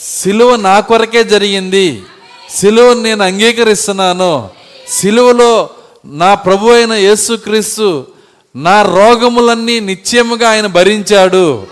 సిలువ 0.03 0.55
నా 0.55 0.79
కొరకే 0.79 1.23
జరిగింది. 1.23 2.03
సిలువను 2.49 3.01
నేను 3.01 3.23
అంగీకరిస్తున్నాను. 3.23 4.49
సిలువలో 4.87 5.69
నా 6.05 6.33
ప్రభు 6.33 6.69
అయిన 6.69 6.93
యేసుక్రీస్తు 6.93 8.07
నా 8.55 8.81
రోగములన్నీ 8.81 9.79
నిశ్చయముగా 9.79 10.49
ఆయన 10.49 10.67
భరించాడు. 10.67 11.67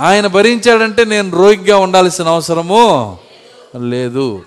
ఆయన 0.00 0.26
భరించాడంటే 0.26 1.04
నేను 1.04 1.30
రోగిగా 1.30 1.78
ఉండాల్సిన 1.78 2.28
అవసరము 2.28 3.18
లేదు. 3.88 4.42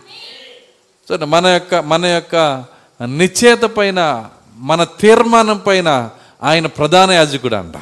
సో 1.10 1.26
మన 1.26 1.48
యొక్క 1.48 1.76
మన 1.76 2.06
యొక్క 2.06 2.64
నిశ్చయత 3.06 3.62
పైన 3.62 4.26
మన 4.58 4.84
తీర్మానం 4.84 5.58
పైన 5.58 6.10
ఆయన 6.44 6.68
ప్రధాన 6.68 7.12
యాజకుడు 7.12 7.56
అంట. 7.56 7.74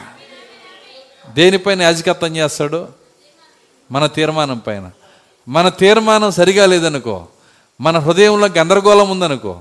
దేనిపైన 1.33 1.81
యాజకత్వం 1.81 2.37
చేస్తాడు? 2.37 2.87
మన 3.91 4.05
తీర్మానం 4.05 4.57
పైన. 4.57 4.89
మన 5.47 5.69
తీర్మానం 5.69 6.31
సరిగా 6.31 6.65
లేదనుకో. 6.65 7.25
మన 7.81 7.99
హృదయంలో 7.99 8.47
గందరగోళం 8.47 9.09
ఉందనుకో. 9.09 9.57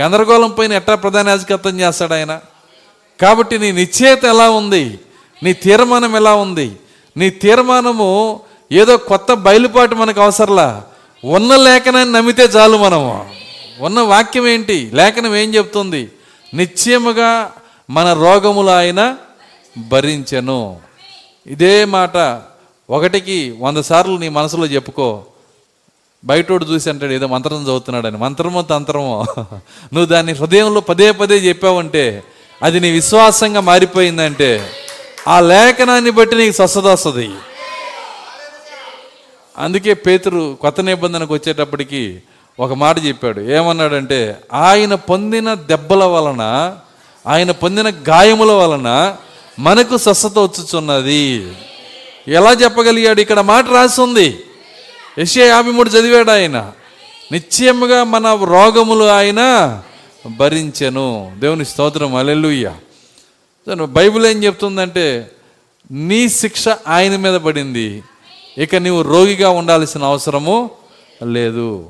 గందరగోళం 0.00 0.50
పైన 0.50 0.72
ఎట్లా 0.72 0.94
ప్రధాన 0.94 1.28
యాజకత్వం 1.28 1.80
చేస్తాడు 1.80 2.14
ఆయన? 2.14 2.40
కాబట్టి 3.20 3.58
నీ 3.58 3.72
నిశ్చయత 3.72 4.24
ఎలా 4.24 4.50
ఉంది? 4.50 4.98
నీ 5.42 5.52
తీర్మానం 5.52 6.16
ఎలా 6.16 6.34
ఉంది? 6.34 6.76
నీ 7.16 7.30
తీర్మానము 7.30 8.40
ఏదో 8.72 8.96
కొత్త 8.96 9.32
బయలుపాటు 9.32 9.94
మనకు 9.94 10.20
అవసరంలా? 10.20 10.82
ఉన్న 11.24 11.56
లేఖనాన్ని 11.56 12.14
నమ్మితే 12.14 12.42
చాలు 12.42 12.76
మనము. 12.76 13.30
ఉన్న 13.80 14.00
వాక్యం 14.00 14.48
ఏంటి? 14.48 14.90
లేఖనం 14.94 15.36
ఏం 15.36 15.54
చెప్తుంది? 15.54 16.12
నిశ్చయముగా 16.54 17.52
మన 17.90 18.12
రోగములు 18.12 18.70
ఆయన 18.70 19.16
భరించను. 19.78 20.76
ఇదే 21.46 21.84
మాట 21.84 22.42
ఒకటికి 22.90 23.56
వంద 23.60 23.78
సార్లు 23.78 24.16
నీ 24.16 24.28
మనసులో 24.28 24.66
చెప్పుకో. 24.66 25.24
బయటోడు 26.24 26.64
చూసి 26.64 26.90
అంటాడు 26.90 27.12
ఏదో 27.12 27.26
మంత్రం 27.26 27.62
చదువుతున్నాడని. 27.62 28.16
మంత్రమో 28.16 28.62
తంత్రమో? 28.62 29.24
నువ్వు 29.94 30.06
దాన్ని 30.06 30.32
హృదయంలో 30.32 30.80
పదే 30.80 31.12
పదే 31.12 31.34
చెప్పావంటే 31.34 32.22
అది 32.62 32.80
నీ 32.80 32.90
విశ్వాసంగా 32.90 33.60
మారిపోయిందంటే 33.60 34.70
ఆ 35.28 35.40
లేఖనాన్ని 35.40 36.10
బట్టి 36.10 36.36
నీకు 36.36 36.54
స్వస్థత 36.54 36.80
వస్తుంది. 36.80 37.30
అందుకే 39.58 39.94
పేతురు 39.94 40.58
కొత్త 40.60 40.80
నిబంధనకు 40.80 41.34
వచ్చేటప్పటికి 41.34 42.22
ఒక 42.60 42.72
మాట 42.72 43.04
చెప్పాడు. 43.04 43.40
ఏమన్నాడంటే 43.40 44.40
ఆయన 44.52 44.94
పొందిన 44.94 45.54
దెబ్బల 45.54 46.04
వలన 46.04 46.74
ఆయన 47.26 47.50
పొందిన 47.50 47.88
గాయముల 47.88 48.52
వలన 48.52 49.16
మనకు 49.58 49.96
స్వస్థత 49.96 50.38
వచ్చుచున్నది. 50.38 51.52
ఎలా 52.28 52.52
చెప్పగలిగాడు? 52.52 53.20
ఇక్కడ 53.20 53.40
మాట 53.40 53.68
రాసి 53.68 54.00
ఉంది. 54.00 54.40
యెషయా 55.18 55.46
యాభై 55.46 55.70
మూడు 55.70 55.90
చదివాడు 55.90 56.30
ఆయన. 56.30 56.72
నిశ్చయముగా 57.32 58.04
మన 58.04 58.38
రోగములు 58.44 59.04
ఆయన 59.04 59.40
భరించెను. 60.36 61.32
దేవుని 61.38 61.64
స్తోత్రం. 61.64 62.14
అలెలుయ్య 62.14 62.72
బైబిల్ 63.84 64.26
ఏం 64.26 64.44
చెప్తుందంటే 64.44 65.30
నీ 65.90 66.28
శిక్ష 66.28 66.68
ఆయన 66.68 67.16
మీద 67.16 67.40
పడింది. 67.40 68.02
ఇక 68.58 68.74
నీవు 68.74 69.02
రోగిగా 69.02 69.50
ఉండాల్సిన 69.50 70.04
అవసరము 70.04 70.70
లేదు. 71.24 71.86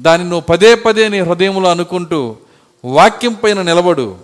దాన్ని 0.00 0.28
నువ్వు 0.28 0.40
పదే 0.40 0.74
పదే 0.74 1.08
నీ 1.08 1.20
హృదయంలో 1.20 1.70
అనుకుంటూ 1.70 2.36
వాక్యం 2.84 3.32
పైన 3.34 3.62
నిలబడు. 3.62 4.16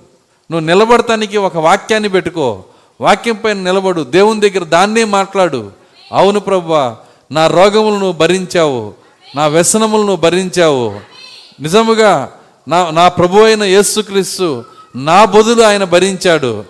నువ్వు 0.50 0.60
నిలబడటానికి 0.60 1.36
ఒక 1.36 1.56
వాక్యాన్ని 1.56 2.08
పెట్టుకో. 2.08 2.64
వాక్యం 3.00 3.34
పైన 3.34 3.56
నిలబడు. 3.56 4.02
దేవుని 4.02 4.40
దగ్గర 4.40 4.64
దాన్నే 4.64 5.04
మాట్లాడు. 5.04 5.70
అవును 6.12 6.40
ప్రభా 6.40 6.96
నా 7.32 7.46
రోగములు 7.46 7.94
నువ్వు 7.94 8.12
భరించావు 8.12 8.94
నా 9.36 9.46
వ్యసనములు 9.46 10.00
నువ్వు 10.00 10.16
భరించావు. 10.16 11.00
నిజముగా 11.60 12.32
నా 12.68 12.90
నా 12.90 13.08
ప్రభు 13.08 13.40
అయిన 13.40 13.62
యేసుక్రీస్తు 13.62 14.64
నా 14.96 15.24
బదులు 15.24 15.62
ఆయన 15.62 15.84
భరించాడు. 15.84 16.64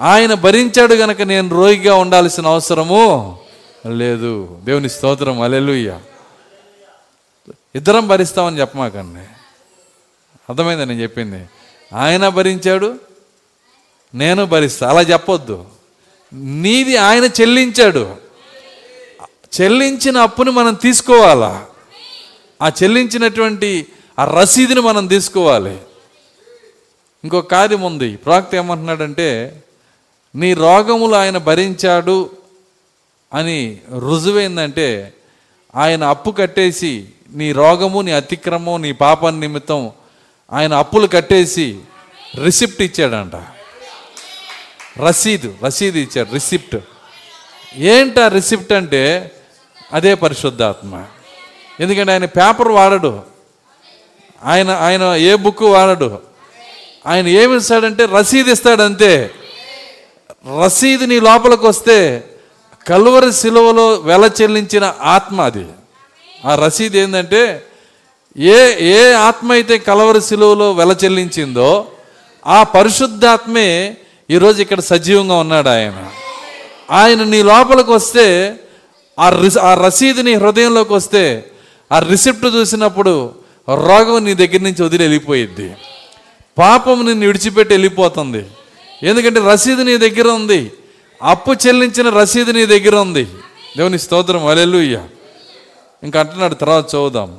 ఆయన 0.00 0.34
భరించాడు 0.34 0.94
గనక 0.94 1.22
నేను 1.22 1.48
రోగిగా 1.48 1.94
ఉండాల్సిన 1.94 2.46
అవసరము 2.46 3.38
లేదు. 3.86 4.58
దేవుని 4.64 4.90
స్తోత్రం 4.90 5.40
అలెలుయ్య 5.40 5.98
ఇద్దరం 7.74 8.08
భరిస్తామని 8.08 8.60
చెప్పమాకండి. 8.60 9.20
అర్థమైంది 10.50 10.86
నేను 10.86 11.02
చెప్పింది? 11.02 11.46
ఆయన 11.94 12.28
భరించాడు 12.28 12.94
నేను 14.14 14.46
భరిస్తా. 14.46 14.88
అలా 14.88 15.00
చెప్పొద్దు. 15.00 15.64
నీది 16.32 16.96
ఆయన 16.96 17.24
చెల్లించాడు. 17.24 18.31
చెల్లించిన 19.60 20.16
అప్పుని 20.16 20.50
మనం 20.50 20.74
తీసుకోవాలా? 20.74 21.66
ఆ 22.62 22.68
చెల్లించినటువంటి 22.68 23.86
ఆ 24.18 24.24
రసీదుని 24.24 24.80
మనం 24.80 25.06
తీసుకోవాలి. 25.06 25.78
ఇంకో 27.24 27.40
కార్యం 27.40 27.82
ఉంది. 27.82 28.16
ప్రాక్త 28.16 28.54
ఏమంటున్నాడంటే 28.54 29.62
నీ 30.34 30.54
రోగములు 30.54 31.14
ఆయన 31.14 31.38
భరించాడు 31.38 32.30
అని 33.34 33.78
రుజువైందంటే 33.98 35.12
ఆయన 35.74 36.04
అప్పు 36.04 36.30
కట్టేసి 36.30 37.04
నీ 37.32 37.52
రోగము 37.52 38.00
నీ 38.00 38.12
అతిక్రమం 38.12 38.82
నీ 38.82 38.92
పాపం 38.92 39.40
నిమిత్తం 39.40 39.90
ఆయన 40.52 40.74
అప్పులు 40.74 41.06
కట్టేసి 41.06 41.80
రిసిప్ట్ 42.44 42.82
ఇచ్చాడంట. 42.82 43.36
రసీదు 45.00 45.54
రసీదు 45.64 45.98
ఇచ్చాడు 45.98 46.32
రిసిప్ట్. 46.32 46.76
ఏంట 47.76 48.18
రిసిప్ట్ 48.18 48.72
అంటే 48.72 49.30
అదే 49.92 50.14
పరిశుద్ధాత్మ. 50.14 51.04
ఎందుకంటే 51.80 52.12
ఆయన 52.12 52.24
పేపర్ 52.24 52.68
వాడడు. 52.68 53.20
ఆయన 54.44 54.70
ఆయన 54.70 55.02
ఏ 55.02 55.34
బుక్ 55.34 55.62
వాడడు. 55.62 56.18
ఆయన 57.06 57.28
ఏమి 57.28 57.56
ఇస్తాడంటే 57.56 58.04
రసీదు 58.06 58.50
ఇస్తాడు 58.50 58.82
అంతే 58.82 59.30
రసీదు 60.64 61.04
నీ 61.04 61.20
లోపలికి 61.20 61.66
వస్తే 61.66 62.24
కలువరి 62.88 63.32
శిలువలో 63.32 63.94
వెల 63.94 64.30
చెల్లించిన 64.42 64.94
ఆత్మ 65.02 65.40
అది. 65.40 65.66
ఆ 66.46 66.54
రసీదు 66.54 66.96
ఏంటంటే 66.96 67.62
ఏ 68.38 68.76
ఏ 68.80 69.12
ఆత్మ 69.12 69.52
అయితే 69.52 69.78
కలవరి 69.78 70.22
శిలువలో 70.22 70.72
వెల 70.72 70.96
చెల్లించిందో 71.04 71.86
ఆ 72.46 72.62
పరిశుద్ధాత్మే 72.62 73.96
ఈరోజు 74.30 74.62
ఇక్కడ 74.62 74.80
సజీవంగా 74.80 75.34
ఉన్నాడు 75.36 75.68
ఆయన. 75.68 76.10
ఆయన 76.90 77.22
నీ 77.22 77.42
లోపలికి 77.42 77.90
వస్తే 77.90 78.54
ఆ 79.18 79.28
రిస్ 79.28 79.58
ఆ 79.58 79.74
రసీదు 79.74 80.20
నీ 80.22 80.34
హృదయంలోకి 80.34 80.92
వస్తే 80.92 81.50
ఆ 81.92 81.98
రిసిప్ట్ 81.98 82.46
చూసినప్పుడు 82.46 83.34
రోగం 83.68 84.24
నీ 84.24 84.34
దగ్గర 84.34 84.60
నుంచి 84.60 84.82
వదిలి 84.82 85.02
వెళ్ళిపోయిద్ది. 85.04 85.74
పాపం 86.58 87.06
నిన్ను 87.06 87.26
విడిచిపెట్టి 87.26 87.74
వెళ్ళిపోతుంది. 87.74 88.46
ఎందుకంటే 89.02 89.40
రసీదు 89.40 89.82
నీ 89.82 89.96
దగ్గర 89.96 90.28
ఉంది. 90.28 90.72
అప్పు 91.22 91.52
చెల్లించిన 91.66 92.08
రసీదు 92.08 92.50
నీ 92.50 92.66
దగ్గర 92.66 92.96
ఉంది. 92.96 93.24
దేవుని 93.76 93.98
స్తోత్రం. 93.98 94.46
అలెలుయ్య 94.46 95.06
ఇంకా 96.02 96.20
అంటున్నాడు 96.20 96.54
తర్వాత 96.54 96.88
చదువుదాం 96.88 97.38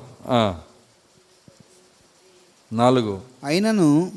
నాలుగు. 2.74 3.22
అయినను 3.46 4.12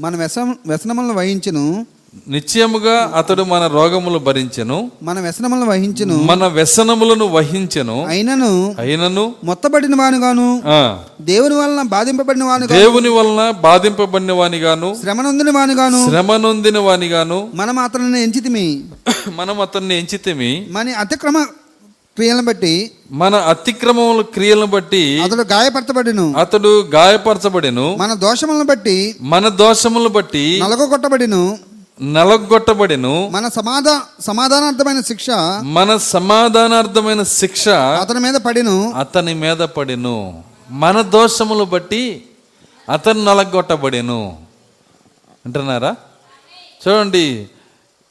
మన 0.00 0.16
వ్యస 0.16 0.38
వ్యసనములను 0.38 1.14
వహించను. 1.14 1.86
నిశ్చయముగా 2.28 3.12
అతడు 3.16 3.42
మన 3.42 3.66
రోగములు 3.66 4.18
భరించెను. 4.18 4.90
మన 5.02 5.20
వ్యసనములను 5.20 5.66
వహించును. 5.66 6.22
మన 6.22 6.46
వ్యసనములను 6.46 7.26
వహించెను. 7.26 8.06
అయినను 8.06 8.74
అయినను. 8.78 9.34
మొత్తబడిన 9.44 9.96
వానుగాను. 9.96 10.62
దేవుని 11.20 11.54
వలన 11.54 11.82
బాధింపబడిన 11.82 12.44
వానుగా 12.44 12.78
దేవుని 12.78 13.08
వలన 13.08 13.50
బాధింపబడిన 13.50 14.32
వానిగాను. 14.32 14.96
శ్రమనొందిన 15.02 15.50
వానుగాను. 15.50 16.08
శ్రమ 16.08 16.36
నొందిన 16.36 16.78
వానిగాను. 16.78 17.48
మనం 17.54 17.78
అతనిని 17.78 18.22
ఎంచితిమి. 18.22 18.84
మనం 19.36 19.60
అతన్ని 19.60 19.98
ఎంచితిమి. 19.98 20.66
మన 20.70 20.88
అతిక్రమ 20.88 21.42
క్రియలను 22.14 22.44
బట్టి. 22.44 22.90
మన 23.10 23.34
అతిక్రమముల 23.34 24.22
క్రియలను 24.22 24.66
బట్టి. 24.66 25.20
అతడు 25.20 25.42
గాయపరచబడిను. 25.42 26.34
అతడు 26.38 26.88
గాయపరచబడెను. 26.94 27.96
మన 27.96 28.14
దోషములను 28.14 28.64
బట్టి. 28.64 29.16
మన 29.20 29.48
దోషములను 29.48 30.08
బట్టి. 30.08 30.60
నలగొట్టబడిను 30.62 31.69
నలగొట్టబడెను. 32.02 33.28
మన 33.28 33.48
సమాధా 33.48 34.02
సమాధానార్థమైన 34.20 35.00
శిక్ష 35.00 35.26
మన 35.62 35.96
సమాధానార్థమైన 35.96 37.22
శిక్ష 37.22 37.68
అతని 37.68 38.20
మీద 38.20 38.34
పడిను. 38.34 38.92
అతని 38.92 39.34
మీద 39.34 39.56
పడెను. 39.56 40.44
మన 40.70 41.00
దోషములు 41.00 41.64
బట్టి 41.64 42.26
అతను 42.92 43.24
నలగొట్టబడెను. 43.24 44.38
అంటున్నారా? 45.46 45.94
చూడండి 46.88 47.48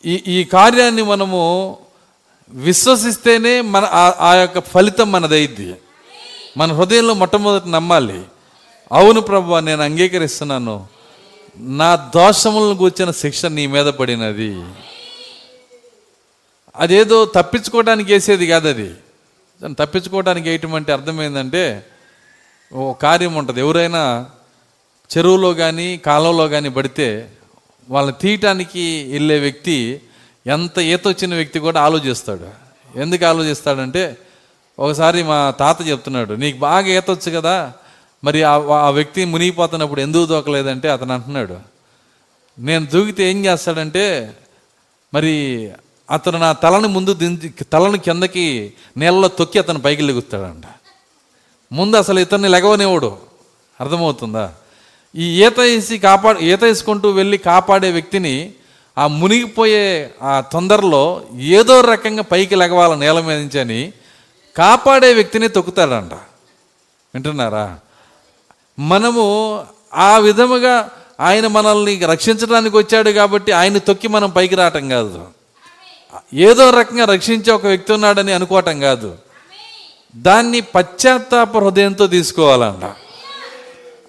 ఈ 0.05 0.23
ఈ 0.27 0.43
కార్యాన్ని 0.43 1.01
మనము 1.01 1.77
విశ్వసిస్తేనే 2.49 3.61
మన 3.61 3.85
ఆ- 3.85 4.15
ఆ 4.19 4.33
యొక్క 4.33 4.59
ఫలితం 4.59 5.11
మనదైద్ది. 5.11 5.75
మన 6.57 6.73
హృదయంలో 6.73 7.13
మొట్టమొదటి 7.13 7.71
నమ్మాలి. 7.71 8.21
అవును 8.91 9.21
ప్రభు 9.21 9.55
నేను 9.55 9.81
అంగీకరిస్తున్నాను. 9.81 10.98
నా 11.59 11.95
దోషములను 12.15 12.75
కూర్చిన 12.75 13.11
శిక్ష 13.11 13.45
నీ 13.45 13.67
మీద 13.67 13.85
పడినది. 13.85 14.63
అదేదో 16.75 17.25
తప్పించుకోవడానికి 17.25 18.13
వేసేది 18.13 18.47
కాదు 18.47 18.67
అది 18.67 18.89
దాన్ని 19.61 19.75
తప్పించుకోవడానికి 19.75 20.49
వేయటం 20.49 20.75
అంటే 20.75 20.91
అర్థమైందంటే 20.93 21.85
ఓ 22.73 22.93
కార్యం 22.93 23.35
ఉంటుంది. 23.35 23.59
ఎవరైనా 23.61 24.25
చెరువులో 25.09 25.53
కానీ 25.53 25.97
కాలంలో 25.97 26.47
కానీ 26.47 26.69
పడితే 26.69 27.31
వాళ్ళని 27.89 28.17
తీయటానికి 28.21 29.07
వెళ్ళే 29.11 29.39
వ్యక్తి 29.39 30.01
ఎంత 30.47 30.77
ఈత 30.79 31.07
వచ్చిన 31.07 31.33
వ్యక్తి 31.33 31.59
కూడా 31.59 31.81
ఆలోచిస్తాడు. 31.81 32.47
ఎందుకు 32.95 33.25
ఆలోచిస్తాడంటే 33.25 34.17
ఒకసారి 34.79 35.23
మా 35.23 35.51
తాత 35.51 35.87
చెప్తున్నాడు 35.87 36.33
నీకు 36.33 36.57
బాగా 36.57 36.87
ఈత 36.87 37.11
వచ్చు 37.11 37.31
కదా 37.31 37.73
మరి 38.23 38.43
ఆ 38.43 38.53
ఆ 38.57 38.89
వ్యక్తి 38.89 39.25
మునిగిపోతున్నప్పుడు 39.25 40.01
ఎందుకు 40.01 40.25
దూకలేదంటే 40.25 40.89
అతను 40.89 41.13
అంటున్నాడు 41.13 41.57
నేను 42.59 42.85
దూకితే 42.85 43.31
ఏం 43.31 43.45
చేస్తాడంటే 43.45 44.33
మరి 45.13 45.71
అతను 46.11 46.37
నా 46.37 46.51
తలను 46.51 46.87
ముందు 46.87 47.13
దించి 47.13 47.49
తలను 47.49 47.97
కిందకి 47.97 48.73
నీళ్ళలో 48.97 49.27
తొక్కి 49.27 49.59
అతను 49.59 49.79
పైకి 49.79 50.01
లెగుస్తాడంట. 50.01 50.63
ముందు 51.71 51.97
అసలు 51.97 52.19
ఇతన్ని 52.19 52.47
లెగవనివ్వడు. 52.47 53.17
అర్థమవుతుందా? 53.81 54.53
ఈ 55.15 55.43
ఈత 55.43 55.59
వేసి 55.59 55.97
కాపా 55.97 56.33
ఈత 56.33 56.63
వేసుకుంటూ 56.63 57.09
వెళ్ళి 57.09 57.37
కాపాడే 57.37 57.91
వ్యక్తిని 57.91 58.53
ఆ 58.97 59.07
మునిగిపోయే 59.07 60.13
ఆ 60.21 60.41
తొందరలో 60.41 61.21
ఏదో 61.39 61.81
రకంగా 61.81 62.23
పైకి 62.23 62.55
లెగవాల 62.55 62.95
నేల 62.95 63.19
మీద 63.19 63.39
నుంచి 63.39 63.59
అని 63.59 63.93
కాపాడే 64.55 65.13
వ్యక్తిని 65.13 65.47
తొక్కుతాడంట. 65.47 66.13
వింటున్నారా? 67.13 67.79
మనము 68.79 69.59
ఆ 69.93 70.17
విధముగా 70.17 70.89
ఆయన 71.19 71.47
మనల్ని 71.47 72.05
రక్షించడానికి 72.05 72.77
వచ్చాడు 72.77 73.09
కాబట్టి 73.09 73.51
ఆయన 73.51 73.77
తొక్కి 73.77 74.07
మనం 74.07 74.29
పైకి 74.29 74.55
రావటం 74.55 74.89
కాదు. 74.89 75.25
ఏదో 76.33 76.69
రకంగా 76.69 77.05
రక్షించే 77.05 77.53
ఒక 77.53 77.65
వ్యక్తి 77.65 77.93
ఉన్నాడని 77.93 78.33
అనుకోవటం 78.33 78.79
కాదు. 78.79 79.15
దాన్ని 80.15 80.61
పశ్చాత్తాప 80.61 81.57
హృదయంతో 81.57 82.07
తీసుకోవాలంట. 82.07 82.91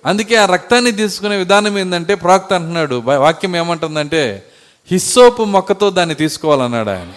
అందుకే 0.06 0.36
ఆ 0.36 0.44
రక్తాన్ని 0.44 0.92
తీసుకునే 0.92 1.36
విధానం 1.36 1.78
ఏంటంటే 1.78 2.14
ప్రాక్త 2.14 2.52
అంటున్నాడు. 2.52 2.94
వాక్యం 2.94 3.56
ఏమంటుందంటే 3.56 4.46
హిస్సోపు 4.90 5.42
మొక్కతో 5.42 5.90
దాన్ని 5.90 6.14
తీసుకోవాలన్నాడు 6.14 6.90
ఆయన. 6.90 7.12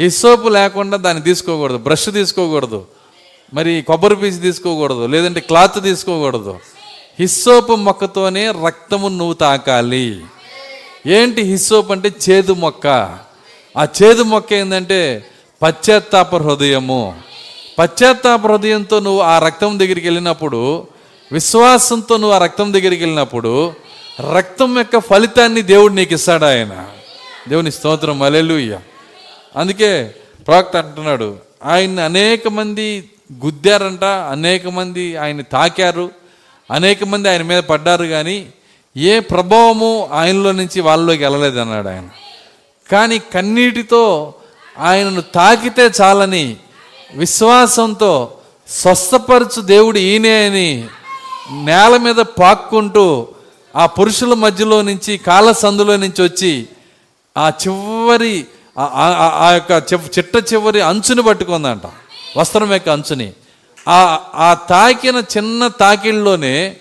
హిస్సోపు 0.00 0.48
లేకుండా 0.48 0.96
దాన్ని 0.96 1.22
తీసుకోకూడదు. 1.22 1.78
బ్రష్ 1.78 2.10
తీసుకోకూడదు. 2.12 2.86
మరి 3.54 3.84
కొబ్బరి 3.86 4.16
పీసు 4.16 4.38
తీసుకోకూడదు. 4.38 5.06
లేదంటే 5.06 5.40
క్లాత్ 5.40 5.82
తీసుకోకూడదు. 5.82 6.58
హిస్సోపు 7.20 7.72
మొక్కతోనే 7.72 8.50
రక్తము 8.50 9.08
నువ్వు 9.08 9.34
తాకాలి. 9.34 10.20
ఏంటి 11.06 11.42
హిస్సోప్ 11.42 11.90
అంటే 11.90 12.12
చేదు 12.30 12.52
మొక్క? 12.52 12.86
ఆ 13.78 13.86
చేదు 14.02 14.22
మొక్క 14.22 14.52
ఏంటంటే 14.52 15.26
పశ్చాత్తాప 15.62 16.36
హృదయము. 16.36 17.18
పశ్చాత్తాప 17.78 18.46
హృదయంతో 18.46 19.00
నువ్వు 19.00 19.20
ఆ 19.20 19.38
రక్తం 19.38 19.78
దగ్గరికి 19.78 20.06
వెళ్ళినప్పుడు 20.06 20.86
విశ్వాసంతో 21.32 22.16
నువ్వు 22.16 22.34
ఆ 22.34 22.38
రక్తం 22.38 22.72
దగ్గరికి 22.74 23.02
వెళ్ళినప్పుడు 23.04 23.72
రక్తం 24.32 24.78
యొక్క 24.78 24.98
ఫలితాన్ని 24.98 25.62
దేవుడు 25.62 25.92
నీకు 25.92 26.14
ఇస్తాడు 26.14 26.44
ఆయన. 26.44 26.86
దేవుని 27.48 27.72
స్తోత్రం 27.72 28.22
అలెలుయ్య 28.22 28.78
అందుకే 29.56 30.14
ప్రవక్త 30.46 30.76
అంటున్నాడు 30.76 31.38
ఆయన్ని 31.64 32.02
అనేక 32.02 32.48
మంది 32.48 33.10
గుద్దారంట 33.44 34.04
అనేక 34.04 34.66
మంది 34.66 35.16
ఆయన 35.16 35.40
తాకారు 35.40 36.19
అనేక 36.70 37.04
మంది 37.04 37.28
ఆయన 37.28 37.42
మీద 37.42 37.62
పడ్డారు 37.62 38.04
కానీ 38.04 38.46
ఏ 38.96 39.20
ప్రభావము 39.20 40.08
ఆయనలో 40.12 40.52
నుంచి 40.52 40.80
వాళ్ళలోకి 40.80 41.22
వెళ్ళలేదన్నాడు 41.24 41.88
ఆయన. 41.88 42.08
కానీ 42.92 43.18
కన్నీటితో 43.18 44.34
ఆయనను 44.78 45.20
తాకితే 45.20 45.90
చాలని 46.00 46.56
విశ్వాసంతో 47.14 48.34
స్వస్థపరచు 48.68 49.60
దేవుడు 49.60 49.98
ఈయనే 49.98 50.46
అని 50.46 50.88
నేల 51.52 51.96
మీద 51.96 52.14
పాక్కుంటూ 52.14 53.28
ఆ 53.76 53.86
పురుషుల 53.86 54.34
మధ్యలో 54.34 54.82
నుంచి 54.82 55.16
కాళ్ళ 55.18 55.52
సందులో 55.52 55.96
నుంచి 55.96 56.22
వచ్చి 56.22 56.68
ఆ 57.38 57.52
చివరి 57.68 58.46
ఆ- 58.78 59.50
యొక్క 59.52 59.94
చిట్ట 59.94 60.52
చివరి 60.52 60.80
అంచుని 60.80 61.22
పట్టుకుందంట. 61.22 61.82
వస్త్రం 62.38 62.72
యొక్క 62.72 62.88
అంచుని. 62.88 63.32
ఆ 63.88 64.20
ఆ 64.34 64.54
తాకిన 64.54 65.22
చిన్న 65.36 65.66
తాకిళ్ళలోనే 65.66 66.76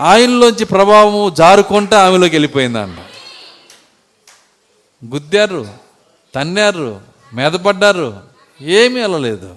ఆయనలోంచి 0.00 0.64
ప్రభావము 0.64 1.30
జారుకుంటా 1.30 2.06
ఆమెలోకి 2.06 2.34
వెళ్ళిపోయిందంట. 2.34 2.98
గుద్దారు 5.14 5.68
తన్నారు 6.34 7.00
మీదపడ్డారు 7.34 8.22
ఏమీ 8.62 9.00
వెళ్ళలేదు. 9.00 9.56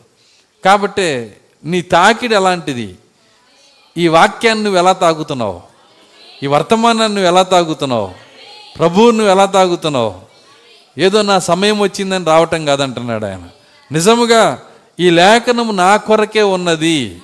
కాబట్టి 0.65 1.31
నీ 1.63 1.81
తాకిడి 1.81 2.35
ఎలాంటిది? 2.35 2.95
ఈ 3.97 4.07
వాక్యాన్ని 4.07 4.63
నువ్వు 4.63 4.79
ఎలా 4.79 4.93
తాగుతున్నావు? 4.93 5.61
ఈ 6.43 6.47
వర్తమానాన్ని 6.47 7.15
నువ్వు 7.15 7.27
ఎలా 7.27 7.43
తాగుతున్నావు? 7.43 8.13
ప్రభువు 8.77 9.11
నువ్వు 9.11 9.31
ఎలా 9.31 9.45
తాగుతున్నావు? 9.45 10.21
ఏదో 10.97 11.21
నా 11.21 11.39
సమయం 11.39 11.79
వచ్చిందని 11.79 12.25
రావటం 12.25 12.65
కాదంటున్నాడు 12.65 13.25
ఆయన. 13.25 13.41
నిజముగా 13.91 14.61
ఈ 14.99 15.09
లేఖనం 15.09 15.77
నా 15.77 15.97
కొరకే 15.97 16.41
ఉన్నది. 16.41 17.21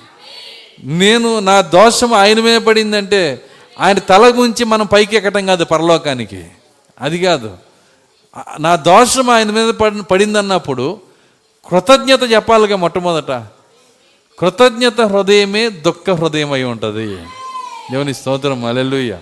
నేను 0.84 1.38
నా 1.38 1.60
దోషం 1.60 2.14
ఆయన 2.14 2.40
మీద 2.40 2.60
పడిందంటే 2.60 3.42
ఆయన 3.80 3.98
తల 3.98 4.32
గురించి 4.36 4.64
మనం 4.64 4.86
పైకి 4.86 5.16
ఎక్కటం 5.16 5.46
కాదు 5.46 5.64
పరలోకానికి. 5.64 6.44
అది 7.00 7.24
కాదు. 7.24 7.56
నా 8.60 8.76
దోషం 8.76 9.30
ఆయన 9.30 9.50
మీద 9.50 9.74
పడి 9.74 10.02
పడిందన్నప్పుడు 10.02 11.00
కృతజ్ఞత 11.68 12.22
చెప్పాలిగా 12.22 12.76
మొట్టమొదట. 12.76 13.30
కృతజ్ఞత 14.38 15.00
హృదయమే 15.00 15.68
దుఃఖ 15.68 16.10
హృదయం 16.10 16.52
అయి 16.52 16.64
ఉంటుంది. 16.64 17.16
దేవుని 17.92 18.14
స్తోత్రం. 18.14 18.64
అలెలుయ్య 18.64 19.18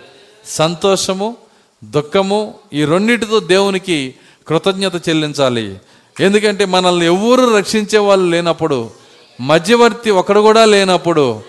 సంతోషము 0.47 1.37
దుఃఖము 1.85 2.55
ఈ 2.73 2.85
రెండిటితో 2.85 3.41
దేవునికి 3.41 4.15
కృతజ్ఞత 4.49 5.09
చెల్లించాలి. 5.09 5.77
ఎందుకంటే 6.21 6.65
మనల్ని 6.65 7.07
ఎవరు 7.07 7.57
రక్షించే 7.57 7.99
వాళ్ళు 7.99 8.31
లేనప్పుడు 8.31 8.91
మధ్యవర్తి 9.41 10.11
ఒకడు 10.11 10.41
కూడా 10.41 10.65
లేనప్పుడు 10.65 11.43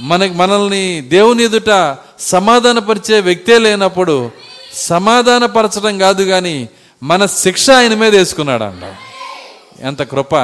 మనకి 0.00 0.34
మనల్ని 0.34 1.00
దేవుని 1.00 1.44
ఎదుట 1.44 1.96
సమాధానపరిచే 2.20 3.20
వ్యక్తే 3.20 3.58
లేనప్పుడు 3.58 4.30
సమాధానపరచడం 4.74 5.98
కాదు 5.98 6.22
కానీ 6.22 6.68
మన 7.02 7.26
శిక్ష 7.26 7.70
ఆయన 7.70 7.94
మీద 7.94 8.16
అంట 8.16 8.94
ఎంత 9.80 10.02
కృప. 10.02 10.34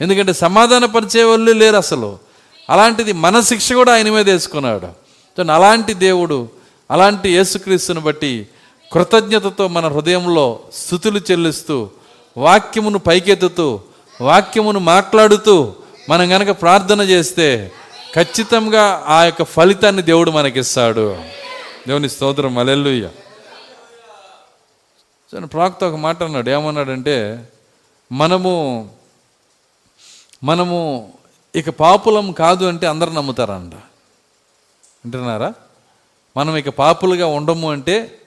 ఎందుకంటే 0.00 0.32
సమాధానపరిచే 0.32 1.22
వాళ్ళు 1.24 1.52
లేరు 1.52 1.76
అసలు. 1.76 2.18
అలాంటిది 2.70 3.12
మన 3.12 3.40
శిక్ష 3.40 3.72
కూడా 3.72 3.94
ఆయన 3.94 4.10
మీద 4.10 4.30
వేసుకున్నాడు. 4.30 4.86
అలాంటి 5.40 5.94
దేవుడు 5.94 6.48
అలాంటి 6.90 7.28
యేసుక్రీస్తుని 7.28 8.00
బట్టి 8.00 8.46
కృతజ్ఞతతో 8.92 9.68
మన 9.68 9.88
హృదయంలో 9.88 10.58
స్థుతులు 10.74 11.20
చెల్లిస్తూ 11.30 11.88
వాక్యమును 12.36 12.98
పైకెత్తుతూ 12.98 13.80
వాక్యమును 14.20 14.80
మాట్లాడుతూ 14.80 15.74
మనం 16.08 16.32
గనక 16.32 16.60
ప్రార్థన 16.60 17.00
చేస్తే 17.00 17.72
ఖచ్చితంగా 18.14 19.04
ఆ 19.06 19.24
యొక్క 19.24 19.42
ఫలితాన్ని 19.42 20.02
దేవుడు 20.02 20.30
మనకిస్తాడు. 20.30 21.16
దేవుని 21.86 22.08
స్తోత్రం. 22.08 22.58
అలెల్లుయ్య 22.58 23.10
ప్రాక్త 25.44 25.84
ఒక 25.84 25.94
మాట 25.94 26.22
అన్నాడు. 26.22 26.50
ఏమన్నాడంటే 26.50 27.48
మనము 28.12 28.88
మనము 30.44 31.12
ఇక 31.56 31.70
పాపులం 31.70 32.32
కాదు 32.32 32.64
అంటే 32.64 32.86
అందరు 32.86 33.10
నమ్ముతారంట. 33.10 33.74
వింటున్నారా? 33.74 35.52
మనం 36.36 36.56
ఇక 36.56 36.68
పాపులుగా 36.68 37.26
ఉండము 37.26 37.72
అంటే 37.72 38.18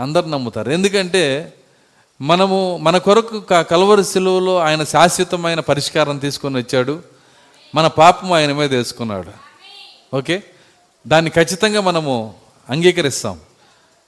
అందరు 0.00 0.26
నమ్ముతారు. 0.26 0.70
ఎందుకంటే 0.70 1.52
మనము 2.20 2.78
మన 2.82 2.98
కొరకు 2.98 3.40
కలవరి 3.40 4.04
సెలువులో 4.04 4.58
ఆయన 4.58 4.84
శాశ్వతమైన 4.84 5.60
పరిష్కారం 5.60 6.18
తీసుకొని 6.18 6.56
వచ్చాడు. 6.56 7.02
మన 7.74 7.86
పాపం 7.86 8.32
ఆయన 8.32 8.52
మీద 8.52 8.74
వేసుకున్నాడు. 8.74 9.30
ఓకే? 10.16 10.42
దాన్ని 11.06 11.30
ఖచ్చితంగా 11.30 11.80
మనము 11.80 12.34
అంగీకరిస్తాం. 12.70 13.40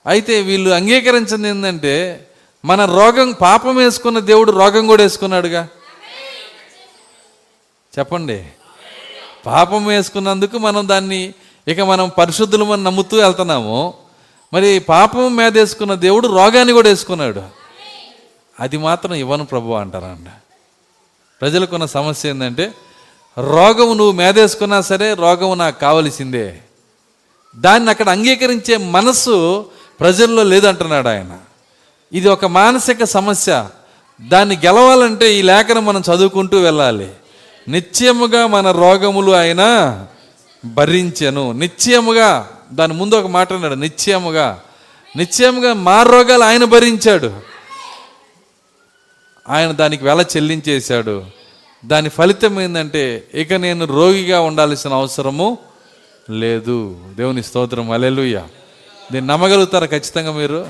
అయితే 0.06 0.40
వీళ్ళు 0.40 0.70
అంగీకరించింది 0.70 1.48
ఏంటంటే 1.48 2.26
మన 2.64 2.84
రోగం 2.84 3.32
పాపం 3.32 3.76
వేసుకున్న 3.76 4.18
దేవుడు 4.18 4.52
రోగం 4.52 4.86
కూడా 4.86 5.02
వేసుకున్నాడుగా. 5.02 5.68
చెప్పండి. 7.98 8.46
పాపం 9.46 9.86
వేసుకున్నందుకు 9.86 10.58
మనం 10.58 10.88
దాన్ని 10.88 11.34
ఇక 11.68 11.80
మనం 11.80 12.10
పరిశుద్ధులమని 12.18 12.84
నమ్ముతూ 12.84 13.16
వెళ్తున్నాము. 13.16 13.94
మరి 14.52 14.78
పాపం 14.78 15.36
మీద 15.36 15.58
వేసుకున్న 15.58 15.94
దేవుడు 15.94 16.28
రోగాన్ని 16.28 16.72
కూడా 16.72 16.88
వేసుకున్నాడు. 16.88 17.57
అది 18.60 18.76
మాత్రం 18.76 19.14
ఇవ్వను 19.14 19.44
ప్రభు 19.44 19.72
అంటారండి 19.72 20.30
ప్రజలకున్న 21.40 21.86
సమస్య 21.86 22.28
ఏంటంటే 22.28 22.74
రోగము 23.38 23.94
నువ్వు 23.94 24.12
మేదేసుకున్నా 24.12 24.80
సరే 24.80 25.14
రోగము 25.14 25.54
నాకు 25.54 25.80
కావలసిందే. 25.80 26.58
దాన్ని 27.56 27.90
అక్కడ 27.90 28.08
అంగీకరించే 28.08 28.76
మనసు 28.76 29.66
ప్రజల్లో 30.00 30.42
లేదంటున్నాడు 30.42 31.08
ఆయన. 31.08 31.38
ఇది 32.12 32.28
ఒక 32.28 32.44
మానసిక 32.44 33.04
సమస్య. 33.04 33.68
దాన్ని 34.28 34.56
గెలవాలంటే 34.56 35.34
ఈ 35.34 35.42
లేఖను 35.42 35.80
మనం 35.80 36.02
చదువుకుంటూ 36.14 36.60
వెళ్ళాలి. 36.60 37.10
నిత్యముగా 37.68 38.46
మన 38.46 38.70
రోగములు 38.70 39.32
ఆయన 39.32 39.62
భరించను. 40.64 41.52
నిత్యముగా 41.52 42.50
దాని 42.72 42.94
ముందు 42.94 43.14
ఒక 43.14 43.26
మాట 43.26 43.52
అన్నాడు 43.52 43.74
నిత్యముగా 43.74 44.60
నిత్యముగా 45.16 45.74
మా 45.74 46.02
రోగాలు 46.02 46.44
ఆయన 46.44 46.64
భరించాడు. 46.64 47.57
ఆయన 49.48 49.70
దానికి 49.70 50.04
వెల 50.04 50.24
చెల్లించేశాడు. 50.36 51.24
దాని 51.84 52.08
ఫలితం 52.08 52.60
ఏంటంటే 52.60 53.24
ఇక 53.34 53.52
నేను 53.52 53.84
రోగిగా 53.84 54.40
ఉండాల్సిన 54.40 54.92
అవసరము 54.92 55.58
లేదు. 56.30 57.00
దేవుని 57.14 57.42
స్తోత్రం. 57.42 57.90
అలెలుయ్య 57.90 58.42
దీన్ని 59.12 59.32
నమ్మగలుగుతారా 59.32 59.86
ఖచ్చితంగా 59.86 60.32
మీరు? 60.32 60.66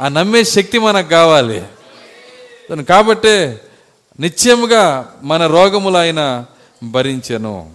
ఆ 0.00 0.08
నమ్మే 0.08 0.44
శక్తి 0.44 0.78
మనకు 0.78 1.08
కావాలి. 1.08 1.62
కాబట్టే 2.82 3.60
నిత్యముగా 4.20 5.12
మన 5.22 5.46
రోగములు 5.46 5.96
ఆయన 5.96 6.44
భరించెను. 6.82 7.70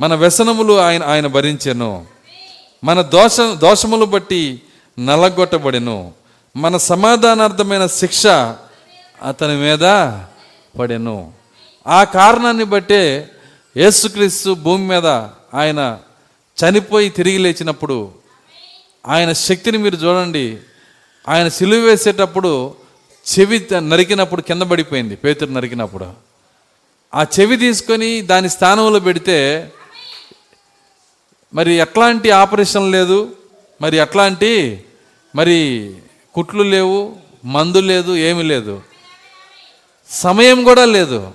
మన 0.00 0.14
వ్యసనములు 0.14 0.78
ఆయన 0.78 1.02
ఆయన 1.02 1.26
భరించెను. 1.26 2.06
మన 2.84 3.00
దోష 3.00 3.40
దోషములు 3.40 4.04
బట్టి 4.04 4.60
నలగొట్టబడెను. 4.98 6.12
మన 6.56 6.76
సమాధానార్థమైన 6.76 7.86
శిక్ష 7.86 8.26
అతని 9.22 9.56
మీద 9.56 9.84
పడెను. 10.78 11.32
ఆ 11.86 12.04
కారణాన్ని 12.04 12.64
బట్టే 12.64 13.30
యేసుక్రీస్తు 13.76 14.54
భూమి 14.54 14.88
మీద 14.88 15.06
ఆయన 15.54 15.98
చనిపోయి 16.58 17.08
తిరిగి 17.08 17.38
లేచినప్పుడు 17.38 18.12
ఆయన 19.08 19.32
శక్తిని 19.32 19.78
మీరు 19.78 19.96
చూడండి. 19.96 20.58
ఆయన 21.28 21.48
సిలువ 21.48 21.80
వేసేటప్పుడు 21.80 22.74
చెవి 23.26 23.68
నరికినప్పుడు 23.80 24.42
కింద 24.42 24.62
పడిపోయింది 24.62 25.16
పేతురు 25.16 25.50
నరికినప్పుడు. 25.50 26.12
ఆ 27.14 27.24
చెవి 27.40 27.56
తీసుకొని 27.56 28.20
దాని 28.20 28.48
స్థానంలో 28.50 29.00
పెడితే 29.00 29.38
మరి 31.54 31.72
ఎట్లాంటి 31.74 32.30
ఆపరేషన్ 32.30 32.92
లేదు 32.92 33.36
మరి 33.80 33.96
ఎట్లాంటి 33.96 34.84
మరి 35.34 35.58
కుట్లు 36.34 36.62
లేవు 36.62 37.16
మందు 37.44 37.78
లేదు 37.78 38.12
ఏమీ 38.16 38.42
లేదు. 38.42 38.91
సమయం 40.12 40.64
కూడా 40.64 40.84
లేదు. 40.84 41.32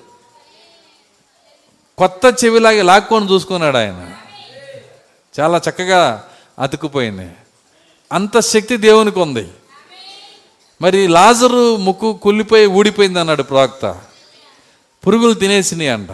కొత్త 1.97 2.45
చెవిలాగి 2.45 2.82
లాక్కొని 2.82 3.34
చూసుకున్నాడు 3.34 3.78
ఆయన. 3.78 4.11
చాలా 5.39 5.61
చక్కగా 5.69 6.30
అతుకుపోయింది 6.59 7.32
అంత 8.11 8.39
శక్తి 8.39 8.78
దేవునికి 8.78 9.19
ఉంది. 9.19 9.47
మరి 10.82 11.07
లాజరు 11.07 11.75
ముక్కు 11.75 12.13
కుళ్ళిపోయి 12.13 12.65
ఊడిపోయింది 12.65 13.19
అన్నాడు 13.19 13.43
ప్రవక్త. 13.43 14.01
పురుగులు 15.07 15.34
తినేసినాయి 15.34 15.89
అంట. 15.89 16.09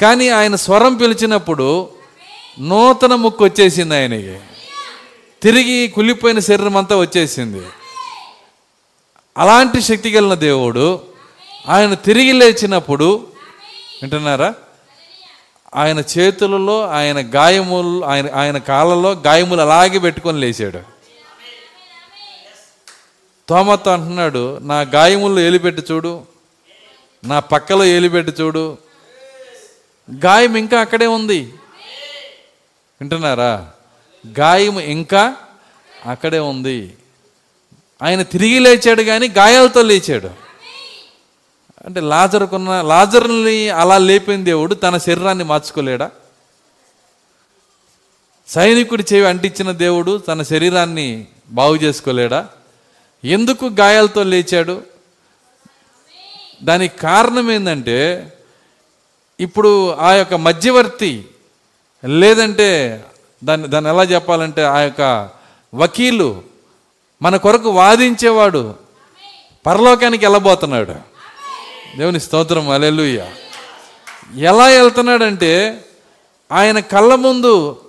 కానీ 0.00 0.28
ఆయన 0.28 0.54
స్వరం 0.54 0.96
పిలిచినప్పుడు 0.96 1.88
నూతన 2.60 3.14
ముక్కు 3.14 3.44
వచ్చేసింది 3.44 3.94
ఆయనకి. 3.94 4.40
తిరిగి 5.42 5.88
కుళ్ళిపోయిన 5.88 6.38
శరీరం 6.38 6.76
అంతా 6.76 6.96
వచ్చేసింది. 6.96 7.66
అలాంటి 9.38 9.82
శక్తి 9.82 10.12
కలిగిన 10.12 10.34
దేవుడు 10.34 11.15
ఆయన 11.68 11.94
తిరిగి 11.94 12.32
లేచినప్పుడు 12.32 13.26
వింటున్నారా? 14.02 14.54
ఆయన 15.74 16.02
చేతులలో 16.18 16.86
ఆయన 16.88 17.30
గాయములు 17.34 18.04
ఆయన 18.04 18.34
ఆయన 18.34 18.58
కాళ్ళలో 18.58 19.12
గాయములు 19.12 19.60
అలాగే 19.60 19.98
పెట్టుకొని 19.98 20.40
లేచాడు. 20.40 20.80
తోమతో 23.48 23.90
అంటున్నాడు 23.90 24.58
నా 24.58 24.80
గాయములు 24.80 25.40
ఏలిపెట్టి 25.40 25.82
చూడు 25.90 26.22
నా 27.24 27.40
పక్కలో 27.40 27.84
ఏలిపెట్టి 27.84 28.42
చూడు. 28.42 28.78
గాయం 30.26 30.56
ఇంకా 30.56 30.80
అక్కడే 30.80 31.06
ఉంది. 31.06 31.40
వింటున్నారా? 33.00 33.70
గాయం 34.40 34.80
ఇంకా 34.80 35.36
అక్కడే 36.06 36.38
ఉంది. 36.38 36.94
ఆయన 38.02 38.22
తిరిగి 38.22 38.58
లేచాడు 38.58 39.02
కానీ 39.02 39.28
గాయాలతో 39.28 39.82
లేచాడు. 39.82 40.45
అంటే 41.86 42.00
లాజరుకున్న 42.00 42.82
లాజరుని 42.82 43.68
అలా 43.68 43.98
లేపిన 43.98 44.44
దేవుడు 44.44 44.74
తన 44.74 44.98
శరీరాన్ని 44.98 45.44
మార్చుకోలేడా? 45.44 46.10
సైనికుడి 48.48 49.04
చేవి 49.12 49.26
అంటించిన 49.26 49.70
దేవుడు 49.70 50.18
తన 50.18 50.42
శరీరాన్ని 50.42 51.26
బాగు 51.48 51.76
చేసుకోలేడా? 51.76 52.48
ఎందుకు 53.24 53.66
గాయాలతో 53.66 54.22
లేచాడు? 54.22 54.82
దానికి 56.62 56.98
కారణం 56.98 57.50
ఏంటంటే 57.50 58.32
ఇప్పుడు 59.40 59.94
ఆ 59.94 60.12
యొక్క 60.12 60.34
మధ్యవర్తి 60.34 61.28
లేదంటే 62.04 63.04
దాన్ని 63.44 63.68
దాన్ని 63.68 63.90
ఎలా 63.90 64.02
చెప్పాలంటే 64.02 64.62
ఆ 64.62 64.78
యొక్క 64.78 65.30
వకీలు 65.74 66.42
మన 67.22 67.36
కొరకు 67.36 67.70
వాదించేవాడు 67.70 68.74
పరలోకానికి 69.66 70.26
వెళ్ళబోతున్నాడు. 70.26 71.15
దేవుని 71.98 72.20
స్తోత్రం 72.20 72.70
అలెలుయ్య 72.70 73.26
ఎలా 74.36 74.64
వెళ్తున్నాడంటే 74.64 75.84
ఆయన 76.52 76.78
కళ్ళ 76.78 77.14
ముందు 77.14 77.80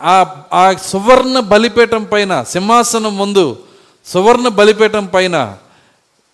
ఆ 0.00 0.42
ఆ 0.52 0.72
సువర్ణ 0.72 1.40
బలిపీఠం 1.40 2.04
పైన 2.04 2.42
సింహాసనం 2.42 3.16
ముందు 3.16 3.62
సువర్ణ 4.06 4.48
బలిపీఠం 4.48 5.06
పైన 5.06 5.58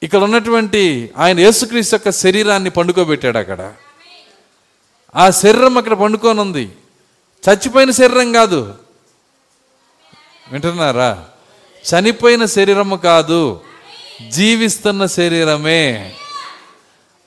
ఇక్కడ 0.02 0.18
ఉన్నటువంటి 0.18 1.10
ఆయన 1.18 1.40
యేసుక్రీస్తు 1.40 1.94
యొక్క 1.94 2.10
శరీరాన్ని 2.10 2.70
పండుకోబెట్టాడు 2.70 3.38
అక్కడ. 3.38 3.72
ఆ 5.16 5.30
శరీరం 5.30 5.78
అక్కడ 5.78 5.92
పండుకొని 5.92 6.40
ఉంది 6.40 6.72
చచ్చిపోయిన 7.50 7.90
శరీరం 7.90 8.32
కాదు. 8.32 8.74
వింటున్నారా? 10.52 11.24
చనిపోయిన 11.94 12.44
శరీరము 12.44 12.96
కాదు. 12.96 13.60
జీవిస్తున్న 14.28 15.06
శరీరమే. 15.06 16.12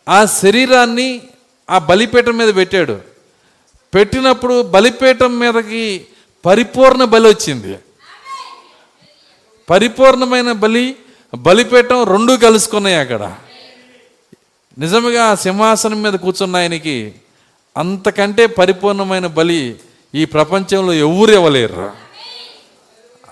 ఆ 0.10 0.26
శరీరాన్ని 0.26 1.22
ఆ 1.70 1.78
బలిపీఠం 1.78 2.38
మీద 2.38 2.56
పెట్టాడు. 2.56 3.00
పెట్టినప్పుడు 3.96 4.62
బలిపీఠం 4.62 5.40
మీదకి 5.40 6.06
పరిపూర్ణ 6.46 7.04
బలి 7.04 7.28
వచ్చింది. 7.28 7.78
పరిపూర్ణమైన 9.70 10.52
బలి 10.52 10.96
బలిపీఠం 11.36 12.04
రెండు 12.04 12.34
కలుసుకున్నాయి 12.34 12.96
అక్కడ. 12.96 13.36
నిజంగా 14.80 15.24
ఆ 15.26 15.36
సింహాసనం 15.36 16.04
మీద 16.04 16.14
కూర్చున్న 16.14 16.56
ఆయనకి 16.56 17.14
అంతకంటే 17.78 18.46
పరిపూర్ణమైన 18.46 19.28
బలి 19.28 19.76
ఈ 20.16 20.26
ప్రపంచంలో 20.26 20.94
ఎవరు 20.94 21.32
ఇవ్వలేరు. 21.32 21.92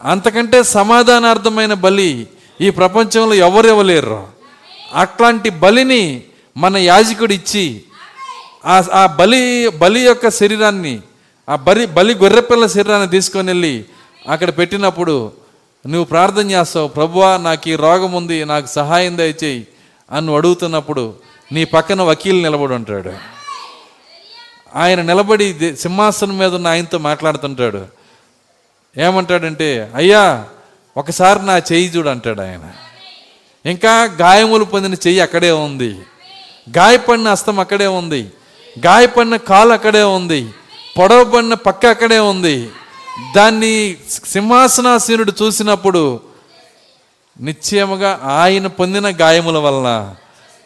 అంతకంటే 0.03 0.63
సమాధానార్థమైన 0.63 1.74
బలి 1.74 2.28
ఈ 2.61 2.70
ప్రపంచంలో 2.70 3.34
ఎవరు 3.34 3.67
ఇవ్వలేరు. 3.67 4.28
అట్లాంటి 4.93 5.49
బలిని 5.49 6.24
మన 6.60 6.78
యాజకుడు 6.78 7.34
ఇచ్చి 7.34 7.66
ఆ 8.66 8.76
ఆ 8.93 9.03
బలి 9.20 9.43
బలి 9.82 9.99
యొక్క 9.99 10.30
శరీరాన్ని 10.30 10.95
ఆ 11.49 11.55
బలి 11.55 11.86
బలి 11.86 12.14
గొర్రెపిల్ల 12.16 12.66
శరీరాన్ని 12.66 13.07
తీసుకొని 13.07 13.47
వెళ్ళి 13.47 13.86
అక్కడ 14.30 14.57
పెట్టినప్పుడు 14.57 15.32
నువ్వు 15.88 16.03
ప్రార్థన 16.03 16.51
చేస్తావు 16.51 16.88
ప్రభువా 16.88 17.38
నాకు 17.38 17.70
ఈ 17.70 17.76
రోగం 17.76 18.12
ఉంది 18.12 18.45
నాకు 18.45 18.68
సహాయం 18.68 19.18
దయచేయి 19.18 19.68
అని 20.12 20.36
అడుగుతున్నప్పుడు 20.36 21.14
నీ 21.51 21.66
పక్కన 21.66 22.01
వకీలు 22.01 22.41
నిలబడి 22.41 22.74
ఉంటాడు. 22.74 23.14
ఆయన 24.76 25.01
నిలబడి 25.01 25.76
సింహాసనం 25.76 26.38
మీద 26.38 26.55
ఉన్న 26.55 26.68
ఆయనతో 26.68 26.97
మాట్లాడుతుంటాడు. 26.97 27.86
ఏమంటాడంటే 28.97 29.91
అయ్యా 29.95 30.45
ఒకసారి 30.97 31.45
నా 31.45 31.57
చెయ్యి 31.57 31.89
చూడు 31.89 32.10
అంటాడు 32.10 32.41
ఆయన. 32.41 32.66
ఇంకా 33.70 34.03
గాయములు 34.03 34.66
పొందిన 34.66 34.93
చెయ్యి 34.93 35.20
అక్కడే 35.20 35.51
ఉంది. 35.51 35.95
గాయపడిన 36.78 37.32
హస్తం 37.32 37.60
అక్కడే 37.60 37.88
ఉంది. 37.88 38.32
గాయపడిన 38.86 39.36
కాలు 39.36 39.74
అక్కడే 39.74 40.03
ఉంది. 40.03 40.49
పొడవబడిన 40.97 41.53
పక్క 41.53 41.86
అక్కడే 41.86 42.20
ఉంది. 42.20 42.70
దాన్ని 43.36 43.97
సింహాసనాసీనుడు 44.26 45.34
చూసినప్పుడు 45.41 46.20
నిశ్చయముగా 47.41 48.20
ఆయన 48.24 48.68
పొందిన 48.68 49.10
గాయముల 49.10 49.57
వలన 49.57 50.16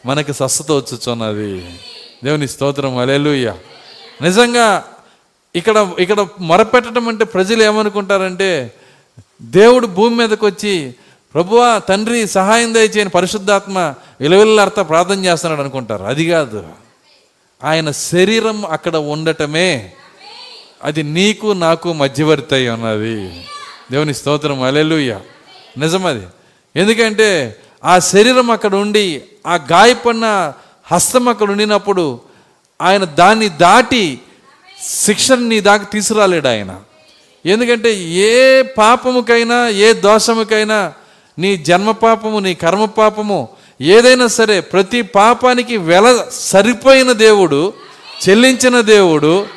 మనకి 0.05 0.33
స్వస్థత 0.33 0.71
వచ్చుచున్నది. 0.71 1.79
దేవుని 2.23 2.47
స్తోత్రం. 2.47 2.97
అలెలుయ్య 2.97 3.53
నిజంగా 4.21 4.83
ఇక్కడ 5.55 5.89
ఇక్కడ 5.99 6.27
మొరపెట్టడం 6.39 7.07
అంటే 7.07 7.25
ప్రజలు 7.25 7.63
ఏమనుకుంటారంటే 7.63 8.73
దేవుడు 9.41 9.87
భూమి 9.87 10.15
మీదకి 10.15 10.45
వచ్చి 10.45 10.95
ప్రభువా 11.33 11.77
తండ్రి 11.77 12.27
సహాయం 12.27 12.73
దయచేయని 12.73 13.09
పరిశుద్ధాత్మ 13.09 13.93
విలువెల్లార్త 14.21 14.81
ప్రార్థన 14.81 15.25
చేస్తున్నాడు 15.25 15.61
అనుకుంటారు. 15.61 16.03
అది 16.03 16.29
కాదు. 16.29 16.65
ఆయన 17.63 17.91
శరీరం 17.91 18.65
అక్కడ 18.65 18.95
ఉండటమే. 18.95 19.91
అది 20.83 21.03
నీకు 21.03 21.47
నాకు 21.47 21.93
మధ్యవర్తి 21.93 22.55
అయి 22.55 22.69
ఉన్నది. 22.69 23.45
దేవుని 23.91 24.13
స్తోత్రం. 24.13 24.63
అలెలుయ్య 24.63 25.19
నిజమది 25.77 26.25
ఎందుకంటే 26.75 27.55
ఆ 27.85 27.99
శరీరం 27.99 28.51
అక్కడ 28.51 28.75
ఉండి 28.75 29.21
ఆ 29.47 29.55
గాయపడిన 29.55 30.53
హస్తం 30.91 31.27
అక్కడ 31.27 31.51
ఉండినప్పుడు 31.51 32.19
ఆయన 32.81 33.03
దాన్ని 33.03 33.49
దాటి 33.49 34.19
శిక్షను 34.87 35.47
నీ 35.47 35.59
దాకా 35.59 35.83
తీసుకురాలేడు 35.83 36.47
ఆయన. 36.47 36.75
ఎందుకంటే 37.45 37.95
ఏ 37.95 38.61
పాపముకైనా 38.61 39.69
ఏ 39.69 39.93
దోషముకైనా 39.93 40.93
నీ 41.39 41.57
జన్మ 41.57 41.91
పాపము 41.91 42.39
నీ 42.39 42.53
కర్మ 42.53 42.85
పాపము 42.85 43.49
ఏదైనా 43.81 44.27
సరే 44.27 44.59
ప్రతి 44.59 45.01
పాపానికి 45.01 45.77
వెల 45.77 46.25
సరిపోయిన 46.33 47.11
దేవుడు 47.11 47.73
చెల్లించిన 48.29 48.81
దేవుడు 48.81 49.47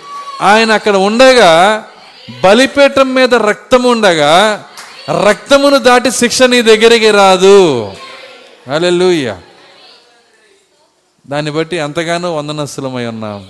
ఆయన 0.40 0.72
అక్కడ 0.72 0.96
ఉండగా 0.96 1.84
బలిపీఠం 2.44 3.14
మీద 3.14 3.34
రక్తం 3.34 3.82
ఉండగా 3.82 4.64
రక్తమును 5.28 5.78
దాటి 5.78 6.10
శిక్ష 6.10 6.42
నీ 6.42 6.62
దగ్గరికి 6.62 7.10
రాదు. 7.10 7.92
అలెలుయ్య 8.74 9.36
దాన్ని 11.26 11.50
బట్టి 11.50 11.76
ఎంతగానో 11.76 12.36
వందనస్తులమై 12.36 13.04
ఉన్నాం. 13.04 13.48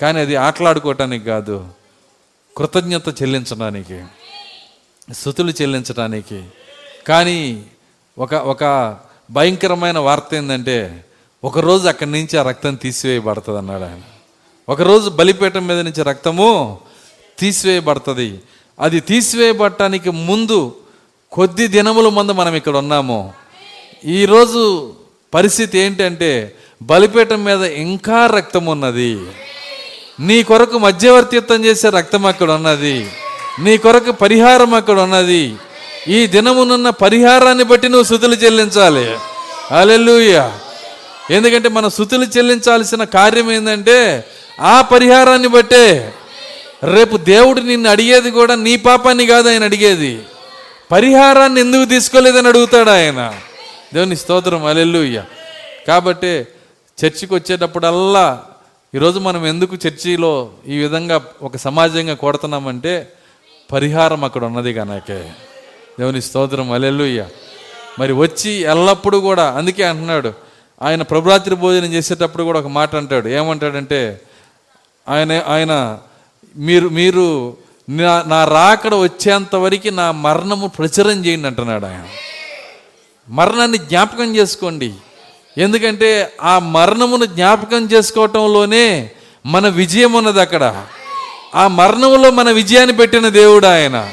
కానీ 0.00 0.20
అది 0.20 0.36
ఆటలాడుకోవటానికి 0.36 1.24
కాదు. 1.24 1.68
కృతజ్ఞత 2.56 3.22
చెల్లించడానికి 3.22 4.04
స్థుతులు 5.12 5.52
చెల్లించడానికి 5.62 6.44
కానీ 7.06 7.62
ఒక 8.18 8.34
ఒక 8.34 8.96
భయంకరమైన 9.30 9.98
వార్త 9.98 10.34
ఏంటంటే 10.34 11.04
ఒకరోజు 11.44 11.88
అక్కడి 11.88 12.10
నుంచి 12.10 12.38
ఆ 12.38 12.42
రక్తం 12.42 12.74
తీసివేయబడుతుంది 12.74 13.58
అన్నాడు 13.58 13.82
ఆయన. 13.82 14.00
ఒకరోజు 14.68 15.10
బలిపీఠం 15.10 15.66
మీద 15.66 15.78
నుంచి 15.78 16.02
రక్తము 16.02 16.78
తీసివేయబడుతుంది. 17.38 18.40
అది 18.80 19.00
తీసివేయబడటానికి 19.00 20.10
ముందు 20.10 20.74
కొద్ది 21.32 21.66
దినముల 21.66 22.08
ముందు 22.08 22.32
మనం 22.32 22.54
ఇక్కడ 22.54 22.76
ఉన్నాము. 22.76 23.32
ఈరోజు 24.04 24.92
పరిస్థితి 25.34 25.78
ఏంటంటే 25.78 26.54
బలిపీఠం 26.82 27.44
మీద 27.44 27.62
ఇంకా 27.62 28.26
రక్తం 28.26 28.66
ఉన్నది. 28.66 29.20
నీ 30.20 30.42
కొరకు 30.42 30.78
మధ్యవర్తిత్వం 30.78 31.64
చేసే 31.64 31.90
రక్తం 31.90 32.26
అక్కడ 32.26 32.50
ఉన్నది. 32.50 33.10
నీ 33.58 33.76
కొరకు 33.76 34.12
పరిహారం 34.12 34.74
అక్కడ 34.74 34.98
ఉన్నది. 35.00 35.56
ఈ 36.08 36.26
దినమునున్న 36.26 36.90
పరిహారాన్ని 36.90 37.64
బట్టి 37.64 37.88
నువ్వు 37.88 38.04
శుతులు 38.04 38.34
చెల్లించాలి. 38.34 39.16
అలెలుయ 39.70 40.50
ఎందుకంటే 41.30 41.68
మన 41.68 41.88
శుతులు 41.88 42.24
చెల్లించాల్సిన 42.24 43.04
కార్యం 43.04 43.52
ఏంటంటే 43.52 44.24
ఆ 44.60 44.80
పరిహారాన్ని 44.82 45.48
బట్టే 45.48 46.12
రేపు 46.84 47.16
దేవుడు 47.16 47.60
నిన్ను 47.60 47.90
అడిగేది 47.90 48.30
కూడా 48.30 48.54
నీ 48.54 48.76
పాపాన్ని 48.76 49.26
కాదు 49.26 49.48
ఆయన 49.48 49.64
అడిగేది. 49.64 50.22
పరిహారాన్ని 50.92 51.60
ఎందుకు 51.60 51.84
తీసుకోలేదని 51.84 52.48
అడుగుతాడు 52.48 52.90
ఆయన. 52.90 53.34
దేవుని 53.94 54.16
స్తోత్రం 54.16 54.64
అలెల్లుయ్య 54.64 55.22
కాబట్టి 55.88 56.46
చర్చికి 57.04 57.34
వచ్చేటప్పుడల్లా 57.34 58.42
ఈరోజు 58.94 59.18
మనం 59.18 59.46
ఎందుకు 59.46 59.76
చర్చిలో 59.86 60.50
ఈ 60.68 60.78
విధంగా 60.78 61.20
ఒక 61.42 61.56
సమాజంగా 61.56 62.14
కొడుతున్నామంటే 62.14 63.12
పరిహారం 63.72 64.24
అక్కడ 64.24 64.44
ఉన్నది 64.44 64.74
కనుకే 64.74 65.30
దేవుని 65.98 66.22
స్తోత్రం 66.22 66.72
అలెల్లుయ్య 66.72 67.26
మరి 67.98 68.12
వచ్చి 68.12 68.50
ఎల్లప్పుడూ 68.50 69.20
కూడా 69.20 69.50
అందుకే 69.50 69.82
అంటున్నాడు. 69.82 70.32
ఆయన 70.82 71.02
ప్రభురాత్రి 71.02 71.54
భోజనం 71.54 71.92
చేసేటప్పుడు 71.92 72.44
కూడా 72.44 72.58
ఒక 72.58 72.66
మాట 72.66 72.96
అంటాడు. 72.96 73.28
ఏమంటాడంటే 73.28 74.20
ఆయన 75.08 75.42
ఆయన 75.48 75.98
మీరు 76.56 76.88
మీరు 76.88 77.56
నా 77.88 78.24
నా 78.26 78.44
రాకడ 78.44 78.94
వచ్చేంత 78.94 79.56
వరకు 79.56 79.90
నా 79.90 80.12
మరణము 80.12 80.66
ప్రచురం 80.66 81.26
చేయండి 81.26 81.46
అంటున్నాడు 81.46 81.86
ఆయన. 81.86 82.04
మరణాన్ని 83.28 83.78
జ్ఞాపకం 83.78 84.36
చేసుకోండి. 84.36 84.94
ఎందుకంటే 85.58 86.32
ఆ 86.42 86.58
మరణమును 86.58 87.24
జ్ఞాపకం 87.24 87.88
చేసుకోవటంలోనే 87.92 89.10
మన 89.46 89.68
విజయం 89.68 90.12
ఉన్నది 90.12 90.40
అక్కడ 90.40 90.84
ఆ 91.54 91.68
మరణంలో 91.68 92.30
మన 92.30 92.50
విజయాన్ని 92.50 92.96
పెట్టిన 92.96 93.28
దేవుడు 93.28 93.66
ఆయన. 93.66 94.10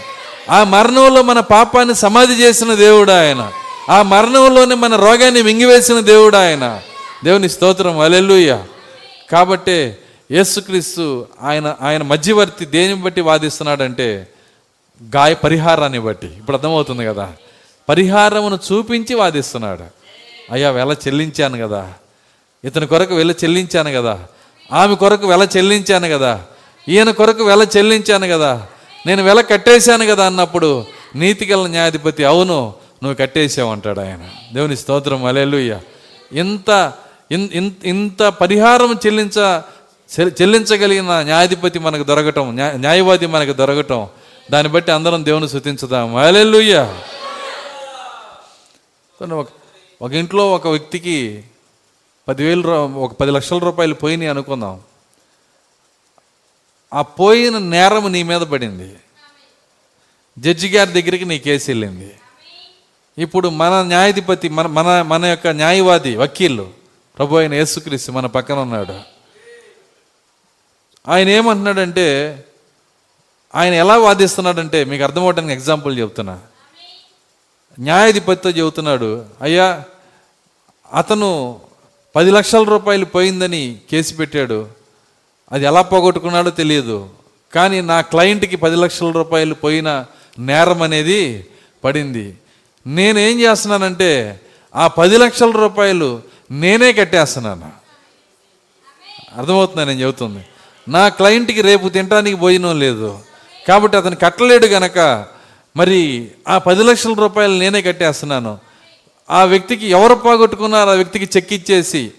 ఆ 0.50 0.64
మరణంలో 0.64 1.22
మన 1.22 1.40
పాపాన్ని 1.40 1.96
సమాధి 1.96 2.34
చేసిన 2.34 2.74
దేవుడు 2.74 3.12
ఆయన. 3.12 3.52
ఆ 3.90 4.02
మరణంలోనే 4.02 4.76
మన 4.76 4.96
రోగాన్ని 4.96 5.42
మింగివేసిన 5.42 6.00
దేవుడు 6.00 6.38
ఆయన. 6.38 6.82
దేవుని 7.24 7.50
స్తోత్రం. 7.50 8.00
అలెల్లుయ్య 8.00 8.64
కాబట్టే 9.32 9.98
యేసుక్రీస్తు 10.32 11.28
ఆయన 11.42 11.76
ఆయన 11.82 12.04
మధ్యవర్తి 12.04 12.66
దేని 12.66 12.94
బట్టి 12.94 13.22
వాదిస్తున్నాడంటే 13.22 14.28
గాయ 15.16 15.34
పరిహారాన్ని 15.34 16.00
బట్టి. 16.00 16.28
ఇప్పుడు 16.28 16.58
అర్థమవుతుంది 16.58 17.06
కదా. 17.06 17.34
పరిహారమును 17.90 18.56
చూపించి 18.56 19.16
వాదిస్తున్నాడు. 19.16 19.84
అయ్యా 20.52 20.72
వెల 20.72 20.96
చెల్లించాను 21.08 21.68
కదా. 21.68 21.94
ఇతని 22.66 22.88
కొరకు 22.88 23.16
వెల 23.16 23.32
చెల్లించాను 23.32 23.92
కదా. 23.92 24.20
ఆమె 24.74 24.96
కొరకు 24.96 25.28
వెల 25.28 25.48
చెల్లించాను 25.58 26.10
కదా. 26.10 26.42
ఈయన 26.90 27.12
కొరకు 27.12 27.44
వెల 27.44 27.68
చెల్లించాను 27.78 28.28
కదా. 28.28 28.68
నేను 29.06 29.24
వెల 29.24 29.42
కట్టేశాను 29.42 30.06
కదా 30.06 30.26
అన్నప్పుడు 30.26 30.70
నీతిగల 31.16 31.68
న్యాయాధిపతి 31.68 32.24
అవును 32.24 32.58
నువ్వు 33.04 33.14
కట్టేసావు 33.14 33.72
అంటాడు 33.72 34.00
ఆయన. 34.00 34.20
దేవుని 34.54 34.78
స్తోత్రం 34.78 35.26
అలెలుయ్య 35.26 35.80
ఇంత 36.32 36.70
ఇన్- 37.32 37.72
ఇంత 37.86 38.24
పరిహారం 38.42 39.00
చెల్లించ 39.06 39.38
చె- 40.10 40.32
చెల్లించగలిగిన 40.42 41.22
న్యాయాధిపతి 41.22 41.80
మనకు 41.80 42.04
దొరకటం 42.04 42.56
న్యాయ- 42.56 42.78
న్యాయవాది 42.78 43.28
మనకు 43.28 43.54
దొరకటం 43.54 44.08
దాన్ని 44.52 44.72
బట్టి 44.72 44.92
అందరం 44.92 45.26
దేవుని 45.26 45.50
శుతించుదాం 45.50 46.16
అలెలుయ్య 46.16 46.76
ఒక 49.34 49.48
ఒక 50.02 50.14
ఇంట్లో 50.14 50.52
ఒక 50.52 50.68
వ్యక్తికి 50.68 51.44
పదివేలు 52.28 52.62
రూ- 52.62 52.96
ఒక 52.96 53.14
పది 53.14 53.32
లక్షల 53.32 53.58
రూపాయలు 53.58 53.94
పోయినాయి 53.94 54.30
అనుకుందాం. 54.30 54.74
ఆ 56.94 57.02
పోయిన 57.02 57.58
నేరం 57.58 58.12
నీ 58.12 58.24
మీద 58.24 58.42
పడింది. 58.42 58.96
జడ్జి 60.40 60.70
గారి 60.70 60.92
దగ్గరికి 60.92 61.26
నీ 61.26 61.40
కేసు 61.40 61.72
వెళ్ళింది. 61.72 62.16
ఇప్పుడు 63.18 63.50
మన 63.50 63.82
న్యాయాధిపతి 63.82 64.50
మన 64.50 64.68
మన 64.68 65.02
మన 65.02 65.26
యొక్క 65.26 65.48
న్యాయవాది 65.48 66.16
వకీలు 66.18 66.72
ప్రభు 67.18 67.38
అయిన 67.38 67.54
యేసుక్రీస్తు 67.54 68.12
మన 68.12 68.26
పక్కన 68.26 68.56
ఉన్నాడు. 68.56 69.00
ఆయన 71.08 71.30
ఏమంటున్నాడంటే 71.30 72.08
ఆయన 73.56 73.74
ఎలా 73.74 73.98
వాదిస్తున్నాడంటే 73.98 74.84
మీకు 74.84 75.04
అర్థమవడానికి 75.04 75.54
ఎగ్జాంపుల్ 75.54 76.00
చెప్తున్నా. 76.00 76.40
న్యాయాధిపతితో 77.80 78.50
చెబుతున్నాడు 78.50 79.26
అయ్యా 79.42 79.84
అతను 80.94 81.60
పది 82.16 82.32
లక్షల 82.32 82.64
రూపాయలు 82.64 83.06
పోయిందని 83.06 83.80
కేసు 83.92 84.14
పెట్టాడు. 84.14 84.83
అది 85.54 85.66
ఎలా 85.66 85.82
పోగొట్టుకున్నాడో 85.82 86.50
తెలియదు. 86.50 87.10
కానీ 87.56 87.82
నా 87.82 88.02
క్లయింట్కి 88.02 88.56
పది 88.56 88.76
లక్షల 88.76 89.12
రూపాయలు 89.12 89.54
పోయిన 89.54 90.06
నేరం 90.40 90.82
అనేది 90.82 91.46
పడింది. 91.84 92.36
నేనేం 92.88 93.40
చేస్తున్నానంటే 93.40 94.40
ఆ 94.76 94.88
పది 94.88 95.18
లక్షల 95.18 95.52
రూపాయలు 95.52 96.22
నేనే 96.52 96.94
కట్టేస్తున్నాను. 96.94 97.70
అర్థమవుతుందా 99.38 99.84
నేను 99.84 100.00
చెబుతుంది? 100.00 100.46
నా 100.88 101.10
క్లయింట్కి 101.10 101.62
రేపు 101.62 101.90
తినడానికి 101.90 102.38
భోజనం 102.38 102.80
లేదు. 102.80 103.20
కాబట్టి 103.68 103.98
అతను 103.98 104.16
కట్టలేడు 104.16 104.66
గనక 104.66 105.26
మరి 105.78 106.32
ఆ 106.48 106.58
పది 106.58 106.84
లక్షల 106.84 107.14
రూపాయలు 107.14 107.54
నేనే 107.54 107.82
కట్టేస్తున్నాను. 107.82 108.58
ఆ 109.30 109.44
వ్యక్తికి 109.44 109.86
ఎవరు 109.90 110.16
పోగొట్టుకున్నారో 110.16 110.92
ఆ 110.92 110.94
వ్యక్తికి 110.94 111.28
చెక్ 111.38 111.54
ఇచ్చేసి 111.54 112.12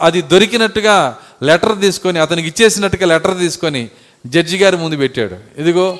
అది 0.00 0.22
దొరికినట్టుగా 0.22 1.18
లెటర్ 1.42 1.80
తీసుకొని 1.80 2.18
అతనికి 2.18 2.48
ఇచ్చేసినట్టుగా 2.48 3.06
లెటర్ 3.06 3.38
తీసుకొని 3.38 3.88
జడ్జి 4.26 4.56
గారి 4.56 4.76
ముందు 4.76 4.96
పెట్టాడు. 4.96 5.60
ఇదిగో 5.60 5.98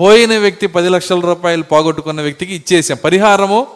పోయిన 0.00 0.38
వ్యక్తి 0.38 0.66
పది 0.66 0.88
లక్షల 0.88 1.20
రూపాయలు 1.20 1.62
పోగొట్టుకున్న 1.62 2.20
వ్యక్తికి 2.20 2.54
ఇచ్చేసాం 2.54 2.96
పరిహారము 3.04 3.66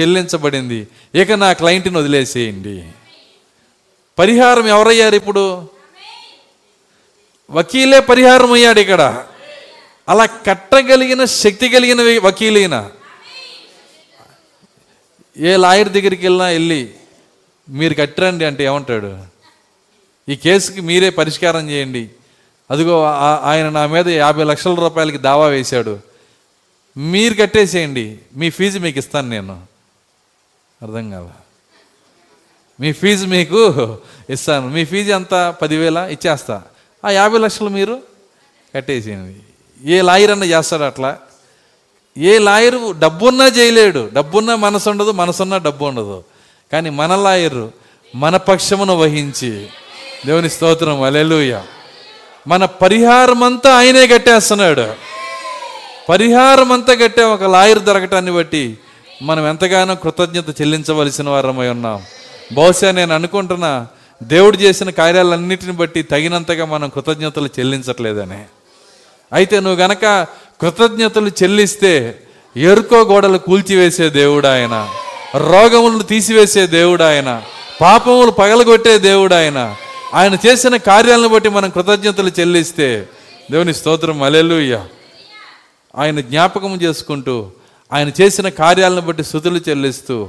చెల్లించబడింది. 0.00 0.88
ఇక 1.14 1.32
నా 1.32 1.52
క్లయింట్ని 1.52 1.98
వదిలేసేయండి. 1.98 2.84
పరిహారం 4.18 4.66
ఎవరయ్యారు 4.66 5.14
ఇప్పుడు? 5.14 5.68
వకీలే 7.50 8.00
పరిహారం 8.00 8.52
అయ్యాడు 8.52 8.80
ఇక్కడ. 8.80 9.24
అలా 10.08 10.26
కట్టగలిగిన 10.26 11.24
శక్తి 11.24 11.68
కలిగిన 11.68 12.26
వకీలైన. 12.26 12.90
ఏ 15.38 15.56
లాయర్ 15.56 15.88
దగ్గరికి 15.88 16.26
వెళ్ళినా 16.26 16.46
వెళ్ళి 16.46 16.90
మీరు 17.68 17.94
కట్టరండి 17.94 18.44
అంటే 18.44 18.64
ఏమంటాడు? 18.64 19.37
ఈ 20.28 20.36
కేసుకి 20.36 20.80
మీరే 20.80 21.10
పరిష్కారం 21.10 21.70
చేయండి. 21.70 22.10
అదిగో 22.70 23.04
ఆయన 23.42 23.68
నా 23.68 23.86
మీద 23.86 24.08
యాభై 24.08 24.44
లక్షల 24.44 24.74
రూపాయలకి 24.74 25.18
దావా 25.18 25.46
వేశాడు. 25.46 25.98
మీరు 26.96 27.34
కట్టేసేయండి. 27.34 28.18
మీ 28.36 28.50
ఫీజు 28.50 28.78
మీకు 28.78 28.98
ఇస్తాను 28.98 29.28
నేను. 29.28 29.62
అర్థం 30.82 31.10
కాదా 31.10 31.30
మీ 32.80 32.92
ఫీజు 32.92 33.26
మీకు 33.26 33.98
ఇస్తాను. 34.30 34.68
మీ 34.68 34.84
ఫీజు 34.84 35.12
ఎంత? 35.12 35.54
పదివేల? 35.62 35.98
ఇచ్చేస్తా. 35.98 36.62
ఆ 37.04 37.10
యాభై 37.10 37.38
లక్షలు 37.38 37.68
మీరు 37.68 38.02
కట్టేసేయండి. 38.74 39.40
ఏ 39.92 40.00
లాయర్ 40.00 40.30
అన్న 40.30 40.44
చేస్తాడు 40.44 40.82
అట్లా. 40.82 41.18
ఏ 42.18 42.38
లాయరు 42.38 42.92
డబ్బున్నా 42.92 43.46
చేయలేడు. 43.46 44.10
డబ్బున్నా 44.12 44.56
మనసు 44.56 44.90
ఉండదు 44.90 45.10
మనసున్నా 45.10 45.58
డబ్బు 45.58 45.84
ఉండదు 45.84 46.24
కానీ 46.72 46.90
మన 46.90 47.16
లాయరు 47.16 47.72
మన 48.14 48.36
పక్షమును 48.36 48.96
వహించి 48.96 49.68
దేవుని 50.26 50.50
స్తోత్రం 50.50 51.02
అలెలుయ 51.02 51.60
మన 52.46 52.64
పరిహారం 52.64 53.42
అంతా 53.42 53.74
ఆయనే 53.74 54.06
కట్టేస్తున్నాడు. 54.06 54.86
పరిహారం 56.08 56.72
అంతా 56.72 56.94
కట్టే 56.94 57.22
ఒక 57.22 57.44
లాయర్ 57.44 57.78
దొరకటాన్ని 57.78 58.30
బట్టి 58.30 58.78
మనం 59.22 59.48
ఎంతగానో 59.48 59.94
కృతజ్ఞత 59.94 60.60
చెల్లించవలసిన 60.60 61.28
వారమై 61.28 61.68
ఉన్నాం. 61.68 62.02
బహుశా 62.52 62.90
నేను 62.90 63.14
అనుకుంటున్నా 63.14 63.86
దేవుడు 64.22 64.56
చేసిన 64.56 64.90
కార్యాలన్నిటిని 64.90 65.72
బట్టి 65.72 66.02
తగినంతగా 66.02 66.64
మనం 66.64 66.88
కృతజ్ఞతలు 66.88 67.48
చెల్లించట్లేదని. 67.58 68.44
అయితే 69.32 69.60
నువ్వు 69.60 69.80
గనక 69.80 70.26
కృతజ్ఞతలు 70.60 71.30
చెల్లిస్తే 71.42 72.22
ఎరుకో 72.56 73.00
గోడలు 73.00 73.38
కూల్చివేసే 73.38 74.08
దేవుడు 74.08 74.46
ఆయన 74.46 74.88
రోగములను 75.34 76.02
తీసివేసే 76.02 76.66
దేవుడు 76.66 77.02
ఆయన 77.02 77.42
పాపములు 77.80 78.30
పగలగొట్టే 78.30 78.98
దేవుడు 78.98 79.34
ఆయన 79.34 79.76
ఆయన 80.14 80.38
చేసిన 80.46 80.76
కార్యాలను 80.76 81.28
బట్టి 81.28 81.48
మనం 81.48 81.70
కృతజ్ఞతలు 81.70 82.30
చెల్లిస్తే 82.40 83.08
దేవుని 83.50 83.74
స్తోత్రం 83.74 84.22
అలెలుయ్య 84.22 84.84
ఆయన 85.96 86.20
జ్ఞాపకం 86.20 86.82
చేసుకుంటూ 86.82 87.50
ఆయన 87.92 88.10
చేసిన 88.20 88.48
కార్యాలను 88.48 89.00
బట్టి 89.00 89.24
శుతులు 89.24 89.60
చెల్లిస్తూ 89.68 90.28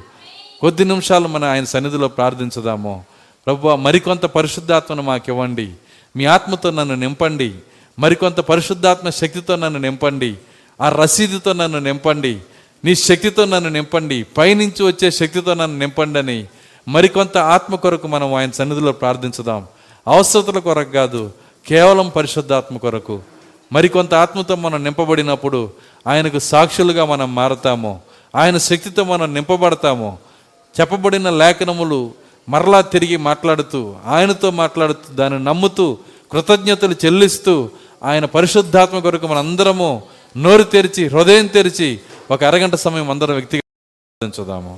కొద్ది 0.61 0.85
నిమిషాలు 0.85 1.27
మన 1.27 1.43
ఆయన 1.45 1.63
సన్నిధిలో 1.63 2.07
ప్రార్థించదాము. 2.07 3.05
ప్రభు 3.45 3.69
మరికొంత 3.69 4.25
పరిశుద్ధాత్మను 4.25 5.01
మాకు 5.01 5.23
ఇవ్వండి 5.27 5.71
మీ 6.15 6.25
ఆత్మతో 6.25 6.71
నన్ను 6.71 6.95
నింపండి. 6.95 7.53
మరికొంత 7.99 8.39
పరిశుద్ధాత్మ 8.39 9.09
శక్తితో 9.09 9.55
నన్ను 9.55 9.79
నింపండి. 9.79 10.35
ఆ 10.81 10.89
రసీదుతో 10.89 11.53
నన్ను 11.53 11.79
నింపండి. 11.79 12.37
నీ 12.85 12.95
శక్తితో 12.95 13.45
నన్ను 13.45 13.69
నింపండి. 13.69 14.23
పైనుంచి 14.23 14.83
వచ్చే 14.83 15.11
శక్తితో 15.11 15.53
నన్ను 15.53 15.79
నింపండి 15.79 16.19
అని 16.19 16.47
మరికొంత 16.89 17.37
ఆత్మ 17.37 17.75
కొరకు 17.75 18.07
మనం 18.07 18.33
ఆయన 18.33 18.51
సన్నిధిలో 18.51 18.91
ప్రార్థించుదాం. 18.91 19.67
అవసరతల 20.07 20.59
కొరకు 20.59 20.91
కాదు 20.91 21.31
కేవలం 21.67 22.09
పరిశుద్ధాత్మ 22.09 22.77
కొరకు. 22.77 23.21
మరికొంత 23.73 24.13
ఆత్మతో 24.13 24.55
మనం 24.55 24.83
నింపబడినప్పుడు 24.83 25.71
ఆయనకు 26.07 26.39
సాక్షులుగా 26.39 27.05
మనం 27.05 27.35
మారతాము. 27.35 28.01
ఆయన 28.35 28.57
శక్తితో 28.57 29.03
మనం 29.03 29.33
నింపబడతాము. 29.33 30.17
చెప్పబడిన 30.81 31.29
లేఖనములు 31.29 32.11
మరలా 32.49 32.81
తిరిగి 32.81 33.17
మాట్లాడుతూ 33.17 33.95
ఆయనతో 34.05 34.51
మాట్లాడుతూ 34.51 35.13
దాన్ని 35.13 35.43
నమ్ముతూ 35.43 35.97
కృతజ్ఞతలు 36.31 36.95
చెల్లిస్తూ 37.05 37.69
ఆయన 38.03 38.25
పరిశుద్ధాత్మ 38.25 38.99
కొరకు 38.99 39.27
మనందరము 39.27 40.03
నోరు 40.37 40.63
తెరిచి 40.63 41.07
హృదయం 41.07 41.47
తెరిచి 41.47 41.99
ఒక 42.31 42.43
అరగంట 42.43 42.75
సమయం 42.75 43.09
అందరం 43.09 43.33
వ్యక్తిగా 43.33 44.27
చూద్దాము 44.39 44.73